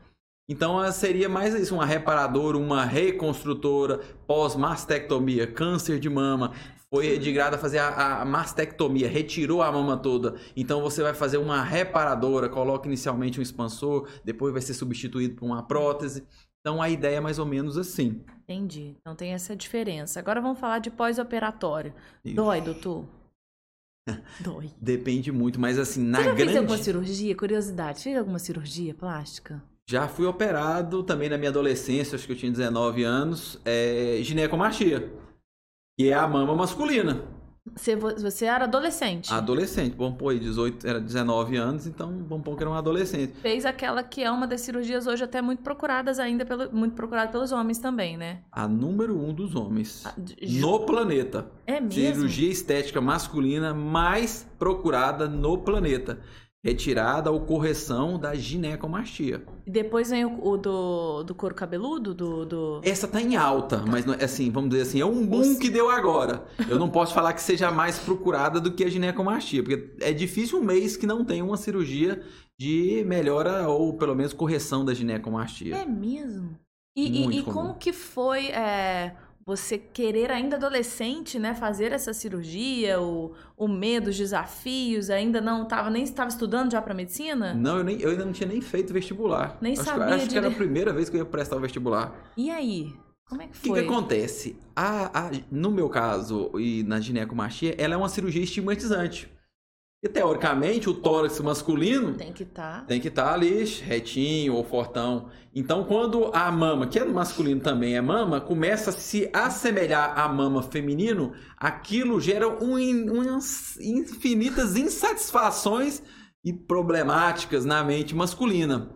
Então 0.49 0.83
eh, 0.83 0.93
seria 0.93 1.29
mais 1.29 1.55
isso, 1.55 1.75
uma 1.75 1.87
reparadora, 1.87 2.59
uma 2.59 2.85
reconstrutora, 2.85 3.99
pós-mastectomia, 4.27 5.47
câncer 5.47 5.99
de 5.99 6.11
mama, 6.11 6.53
foi 6.91 7.19
de 7.19 7.33
grado 7.33 7.55
a 7.55 7.59
fazer 7.59 7.79
a, 7.79 8.21
a 8.21 8.25
mastectomia, 8.25 9.09
retirou 9.09 9.63
a 9.63 9.73
mama 9.73 9.97
toda. 9.97 10.37
Então 10.55 10.81
você 10.81 11.03
vai 11.03 11.15
fazer 11.15 11.39
uma 11.39 11.63
reparadora, 11.63 12.49
coloca 12.49 12.87
inicialmente 12.87 13.41
um 13.41 13.43
expansor, 13.43 14.09
depois 14.25 14.53
vai 14.53 14.63
ser 14.63 14.75
substituído 14.75 15.35
por 15.35 15.47
uma 15.47 15.63
prótese. 15.63 16.25
Então 16.61 16.81
a 16.81 16.89
ideia 16.89 17.17
é 17.17 17.21
mais 17.21 17.39
ou 17.39 17.47
menos 17.47 17.77
assim. 17.77 18.23
Entendi. 18.45 18.97
Então 19.01 19.17
tem 19.17 19.33
essa 19.33 19.57
diferença. 19.57 20.21
Agora 20.21 20.41
vamos 20.41 20.59
falar 20.59 20.79
de 20.79 20.91
pós-operatório. 20.91 21.93
Dói, 22.25 22.61
doutor? 22.61 23.07
Dói. 24.41 24.71
Depende 24.81 25.33
muito, 25.33 25.59
mas 25.59 25.79
assim, 25.79 26.03
na 26.05 26.19
Você 26.19 26.25
já 26.25 26.37
fez 26.37 26.49
alguma 26.49 26.67
grande. 26.69 26.85
cirurgia? 26.85 27.35
Curiosidade, 27.37 28.03
fez 28.03 28.17
alguma 28.17 28.39
cirurgia 28.39 28.95
plástica? 28.95 29.63
Já 29.87 30.09
fui 30.09 30.25
operado 30.27 31.03
também 31.03 31.29
na 31.29 31.37
minha 31.37 31.51
adolescência, 31.51 32.17
acho 32.17 32.27
que 32.27 32.33
eu 32.33 32.37
tinha 32.37 32.51
19 32.51 33.05
anos, 33.05 33.61
é, 33.67 34.19
ginecomastia, 34.23 35.13
que 35.99 36.09
é 36.09 36.15
a 36.15 36.27
mama 36.27 36.55
masculina. 36.55 37.23
Você, 37.77 37.95
vo- 37.97 38.15
você 38.17 38.45
era 38.47 38.65
adolescente. 38.65 39.33
Adolescente, 39.33 39.95
pôr 39.97 40.31
aí, 40.31 40.39
18, 40.39 40.87
era 40.87 41.01
19 41.01 41.57
anos, 41.57 41.87
então 41.87 42.25
vamos 42.29 42.45
pôr 42.45 42.57
que 42.57 42.63
era 42.63 42.71
um 42.71 42.75
adolescente. 42.75 43.35
Fez 43.41 43.65
aquela 43.67 44.03
que 44.03 44.23
é 44.23 44.31
uma 44.31 44.47
das 44.47 44.63
cirurgias 44.63 45.07
hoje 45.07 45.25
até 45.25 45.41
muito 45.43 45.63
procuradas 45.63 46.19
ainda, 46.19 46.45
pelo, 46.47 46.71
muito 46.75 46.95
procurada 46.95 47.31
pelos 47.33 47.53
homens 47.53 47.79
também, 47.79 48.17
né? 48.19 48.41
A 48.53 48.67
número 48.69 49.19
um 49.19 49.33
dos 49.35 49.55
homens 49.55 50.03
Ah, 50.07 50.13
de- 50.17 50.61
no 50.61 50.81
planeta. 50.87 51.47
É 51.67 51.79
mesmo? 51.81 51.93
Cirurgia 51.93 52.51
estética 52.51 53.01
masculina 53.03 53.73
mais 53.75 54.47
procurada 54.59 55.27
no 55.29 55.57
planeta. 55.59 56.19
Retirada 56.65 57.31
ou 57.31 57.41
correção 57.41 58.19
da 58.19 58.35
ginecomastia. 58.35 59.43
E 59.67 59.71
depois 59.71 60.09
vem 60.09 60.25
o, 60.25 60.43
o 60.43 60.57
do, 60.57 61.23
do 61.23 61.35
couro 61.35 61.55
cabeludo, 61.55 62.15
do... 62.15 62.47
do... 62.47 62.81
Essa 62.83 63.07
tá 63.07 63.21
em 63.21 63.37
alta, 63.37 63.85
mas 63.87 64.07
não- 64.07 64.15
assim, 64.15 64.51
vamos 64.51 64.71
dizer 64.71 64.83
assim, 64.83 64.99
é 65.01 65.05
um 65.05 65.27
boom 65.27 65.59
que 65.59 65.69
deu 65.69 65.91
agora. 65.91 66.45
Eu 66.67 66.79
não 66.79 66.89
posso 66.89 67.13
falar 67.13 67.35
que 67.35 67.43
seja 67.43 67.71
mais 67.71 67.99
procurada 67.99 68.59
do 68.59 68.73
que 68.73 68.83
a 68.83 68.89
ginecomastia, 68.89 69.63
porque 69.63 69.95
é 70.01 70.11
difícil 70.13 70.59
um 70.59 70.65
mês 70.65 70.97
que 70.97 71.07
não 71.07 71.23
tenha 71.23 71.45
uma 71.45 71.59
cirurgia 71.59 72.23
de 72.59 73.05
melhora 73.07 73.69
ou 73.69 73.93
pelo 73.99 74.15
menos 74.15 74.33
correção 74.33 74.85
da 74.87 74.95
ginecomastia. 74.95 75.77
É 75.77 75.85
mesmo? 75.85 76.59
E, 76.97 77.25
e- 77.27 77.39
e 77.41 77.43
como 77.43 77.75
que 77.75 77.93
foi 77.93 78.47
é, 78.47 79.15
você 79.47 79.77
querer 79.77 80.31
ainda 80.31 80.57
adolescente, 80.57 81.39
né, 81.39 81.55
fazer 81.55 81.93
essa 81.93 82.15
cirurgia, 82.15 83.01
o, 83.01 83.33
o 83.57 83.69
medo, 83.69 84.09
os 84.11 84.17
desafios, 84.17 85.11
ainda 85.11 85.41
não 85.41 85.65
estava 85.65 85.91
nem 85.91 86.03
estava 86.03 86.29
estudando 86.29 86.73
já 86.73 86.81
para 86.81 86.95
medicina? 86.95 87.53
Não, 87.55 87.79
eu, 87.79 87.85
nem, 87.85 88.01
eu 88.01 88.11
ainda 88.11 88.25
não 88.25 88.33
tinha 88.33 88.49
nem 88.49 88.61
feito 88.61 88.93
vestibular. 88.93 89.59
Nem 89.61 89.75
acho, 89.75 89.85
sabia 89.85 90.15
Acho 90.15 90.29
que 90.29 90.39
era 90.39 90.49
a 90.49 90.51
primeira 90.51 90.93
vez 90.93 91.11
que 91.11 91.17
eu 91.17 91.21
ia 91.21 91.27
prestar 91.27 91.57
o 91.57 91.61
vestibular. 91.61 92.33
E 92.37 92.51
aí? 92.51 92.93
Como 93.29 93.43
é 93.43 93.47
que 93.47 93.57
O 93.57 93.61
que, 93.61 93.69
foi? 93.69 93.81
que 93.83 93.87
acontece? 93.89 94.57
A, 94.77 95.27
a- 95.27 95.31
no 95.51 95.71
meu 95.71 95.89
caso 95.89 96.51
e 96.59 96.83
na 96.85 97.01
ginecomastia, 97.01 97.75
ela 97.79 97.95
é 97.95 97.97
uma 97.97 98.09
cirurgia 98.09 98.43
estigmatizante. 98.43 99.31
E 100.05 100.09
teoricamente, 100.09 100.91
o 100.91 100.93
tórax 100.93 101.41
masculino 101.41 102.13
Tem 102.13 102.31
que 102.31 102.43
estar. 102.43 102.85
tem 102.85 103.01
que 103.01 103.09
estar 103.09 103.33
ali 103.33 103.65
retinho 103.65 104.53
ou 104.53 104.63
fortão. 104.63 105.31
Então, 105.55 105.83
quando 105.85 106.31
a 106.35 106.53
mama, 106.53 106.87
que 106.87 106.99
é 106.99 107.05
masculino 107.07 107.63
também 107.63 107.97
é 107.97 108.03
mama, 108.03 108.39
começa 108.39 108.91
a 108.91 108.93
se 108.93 109.31
assemelhar 109.33 110.13
à 110.19 110.29
mama 110.29 110.63
feminino, 110.63 111.33
aquilo 111.57 112.21
gera 112.21 112.47
um 112.47 112.75
umas 113.11 113.79
infinitas 113.81 114.77
insatisfações 114.77 116.03
e 116.45 116.53
problemáticas 116.53 117.65
na 117.65 117.83
mente 117.83 118.15
masculina. 118.15 118.95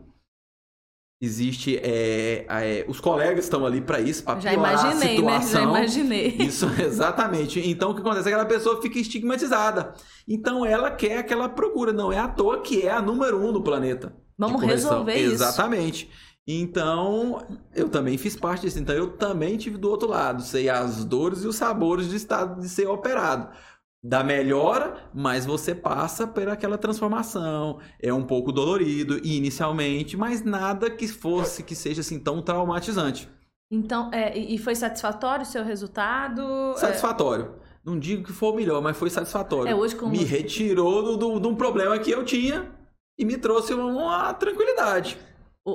Existe 1.20 1.76
é, 1.76 2.46
é, 2.48 2.84
os 2.86 3.00
colegas 3.00 3.44
estão 3.44 3.66
ali 3.66 3.80
para 3.80 4.00
isso, 4.00 4.22
para 4.22 4.38
Já 4.38 4.50
piorar 4.50 4.70
a 4.70 4.94
imaginei, 4.94 5.20
né? 5.20 5.32
Já 5.32 5.40
situação. 5.40 5.62
imaginei. 5.62 6.28
Isso, 6.38 6.66
exatamente. 6.80 7.68
Então, 7.68 7.90
o 7.90 7.94
que 7.94 8.00
acontece? 8.00 8.28
Aquela 8.28 8.44
pessoa 8.44 8.80
fica 8.80 9.00
estigmatizada. 9.00 9.94
Então, 10.28 10.64
ela 10.64 10.92
quer 10.92 11.18
aquela 11.18 11.48
procura. 11.48 11.92
Não 11.92 12.12
é 12.12 12.18
à 12.18 12.28
toa 12.28 12.60
que 12.60 12.82
é 12.82 12.92
a 12.92 13.02
número 13.02 13.44
um 13.44 13.52
do 13.52 13.60
planeta. 13.60 14.14
Vamos 14.38 14.62
resolver 14.62 15.16
isso. 15.16 15.32
Exatamente. 15.32 16.08
Então, 16.46 17.44
eu 17.74 17.88
também 17.88 18.16
fiz 18.16 18.36
parte 18.36 18.62
disso. 18.62 18.78
Então, 18.78 18.94
eu 18.94 19.10
também 19.10 19.56
tive 19.56 19.76
do 19.76 19.90
outro 19.90 20.08
lado. 20.08 20.40
Sei 20.42 20.68
as 20.68 21.04
dores 21.04 21.42
e 21.42 21.48
os 21.48 21.56
sabores 21.56 22.08
de 22.08 22.14
estado 22.14 22.60
de 22.60 22.68
ser 22.68 22.86
operado. 22.86 23.50
Da 24.02 24.22
melhora, 24.22 25.10
mas 25.12 25.44
você 25.44 25.74
passa 25.74 26.26
por 26.26 26.48
aquela 26.48 26.78
transformação. 26.78 27.80
É 28.00 28.12
um 28.12 28.22
pouco 28.22 28.52
dolorido 28.52 29.18
inicialmente, 29.26 30.16
mas 30.16 30.44
nada 30.44 30.88
que 30.88 31.08
fosse, 31.08 31.64
que 31.64 31.74
seja 31.74 32.00
assim 32.00 32.18
tão 32.18 32.40
traumatizante. 32.40 33.28
Então, 33.70 34.08
é, 34.14 34.38
e 34.38 34.56
foi 34.56 34.74
satisfatório 34.76 35.42
o 35.42 35.46
seu 35.46 35.64
resultado? 35.64 36.74
Satisfatório. 36.76 37.56
Não 37.84 37.98
digo 37.98 38.22
que 38.24 38.32
foi 38.32 38.50
o 38.50 38.54
melhor, 38.54 38.80
mas 38.80 38.96
foi 38.96 39.10
satisfatório. 39.10 39.70
É, 39.70 39.74
hoje 39.74 39.96
como- 39.96 40.12
Me 40.12 40.24
retirou 40.24 41.16
de 41.18 41.46
um 41.46 41.54
problema 41.54 41.98
que 41.98 42.10
eu 42.10 42.24
tinha 42.24 42.70
e 43.18 43.24
me 43.24 43.36
trouxe 43.36 43.74
uma, 43.74 43.84
uma 43.86 44.32
tranquilidade. 44.34 45.18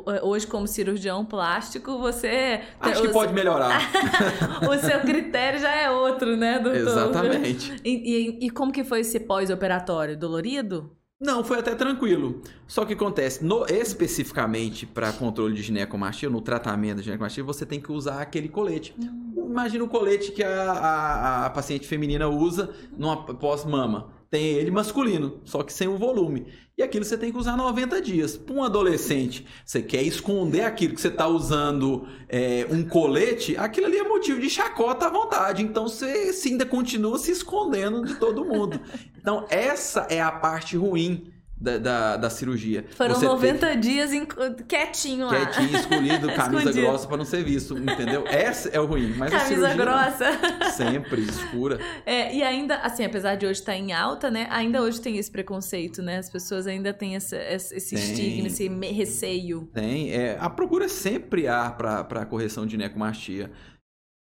É, 0.08 0.24
Hoje, 0.24 0.48
como 0.48 0.68
cirurgião 0.68 1.24
plástico, 1.26 1.98
você. 2.00 2.62
Acho 2.80 3.02
que 3.02 3.10
pode 3.10 3.34
melhorar. 3.34 3.82
O 4.70 4.78
seu 4.80 5.02
critério 5.02 5.60
já 5.60 5.74
é 5.76 5.90
outro, 5.92 6.36
né, 6.38 6.60
doutor? 6.60 6.78
Exatamente. 6.80 7.76
E, 7.84 7.90
e- 7.90 8.46
e 8.46 8.50
como 8.50 8.72
que 8.72 8.84
foi 8.84 9.02
esse 9.02 9.20
pós-operatório? 9.20 10.18
Dolorido? 10.18 10.92
Não, 11.20 11.44
foi 11.44 11.60
até 11.60 11.74
tranquilo. 11.76 12.42
Só 12.68 12.84
que 12.84 12.94
acontece, 12.94 13.44
no- 13.46 13.66
especificamente 13.68 14.86
para 14.86 15.12
controle 15.14 15.54
de 15.56 15.62
ginecomastia, 15.62 16.30
no 16.30 16.42
tratamento 16.42 16.98
de 16.98 17.04
ginecomastia, 17.04 17.44
você 17.44 17.66
tem 17.66 17.80
que 17.80 17.92
usar 17.92 18.22
aquele 18.22 18.50
colete. 18.50 18.94
Imagina 19.36 19.84
o 19.84 19.88
colete 19.88 20.32
que 20.32 20.44
a, 20.44 20.72
a- 20.72 21.46
a 21.46 21.50
paciente 21.50 21.88
feminina 21.88 22.28
usa 22.28 22.70
numa 22.98 23.16
pós-mama. 23.26 24.10
Tem 24.34 24.48
ele 24.48 24.72
masculino, 24.72 25.40
só 25.46 25.62
que 25.62 25.72
sem 25.72 25.88
o 25.88 25.96
volume. 25.96 26.48
E 26.76 26.82
aquilo 26.82 27.06
você 27.06 27.16
tem 27.16 27.32
que 27.32 27.38
usar 27.38 27.56
90 27.56 28.02
dias. 28.02 28.36
Para 28.36 28.56
um 28.56 28.64
adolescente, 28.64 29.46
você 29.64 29.80
quer 29.80 30.02
esconder 30.02 30.62
aquilo 30.62 30.96
que 30.96 31.02
você 31.02 31.10
está 31.10 31.28
usando 31.28 32.08
é, 32.28 32.66
um 32.68 32.84
colete, 32.84 33.56
aquilo 33.56 33.86
ali 33.86 34.00
é 34.00 34.04
motivo 34.04 34.42
de 34.42 34.50
chacota 34.50 35.06
à 35.06 35.10
vontade. 35.12 35.62
Então 35.62 35.88
você 35.88 36.34
ainda 36.48 36.66
continua 36.66 37.20
se 37.20 37.30
escondendo 37.30 38.04
de 38.04 38.16
todo 38.16 38.44
mundo. 38.44 38.82
Então 39.24 39.46
essa 39.50 40.08
é 40.10 40.20
a 40.20 40.32
parte 40.32 40.76
ruim 40.76 41.32
da, 41.64 41.78
da, 41.78 42.18
da 42.18 42.30
cirurgia. 42.30 42.84
Foram 42.98 43.16
Você 43.16 43.26
90 43.26 43.76
dias 43.78 44.12
em- 44.12 44.26
quietinho 44.68 45.28
lá. 45.28 45.46
Quietinho, 45.46 45.80
escolhido, 45.80 46.28
camisa 46.36 46.58
Escondido. 46.70 46.82
grossa 46.82 47.08
para 47.08 47.18
não 47.18 47.24
ser 47.26 47.44
visto, 47.46 47.78
entendeu? 47.78 48.26
Essa 48.28 48.68
é 48.70 48.80
o 48.82 48.86
ruim. 48.86 49.14
Mas 49.18 49.34
a 49.34 49.40
Camisa 49.40 49.70
cirurgia, 49.70 49.86
não. 49.86 49.94
grossa. 49.94 50.72
Sempre 50.72 51.22
escura. 51.22 51.80
É, 52.06 52.36
e 52.36 52.44
ainda, 52.44 52.76
assim, 52.78 53.06
apesar 53.06 53.36
de 53.36 53.46
hoje 53.46 53.62
estar 53.62 53.76
em 53.78 53.94
alta, 53.94 54.30
né? 54.30 54.48
Ainda 54.50 54.82
hoje 54.82 55.00
tem 55.00 55.18
esse 55.18 55.32
preconceito, 55.32 56.02
né? 56.02 56.18
As 56.18 56.30
pessoas 56.30 56.68
ainda 56.68 56.94
têm 56.94 57.16
essa- 57.16 57.38
esse, 57.38 57.96
Tem. 57.96 58.04
estigma, 58.04 58.48
esse 58.48 58.68
receio. 58.94 59.70
Tem. 59.74 60.12
É, 60.12 60.38
a 60.40 60.50
procura 60.50 60.90
sempre 60.90 61.48
há 61.48 61.72
para 61.72 62.26
correção 62.26 62.66
de 62.66 62.74
ginecomastia. 62.74 63.50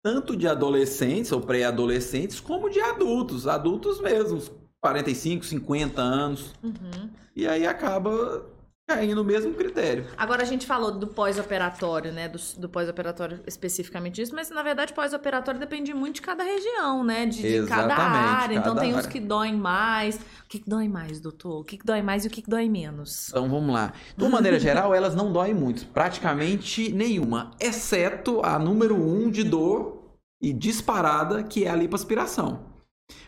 Tanto 0.05 0.37
de 0.37 0.47
adolescentes 0.47 1.33
ou 1.33 1.41
pré-adolescentes, 1.41 2.39
como 2.39 2.68
de 2.68 2.79
adultos. 2.81 3.49
Adultos 3.49 3.99
mesmos. 4.03 4.53
45, 4.85 5.47
50 5.47 6.03
anos. 6.03 6.53
Uhum. 6.62 7.09
E 7.35 7.49
aí 7.49 7.66
acaba 7.66 8.45
caindo 8.87 9.14
no 9.14 9.24
mesmo 9.24 9.55
critério. 9.55 10.07
Agora 10.14 10.43
a 10.43 10.45
gente 10.45 10.66
falou 10.66 10.93
do 10.93 11.07
pós-operatório, 11.07 12.12
né? 12.12 12.28
Do, 12.28 12.39
do 12.59 12.68
pós-operatório 12.68 13.41
especificamente 13.47 14.16
disso, 14.16 14.35
mas 14.35 14.51
na 14.51 14.62
verdade 14.62 14.93
pós-operatório 14.93 15.59
depende 15.59 15.95
muito 15.95 16.16
de 16.16 16.20
cada 16.20 16.45
região, 16.45 17.03
né? 17.03 17.24
De, 17.24 17.62
de 17.62 17.66
cada 17.66 17.97
área. 17.97 18.57
Então 18.57 18.74
cada 18.74 18.80
tem 18.82 18.93
uns 18.93 18.99
área. 18.99 19.09
que 19.09 19.20
doem 19.20 19.57
mais. 19.57 20.16
O 20.16 20.49
que, 20.51 20.59
que 20.59 20.68
dói 20.68 20.87
mais, 20.87 21.18
doutor? 21.18 21.61
O 21.61 21.64
que, 21.64 21.78
que 21.78 21.87
dói 21.87 22.03
mais 22.03 22.26
e 22.26 22.28
o 22.28 22.30
que, 22.30 22.43
que 22.43 22.51
dói 22.51 22.68
menos? 22.68 23.30
Então 23.30 23.49
vamos 23.49 23.74
lá. 23.74 23.91
De 24.14 24.22
uma 24.22 24.32
maneira 24.32 24.61
geral, 24.61 24.95
elas 24.95 25.14
não 25.14 25.32
doem 25.32 25.55
muito. 25.55 25.87
Praticamente 25.87 26.93
nenhuma. 26.93 27.53
Exceto 27.59 28.45
a 28.45 28.59
número 28.59 28.95
um 28.95 29.30
de 29.30 29.45
dor 29.45 30.18
e 30.43 30.53
disparada, 30.53 31.43
que 31.43 31.64
é 31.64 31.70
a 31.70 31.74
lipoaspiração. 31.74 32.74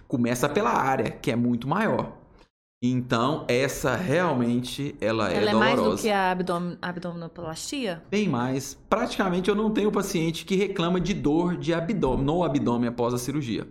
Começa 0.07 0.49
pela 0.49 0.71
área, 0.71 1.11
que 1.11 1.31
é 1.31 1.37
muito 1.37 1.67
maior. 1.69 2.17
Então, 2.83 3.45
essa 3.49 3.97
realmente 3.97 4.95
ela 5.01 5.33
é 5.33 5.37
Ela 5.39 5.51
é 5.51 5.53
dolorosa. 5.53 5.77
mais 5.83 5.97
do 5.97 6.03
que 6.03 6.11
a 6.11 6.31
abdom 6.31 6.77
abdominoplastia? 6.81 8.03
Bem 8.11 8.29
mais. 8.29 8.75
Praticamente 8.89 9.49
eu 9.49 9.55
não 9.55 9.71
tenho 9.71 9.91
paciente 9.91 10.45
que 10.45 10.55
reclama 10.57 11.01
de 11.01 11.15
dor 11.15 11.57
de 11.57 11.73
abdômen, 11.73 12.25
no 12.25 12.45
abdômen 12.45 12.89
após 12.89 13.15
a 13.15 13.19
cirurgia. 13.19 13.67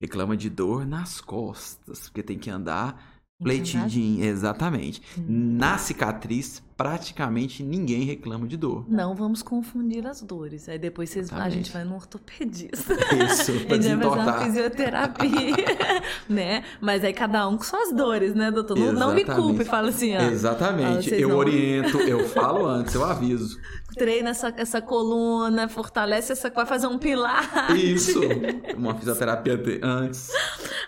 Reclama 0.00 0.36
de 0.36 0.48
dor 0.50 0.86
nas 0.86 1.20
costas, 1.20 2.08
porque 2.08 2.22
tem 2.22 2.38
que 2.38 2.50
andar 2.50 3.16
pleitidinho, 3.42 4.24
exatamente. 4.24 5.02
Hum. 5.18 5.24
Na 5.58 5.76
cicatriz, 5.78 6.62
praticamente 6.76 7.62
ninguém 7.62 8.02
reclama 8.04 8.46
de 8.46 8.56
dor. 8.56 8.84
Não 8.88 9.14
vamos 9.14 9.42
confundir 9.42 10.06
as 10.06 10.20
dores. 10.20 10.68
Aí 10.68 10.78
depois 10.78 11.08
vocês, 11.10 11.32
a 11.32 11.48
gente 11.48 11.72
vai 11.72 11.84
no 11.84 11.94
ortopedista. 11.94 12.92
Isso, 12.92 13.52
A 13.70 13.80
gente 13.80 13.96
vai 13.96 14.10
fazer 14.10 14.20
uma 14.30 14.32
fisioterapia, 14.44 15.56
né? 16.28 16.64
Mas 16.80 17.02
aí 17.02 17.12
cada 17.14 17.48
um 17.48 17.56
com 17.56 17.62
suas 17.64 17.92
dores, 17.94 18.34
né, 18.34 18.50
doutor? 18.50 18.78
Não, 18.78 18.92
não 18.92 19.14
me 19.14 19.24
culpe, 19.24 19.64
fala 19.64 19.88
assim, 19.88 20.14
ó. 20.16 20.20
Exatamente. 20.22 21.08
Vocês 21.08 21.20
eu 21.22 21.30
não- 21.30 21.36
oriento, 21.38 21.98
eu 22.00 22.28
falo 22.28 22.66
antes, 22.66 22.94
eu 22.94 23.04
aviso. 23.04 23.58
Treina 23.94 24.30
essa, 24.30 24.52
essa 24.58 24.82
coluna, 24.82 25.68
fortalece 25.68 26.32
essa. 26.32 26.50
Vai 26.50 26.66
fazer 26.66 26.86
um 26.86 26.98
pilar. 26.98 27.74
Isso. 27.74 28.20
Uma 28.76 28.94
fisioterapia 28.94 29.58
antes. 29.82 30.28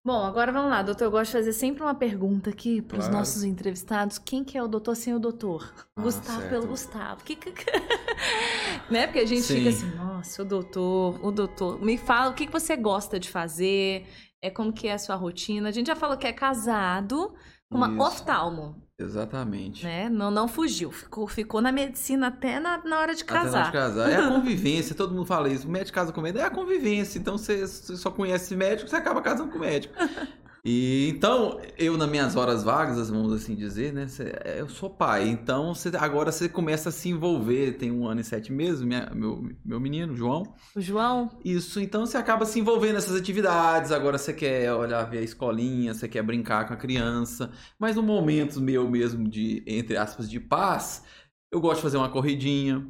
Bom, 0.05 0.23
agora 0.25 0.53
vamos 0.53 0.71
lá, 0.71 0.83
doutor. 0.83 1.05
Eu 1.05 1.11
gosto 1.11 1.31
de 1.31 1.39
fazer 1.39 1.53
sempre 1.55 1.83
uma 1.83 1.95
pergunta 1.95 2.51
aqui 2.51 2.83
para 2.83 2.99
os 2.99 3.05
Claro. 3.05 3.19
nossos 3.19 3.45
entrevistados. 3.45 4.19
Quem 4.19 4.45
que 4.45 4.59
é 4.59 4.63
o 4.63 4.69
doutor 4.69 4.95
sem 4.95 5.15
o 5.15 5.19
doutor? 5.19 5.73
Ah, 5.97 6.03
Gustavo 6.03 6.39
certo. 6.41 6.51
pelo 6.51 6.67
Gustavo. 6.67 7.25
Que, 7.25 7.37
que- 7.37 7.53
né? 8.91 9.07
Porque 9.07 9.21
a 9.21 9.27
gente 9.27 9.43
Sim. 9.43 9.57
fica 9.57 9.69
assim, 9.71 9.91
nossa, 9.97 10.43
o 10.43 10.45
doutor, 10.45 11.19
o 11.25 11.31
doutor. 11.31 11.81
Me 11.83 11.97
fala 11.99 12.31
o 12.31 12.35
que, 12.35 12.47
que 12.47 12.53
você 12.53 12.77
gosta 12.77 13.19
de 13.19 13.29
fazer, 13.31 14.07
é 14.43 14.51
como 14.51 14.73
que 14.73 14.89
é 14.89 14.93
a 14.95 14.99
sua 14.99 15.15
rotina. 15.17 15.69
A 15.69 15.73
gente 15.73 15.87
já 15.89 15.97
falou 15.97 16.17
que 16.17 16.27
é 16.27 16.33
casado 16.33 17.35
com 17.71 17.77
uma 17.77 17.89
Isso. 17.91 18.01
oftalmo, 18.03 18.83
Exatamente. 18.99 19.85
né? 19.85 20.09
Não, 20.09 20.31
não 20.31 20.49
fugiu, 20.49 20.91
ficou, 20.91 21.29
ficou 21.29 21.61
na 21.61 21.71
medicina 21.71 22.29
até 22.29 22.59
na, 22.59 22.79
na 22.83 22.99
hora 22.99 23.15
de 23.15 23.23
Até 23.25 23.35
na 23.35 23.41
hora 23.41 23.51
casar. 23.51 23.67
de 23.67 23.73
casar. 23.73 24.11
É 24.11 24.17
a 24.17 24.29
convivência, 24.33 24.95
todo 24.95 25.13
mundo 25.15 25.27
fala 25.27 25.49
isso. 25.51 25.69
O 25.69 25.71
médico 25.71 25.95
casa 25.95 26.11
com 26.13 26.21
o 26.21 26.23
médico. 26.23 26.43
É 26.43 26.47
a 26.47 26.51
convivência. 26.51 27.19
Então 27.19 27.37
você, 27.37 27.67
você 27.67 27.97
só 27.97 28.11
conhece 28.11 28.57
médico, 28.57 28.89
você 28.89 28.97
acaba 28.97 29.21
casando 29.21 29.51
com 29.53 29.59
o 29.59 29.61
médico. 29.61 29.95
E 30.71 31.09
então, 31.09 31.59
eu 31.79 31.97
nas 31.97 32.11
minhas 32.11 32.37
horas 32.37 32.63
vagas, 32.63 33.09
vamos 33.09 33.33
assim 33.33 33.55
dizer, 33.55 33.91
né? 33.91 34.07
cê- 34.07 34.35
eu 34.59 34.69
sou 34.69 34.91
pai. 34.91 35.27
Então, 35.27 35.75
você- 35.75 35.91
agora 35.97 36.31
você 36.31 36.47
começa 36.47 36.91
a 36.91 36.93
se 36.93 37.09
envolver. 37.09 37.79
Tem 37.79 37.91
um 37.91 38.07
ano 38.07 38.21
e 38.21 38.25
sete 38.25 38.53
meses, 38.53 38.83
minha- 38.83 39.11
meu, 39.15 39.43
meu 39.65 39.81
menino, 39.81 40.15
João. 40.15 40.43
O 40.77 40.81
João, 40.81 41.31
Isso, 41.43 41.81
então 41.81 42.05
você 42.05 42.19
acaba 42.19 42.45
se 42.45 42.61
envolvendo 42.61 42.95
nessas 42.97 43.17
atividades. 43.17 43.93
Agora 43.93 44.19
você 44.19 44.35
quer 44.35 44.71
olhar, 44.75 45.05
ver 45.05 45.19
a 45.19 45.23
escolinha, 45.23 45.95
você 45.95 46.07
quer 46.07 46.23
brincar 46.23 46.67
com 46.69 46.75
a 46.75 46.77
criança. 46.77 47.51
Mas 47.79 47.97
no 47.97 48.03
momento 48.03 48.61
meu 48.61 48.91
mesmo 48.91 49.27
de, 49.27 49.63
entre 49.67 49.97
aspas, 49.97 50.29
de 50.29 50.39
paz, 50.39 51.03
eu 51.51 51.61
gosto 51.63 51.77
de 51.77 51.83
fazer 51.83 51.97
uma 51.97 52.11
corridinha. 52.11 52.87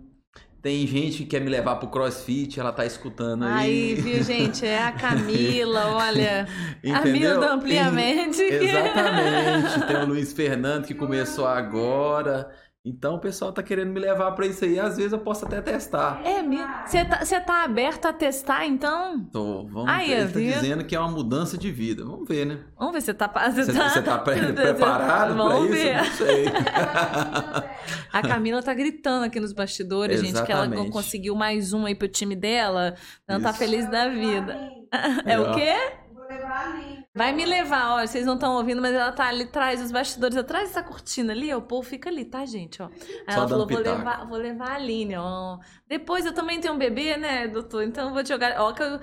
Tem 0.60 0.84
gente 0.88 1.18
que 1.18 1.26
quer 1.26 1.40
me 1.40 1.48
levar 1.48 1.76
pro 1.76 1.88
crossfit, 1.88 2.58
ela 2.58 2.72
tá 2.72 2.84
escutando 2.84 3.44
aí, 3.44 3.90
aí. 3.90 3.94
viu, 3.94 4.22
gente? 4.24 4.66
É 4.66 4.82
a 4.82 4.90
Camila, 4.90 5.86
olha. 5.94 6.48
Entendeu? 6.82 7.42
Ampliamente. 7.42 8.42
Exatamente. 8.42 9.86
Tem 9.86 9.96
o 9.96 10.06
Luiz 10.06 10.32
Fernando 10.32 10.84
que 10.86 10.94
começou 10.94 11.46
agora. 11.46 12.50
Então 12.88 13.16
o 13.16 13.18
pessoal 13.18 13.52
tá 13.52 13.62
querendo 13.62 13.92
me 13.92 14.00
levar 14.00 14.32
pra 14.32 14.46
isso 14.46 14.64
aí. 14.64 14.78
Às 14.80 14.96
vezes 14.96 15.12
eu 15.12 15.18
posso 15.18 15.44
até 15.44 15.60
testar. 15.60 16.20
É 16.24 16.42
mesmo? 16.42 16.66
Você 16.86 17.04
tá, 17.04 17.24
você 17.24 17.40
tá 17.40 17.64
aberto 17.64 18.06
a 18.06 18.12
testar, 18.12 18.66
então? 18.66 19.24
Tô, 19.32 19.66
vamos 19.66 19.88
Ai, 19.88 20.06
ver. 20.06 20.12
Ele 20.20 20.32
tá 20.32 20.38
dizendo 20.60 20.84
que 20.84 20.96
é 20.96 21.00
uma 21.00 21.10
mudança 21.10 21.58
de 21.58 21.70
vida. 21.70 22.04
Vamos 22.04 22.26
ver, 22.28 22.46
né? 22.46 22.60
Vamos 22.78 22.94
ver 22.94 23.00
se 23.00 23.06
você 23.06 23.14
tá... 23.14 23.28
Você 23.50 23.64
Você 23.64 23.72
tá, 23.72 23.88
você 23.90 24.02
tá 24.02 24.18
pre- 24.18 24.52
preparado 24.52 25.34
pra 25.34 25.44
Vamos 25.44 25.64
isso? 25.70 25.72
ver. 25.74 25.96
Não 25.96 26.04
sei. 26.04 26.44
A 28.12 28.22
Camila 28.22 28.62
tá 28.62 28.72
gritando 28.74 29.24
aqui 29.24 29.38
nos 29.40 29.52
bastidores, 29.52 30.20
gente, 30.20 30.42
que 30.44 30.52
ela 30.52 30.64
Exatamente. 30.66 30.90
conseguiu 30.92 31.34
mais 31.34 31.72
um 31.72 31.84
aí 31.86 31.94
pro 31.94 32.08
time 32.08 32.34
dela. 32.34 32.94
Ela 33.26 33.40
tá 33.40 33.50
Isso. 33.50 33.58
feliz 33.58 33.90
da 33.90 34.08
vida. 34.08 34.58
É 35.26 35.38
o 35.38 35.52
quê? 35.54 35.74
Vou 36.14 36.26
levar 36.26 36.50
a 36.50 36.60
Aline. 36.72 37.04
Vai 37.18 37.32
me 37.32 37.44
levar, 37.44 37.96
ó. 37.96 38.06
Vocês 38.06 38.24
não 38.24 38.34
estão 38.34 38.54
ouvindo, 38.54 38.80
mas 38.80 38.94
ela 38.94 39.10
tá 39.10 39.26
ali 39.26 39.42
atrás, 39.42 39.82
os 39.82 39.90
bastidores, 39.90 40.36
atrás 40.36 40.68
dessa 40.68 40.84
cortina 40.84 41.32
ali, 41.32 41.52
ó. 41.52 41.58
O 41.58 41.62
povo 41.62 41.82
fica 41.82 42.08
ali, 42.08 42.24
tá, 42.24 42.46
gente? 42.46 42.80
Ó. 42.80 42.86
Aí 42.86 43.34
Só 43.34 43.40
ela 43.40 43.48
falou: 43.48 43.66
vou 43.66 43.78
levar, 43.80 44.24
vou 44.24 44.38
levar 44.38 44.68
a 44.70 44.74
Aline, 44.76 45.16
ó. 45.16 45.58
Depois 45.88 46.24
eu 46.24 46.32
também 46.32 46.60
tenho 46.60 46.74
um 46.74 46.78
bebê, 46.78 47.16
né, 47.16 47.48
doutor? 47.48 47.82
Então 47.82 48.06
eu 48.08 48.14
vou 48.14 48.22
te 48.22 48.28
jogar. 48.28 48.54
Ó, 48.60 48.72
que 48.72 48.82
eu, 48.84 48.86
eu, 48.86 49.00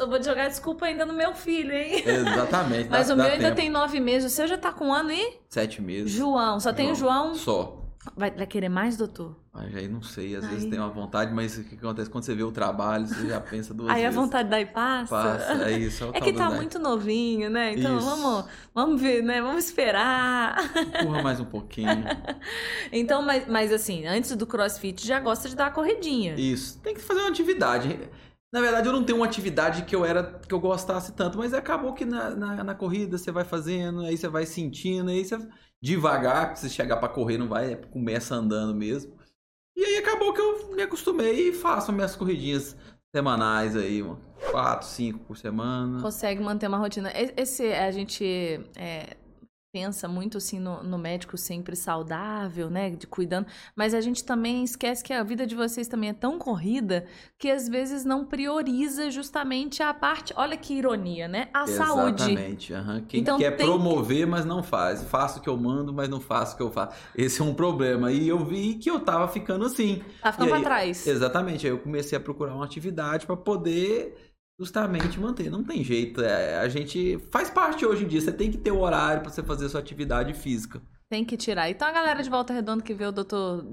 eu 0.00 0.08
vou 0.08 0.22
jogar 0.22 0.48
desculpa 0.48 0.86
ainda 0.86 1.04
no 1.04 1.12
meu 1.12 1.34
filho, 1.34 1.74
hein? 1.74 2.02
Exatamente. 2.06 2.88
Mas 2.90 3.08
dá- 3.08 3.14
o 3.14 3.16
meu 3.18 3.26
ainda 3.26 3.44
tempo. 3.44 3.56
tem 3.56 3.68
nove 3.68 4.00
meses. 4.00 4.32
O 4.32 4.34
seu 4.34 4.46
já 4.46 4.56
tá 4.56 4.72
com 4.72 4.86
um 4.86 4.94
ano 4.94 5.12
e? 5.12 5.38
Sete 5.50 5.82
meses. 5.82 6.10
João. 6.10 6.58
Só 6.58 6.72
tem 6.72 6.90
o 6.90 6.94
João. 6.94 7.34
Só. 7.34 7.77
Vai, 8.16 8.30
vai 8.30 8.46
querer 8.46 8.68
mais, 8.68 8.96
doutor? 8.96 9.36
Mas 9.52 9.74
aí 9.74 9.88
não 9.88 10.02
sei, 10.02 10.36
às 10.36 10.44
Aí- 10.44 10.50
vezes 10.50 10.70
tem 10.70 10.78
uma 10.78 10.88
vontade, 10.88 11.32
mas 11.34 11.58
o 11.58 11.64
que 11.64 11.74
acontece 11.74 12.08
quando 12.08 12.24
você 12.24 12.34
vê 12.34 12.42
o 12.44 12.52
trabalho, 12.52 13.06
você 13.06 13.26
já 13.28 13.40
pensa 13.40 13.74
duas 13.74 13.90
Aí 13.90 14.02
a 14.04 14.08
vezes. 14.08 14.14
vontade 14.14 14.48
daí 14.48 14.66
passa. 14.66 15.08
Passa, 15.14 15.52
é 15.68 15.72
isso. 15.72 16.04
É, 16.14 16.18
É 16.18 16.20
que 16.20 16.32
tá 16.32 16.48
né? 16.48 16.56
muito 16.56 16.78
novinho, 16.78 17.50
né? 17.50 17.72
Então 17.74 17.98
Isso. 17.98 18.06
vamos, 18.06 18.44
vamos 18.74 19.00
ver, 19.00 19.22
né? 19.22 19.42
Vamos 19.42 19.64
esperar. 19.64 20.56
Empurra 21.02 21.22
mais 21.22 21.40
um 21.40 21.44
pouquinho. 21.44 21.88
Então, 22.92 23.20
mas, 23.22 23.46
mas 23.46 23.72
assim, 23.72 24.06
antes 24.06 24.34
do 24.34 24.46
crossfit 24.46 25.06
já 25.06 25.20
gosta 25.20 25.48
de 25.48 25.54
dar 25.56 25.66
a 25.66 25.70
corridinha. 25.70 26.34
Isso. 26.36 26.78
Tem 26.82 26.94
que 26.94 27.00
fazer 27.00 27.20
uma 27.20 27.28
atividade. 27.28 27.98
Na 28.52 28.60
verdade, 28.60 28.88
eu 28.88 28.92
não 28.92 29.04
tenho 29.04 29.18
uma 29.18 29.26
atividade 29.26 29.84
que 29.84 29.94
eu 29.94 30.04
era 30.04 30.40
que 30.40 30.54
eu 30.54 30.60
gostasse 30.60 31.12
tanto, 31.12 31.36
mas 31.36 31.52
acabou 31.52 31.92
que 31.92 32.04
na, 32.04 32.30
na, 32.30 32.64
na 32.64 32.74
corrida 32.74 33.18
você 33.18 33.30
vai 33.30 33.44
fazendo, 33.44 34.00
aí 34.00 34.16
você 34.16 34.26
vai 34.26 34.46
sentindo, 34.46 35.10
aí 35.10 35.22
você 35.24 35.38
devagar, 35.82 36.56
você 36.56 36.68
chegar 36.68 36.96
pra 36.96 37.08
correr 37.08 37.38
não 37.38 37.48
vai, 37.48 37.72
é, 37.72 37.76
começa 37.76 38.34
andando 38.34 38.74
mesmo. 38.74 39.16
E 39.76 39.84
aí 39.84 39.98
acabou 39.98 40.32
que 40.32 40.40
eu 40.40 40.74
me 40.74 40.82
acostumei 40.82 41.50
e 41.50 41.52
faço 41.52 41.92
minhas 41.92 42.16
corridinhas 42.16 42.74
semanais 43.14 43.76
aí, 43.76 44.02
mano. 44.02 44.20
Quatro, 44.50 44.86
cinco 44.88 45.18
por 45.20 45.36
semana. 45.36 46.00
Consegue 46.00 46.42
manter 46.42 46.68
uma 46.68 46.78
rotina. 46.78 47.12
Esse, 47.36 47.72
a 47.72 47.90
gente 47.90 48.24
é, 48.76 49.16
pensa 49.72 50.08
muito 50.08 50.38
assim 50.38 50.58
no, 50.58 50.82
no 50.82 50.96
médico 50.98 51.36
sempre 51.36 51.76
saudável, 51.76 52.70
né? 52.70 52.90
De 52.90 53.06
cuidando. 53.06 53.46
Mas 53.76 53.92
a 53.94 54.00
gente 54.00 54.24
também 54.24 54.64
esquece 54.64 55.04
que 55.04 55.12
a 55.12 55.22
vida 55.22 55.46
de 55.46 55.54
vocês 55.54 55.86
também 55.86 56.10
é 56.10 56.14
tão 56.14 56.38
corrida 56.38 57.04
que 57.38 57.50
às 57.50 57.68
vezes 57.68 58.04
não 58.04 58.24
prioriza 58.24 59.10
justamente 59.10 59.82
a 59.82 59.92
parte. 59.92 60.32
Olha 60.36 60.56
que 60.56 60.74
ironia, 60.74 61.28
né? 61.28 61.48
A 61.52 61.66
saúde. 61.66 62.22
Exatamente. 62.22 62.72
aham. 62.72 63.04
Quem 63.06 63.20
Então 63.20 63.38
quer 63.38 63.56
promover, 63.56 64.26
mas 64.26 64.44
não 64.44 64.62
faz. 64.62 65.02
Faço 65.04 65.38
o 65.38 65.42
que 65.42 65.48
eu 65.48 65.56
mando, 65.56 65.92
mas 65.92 66.08
não 66.08 66.20
faço 66.20 66.54
o 66.54 66.56
que 66.56 66.62
eu 66.62 66.70
faço. 66.70 66.96
Esse 67.14 67.40
é 67.40 67.44
um 67.44 67.54
problema. 67.54 68.10
E 68.10 68.26
eu 68.26 68.44
vi 68.44 68.74
que 68.74 68.90
eu 68.90 69.00
tava 69.00 69.28
ficando 69.28 69.66
assim. 69.66 70.02
Tá 70.22 70.32
ficando 70.32 70.48
pra 70.48 70.56
aí- 70.58 70.62
trás. 70.64 71.06
Exatamente. 71.06 71.66
Aí 71.66 71.72
eu 71.72 71.78
comecei 71.78 72.16
a 72.16 72.20
procurar 72.20 72.54
uma 72.54 72.64
atividade 72.64 73.26
para 73.26 73.36
poder 73.36 74.27
justamente 74.58 75.20
manter. 75.20 75.50
Não 75.50 75.62
tem 75.62 75.84
jeito. 75.84 76.20
é, 76.20 76.58
a 76.58 76.68
gente 76.68 77.18
faz 77.30 77.48
parte 77.48 77.86
hoje 77.86 78.04
em 78.04 78.08
dia. 78.08 78.20
Você 78.20 78.32
tem 78.32 78.50
que 78.50 78.58
ter 78.58 78.72
o 78.72 78.80
horário 78.80 79.22
para 79.22 79.30
você 79.30 79.42
fazer 79.42 79.68
sua 79.68 79.80
atividade 79.80 80.34
física. 80.34 80.82
Tem 81.08 81.24
que 81.24 81.36
tirar. 81.36 81.70
Então 81.70 81.86
a 81.86 81.92
galera 81.92 82.22
de 82.22 82.28
Volta 82.28 82.52
Redonda 82.52 82.82
que 82.82 82.92
vê 82.92 83.06
o 83.06 83.12
doutor, 83.12 83.64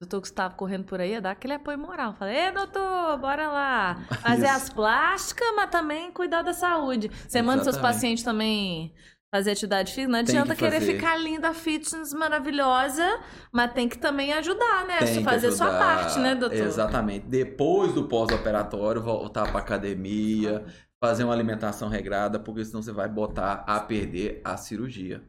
doutor 0.00 0.20
Gustavo 0.20 0.56
correndo 0.56 0.84
por 0.84 1.00
aí, 1.00 1.18
dá 1.20 1.30
aquele 1.30 1.54
apoio 1.54 1.78
moral. 1.78 2.14
Fala, 2.14 2.32
ei, 2.32 2.50
doutor, 2.50 3.18
bora 3.18 3.48
lá. 3.48 3.94
Fazer 4.20 4.46
Isso. 4.46 4.56
as 4.56 4.68
plásticas, 4.68 5.48
mas 5.54 5.70
também 5.70 6.10
cuidar 6.12 6.42
da 6.42 6.52
saúde. 6.52 7.10
Você 7.26 7.40
manda 7.40 7.62
seus 7.62 7.76
Exatamente. 7.76 7.94
pacientes 7.94 8.24
também 8.24 8.92
fazer 9.32 9.52
atividade 9.52 9.94
física. 9.94 10.12
Não 10.12 10.18
adianta 10.18 10.54
que 10.54 10.62
querer 10.62 10.78
fazer. 10.80 10.92
ficar 10.92 11.16
linda, 11.16 11.54
fitness, 11.54 12.12
maravilhosa, 12.12 13.18
mas 13.50 13.72
tem 13.72 13.88
que 13.88 13.96
também 13.96 14.32
ajudar, 14.34 14.86
né? 14.86 14.98
Tem 14.98 15.24
fazer 15.24 15.46
a 15.46 15.52
sua 15.52 15.68
ajudar. 15.68 15.78
parte, 15.78 16.18
né, 16.18 16.34
doutor? 16.34 16.58
Exatamente. 16.58 17.26
Depois 17.26 17.94
do 17.94 18.06
pós-operatório, 18.06 19.00
voltar 19.00 19.50
para 19.50 19.60
academia, 19.60 20.64
fazer 21.00 21.24
uma 21.24 21.32
alimentação 21.32 21.88
regrada, 21.88 22.38
porque 22.38 22.62
senão 22.64 22.82
você 22.82 22.92
vai 22.92 23.08
botar 23.08 23.64
a 23.66 23.80
perder 23.80 24.42
a 24.44 24.58
cirurgia. 24.58 25.24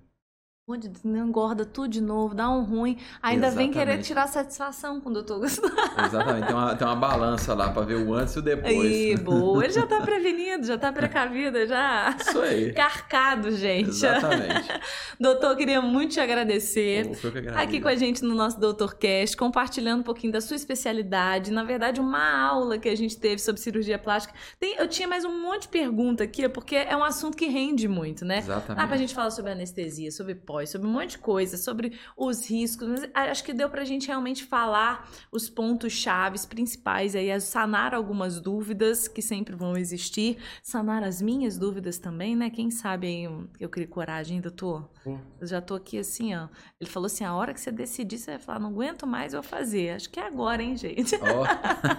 Onde 0.74 0.92
engorda 1.06 1.66
tudo 1.66 1.88
de 1.88 2.02
novo, 2.02 2.34
dá 2.34 2.50
um 2.50 2.64
ruim. 2.64 2.98
Ainda 3.22 3.52
vem 3.52 3.70
querer 3.70 3.82
Exatamente. 4.00 4.08
tirar 4.08 4.28
satisfação 4.28 5.00
com 5.00 5.10
o 5.10 5.14
doutor 5.14 5.40
Gustavo. 5.40 5.72
Exatamente. 6.04 6.48
Tem 6.48 6.56
uma, 6.56 6.76
tem 6.76 6.88
uma 6.88 6.96
balança 6.96 7.54
lá 7.54 7.70
para 7.72 7.84
ver 7.86 7.96
o 7.96 8.14
antes 8.14 8.36
e 8.36 8.40
o 8.40 8.42
depois. 8.42 8.74
Aí, 8.76 9.16
boa. 9.18 9.64
Ele 9.64 9.72
já 9.74 9.86
tá 9.86 10.02
prevenido, 10.02 10.66
já 10.66 10.78
tá 10.78 10.92
precavido, 10.92 11.66
já. 11.68 12.16
Isso 12.20 12.42
aí. 12.42 12.74
Carcado, 12.74 13.52
gente. 13.52 13.90
Exatamente. 13.90 14.68
Doutor, 15.20 15.56
queria 15.56 15.82
muito 15.82 16.14
te 16.14 16.20
agradecer. 16.20 17.08
Pô, 17.08 17.14
foi 17.14 17.30
o 17.30 17.34
que 17.34 17.38
eu 17.40 17.42
agradeço. 17.44 17.64
Aqui 17.68 17.80
com 17.82 17.88
a 17.88 17.96
gente 17.96 18.24
no 18.24 18.34
nosso 18.34 18.60
Doutor 18.60 18.96
Cast, 18.96 19.38
compartilhando 19.38 20.00
um 20.00 20.04
pouquinho 20.04 20.34
da 20.34 20.42
sua 20.42 20.56
especialidade. 20.56 21.52
Na 21.52 21.64
verdade, 21.64 22.02
uma 22.02 22.48
aula 22.48 22.78
que 22.80 22.90
a 22.90 22.96
gente 22.98 23.18
teve 23.18 23.40
sobre 23.40 23.62
cirurgia 23.62 24.00
plástica. 24.00 24.34
Tem- 24.60 24.76
eu 24.78 24.88
tinha 24.88 25.08
mais 25.08 25.24
um 25.24 25.40
monte 25.42 25.64
de 25.64 25.68
pergunta 25.70 26.24
aqui, 26.24 26.48
porque 26.50 26.76
é 26.76 26.96
um 26.98 27.04
assunto 27.04 27.38
que 27.38 27.46
rende 27.48 27.88
muito, 27.88 28.26
né? 28.26 28.40
Exatamente. 28.40 28.82
Dá 28.82 28.88
pra 28.88 28.98
gente 28.98 29.14
falar 29.14 29.30
sobre 29.32 29.52
anestesia, 29.52 30.12
sobre 30.12 30.36
pós, 30.36 30.63
sobre 30.66 30.88
um 30.88 30.92
monte 30.92 31.12
de 31.12 31.18
coisa, 31.20 31.58
sobre 31.58 31.94
os 32.18 32.50
riscos. 32.50 32.88
Mas 32.88 33.10
acho 33.14 33.44
que 33.44 33.54
deu 33.54 33.70
pra 33.70 33.84
gente 33.84 34.08
realmente 34.08 34.44
falar 34.44 35.10
os 35.32 35.50
pontos 35.50 35.94
chaves 35.94 36.46
principais 36.46 37.16
aí, 37.16 37.40
sanar 37.40 37.94
algumas 37.94 38.40
dúvidas 38.40 39.08
que 39.08 39.22
sempre 39.22 39.56
vão 39.56 39.78
existir, 39.78 40.38
sanar 40.62 41.04
as 41.04 41.22
minhas 41.22 41.58
dúvidas 41.58 41.98
também, 41.98 42.36
né? 42.36 42.50
Quem 42.50 42.70
sabe 42.72 43.08
aí 43.08 43.48
eu 43.60 43.70
crio 43.70 43.88
coragem, 43.88 44.42
doutor? 44.42 44.90
Pô. 45.04 45.18
Eu 45.40 45.48
já 45.48 45.62
tô 45.62 45.76
aqui 45.76 46.00
assim, 46.00 46.34
ó. 46.36 46.48
Ele 46.80 46.90
falou 46.90 47.08
assim: 47.08 47.24
a 47.24 47.34
hora 47.34 47.54
que 47.54 47.60
você 47.60 47.72
decidir, 47.72 48.18
você 48.18 48.32
vai 48.32 48.40
falar, 48.40 48.60
não 48.60 48.70
aguento 48.70 49.06
mais, 49.06 49.34
eu 49.34 49.42
vou 49.42 49.50
fazer. 49.50 49.92
Acho 49.92 50.10
que 50.10 50.20
é 50.20 50.26
agora, 50.26 50.64
hein, 50.64 50.78
gente? 50.78 51.16
Ó, 51.16 51.44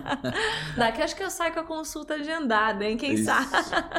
Daqui 0.77 1.03
acho 1.03 1.15
que 1.15 1.23
eu 1.23 1.31
saio 1.31 1.53
com 1.53 1.61
a 1.61 1.65
consulta 1.65 2.15
agendada, 2.15 2.85
hein? 2.85 2.97
Quem 2.97 3.15
Isso. 3.15 3.25
sabe? 3.25 3.49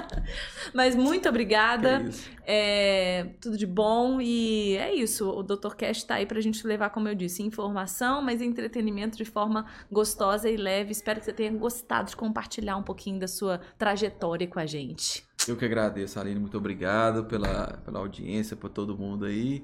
Mas 0.74 0.96
muito 0.96 1.30
obrigada. 1.30 2.06
É, 2.48 3.28
tudo 3.42 3.58
de 3.58 3.66
bom 3.66 4.22
e 4.22 4.45
é 4.78 4.94
isso. 4.94 5.30
O 5.30 5.44
Dr. 5.44 5.76
Cash 5.76 6.04
tá 6.04 6.16
aí 6.16 6.26
pra 6.26 6.42
gente 6.42 6.66
levar, 6.66 6.90
como 6.90 7.08
eu 7.08 7.16
disse, 7.16 7.44
informação, 7.44 8.22
mas 8.22 8.42
entretenimento 8.42 9.18
de 9.18 9.26
forma 9.26 9.66
gostosa 9.92 10.50
e 10.50 10.58
leve. 10.58 10.92
Espero 10.92 11.20
que 11.20 11.26
você 11.26 11.34
tenha 11.34 11.52
gostado 11.52 12.10
de 12.10 12.16
compartilhar 12.16 12.78
um 12.78 12.84
pouquinho 12.84 13.20
da 13.20 13.28
sua 13.28 13.60
trajetória 13.78 14.48
com 14.48 14.60
a 14.60 14.66
gente. 14.66 15.24
Eu 15.48 15.56
que 15.56 15.66
agradeço, 15.66 16.20
Aline. 16.20 16.40
Muito 16.40 16.58
obrigado 16.58 17.26
pela, 17.26 17.78
pela 17.86 18.00
audiência, 18.00 18.56
por 18.56 18.70
todo 18.70 18.98
mundo 18.98 19.26
aí. 19.26 19.64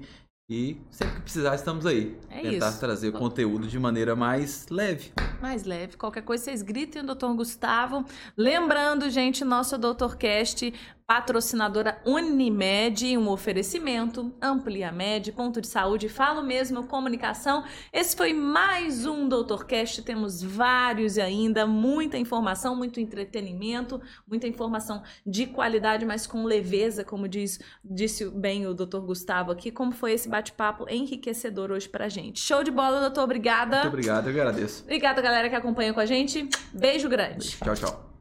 E 0.50 0.76
sempre 0.90 1.14
que 1.14 1.20
precisar, 1.22 1.54
estamos 1.54 1.86
aí. 1.86 2.18
É 2.28 2.42
Tentar 2.42 2.68
isso. 2.68 2.80
trazer 2.80 3.12
conteúdo 3.12 3.66
de 3.66 3.78
maneira 3.78 4.14
mais 4.14 4.66
leve. 4.68 5.10
Mais 5.40 5.64
leve. 5.64 5.96
Qualquer 5.96 6.22
coisa, 6.22 6.44
vocês 6.44 6.60
gritem 6.60 7.02
o 7.02 7.06
Dr. 7.14 7.32
Gustavo. 7.34 8.04
Lembrando, 8.36 9.08
gente, 9.08 9.44
nosso 9.44 9.78
Dr. 9.78 10.14
Cast, 10.18 10.72
patrocinadora 11.12 12.00
Unimed, 12.06 13.18
um 13.18 13.28
oferecimento, 13.28 14.32
Ampliamed, 14.40 15.30
ponto 15.32 15.60
de 15.60 15.66
saúde, 15.66 16.08
falo 16.08 16.42
mesmo, 16.42 16.86
comunicação. 16.86 17.64
Esse 17.92 18.16
foi 18.16 18.32
mais 18.32 19.04
um 19.04 19.28
Dr. 19.28 19.66
Cast, 19.66 20.00
temos 20.00 20.42
vários 20.42 21.18
ainda, 21.18 21.66
muita 21.66 22.16
informação, 22.16 22.74
muito 22.74 22.98
entretenimento, 22.98 24.00
muita 24.26 24.46
informação 24.46 25.02
de 25.26 25.44
qualidade, 25.44 26.06
mas 26.06 26.26
com 26.26 26.44
leveza, 26.44 27.04
como 27.04 27.28
diz, 27.28 27.60
disse 27.84 28.30
bem 28.30 28.66
o 28.66 28.72
Dr. 28.72 29.00
Gustavo 29.00 29.52
aqui, 29.52 29.70
como 29.70 29.92
foi 29.92 30.12
esse 30.12 30.30
bate-papo 30.30 30.88
enriquecedor 30.88 31.72
hoje 31.72 31.90
pra 31.90 32.08
gente. 32.08 32.40
Show 32.40 32.64
de 32.64 32.70
bola, 32.70 33.00
doutor, 33.00 33.24
obrigada. 33.24 33.82
Muito 33.82 33.88
obrigado, 33.88 34.30
eu 34.30 34.30
agradeço. 34.30 34.82
Obrigada, 34.84 35.20
galera 35.20 35.50
que 35.50 35.56
acompanha 35.56 35.92
com 35.92 36.00
a 36.00 36.06
gente. 36.06 36.48
Beijo 36.72 37.06
grande. 37.06 37.58
Tchau, 37.58 37.74
tchau. 37.74 38.11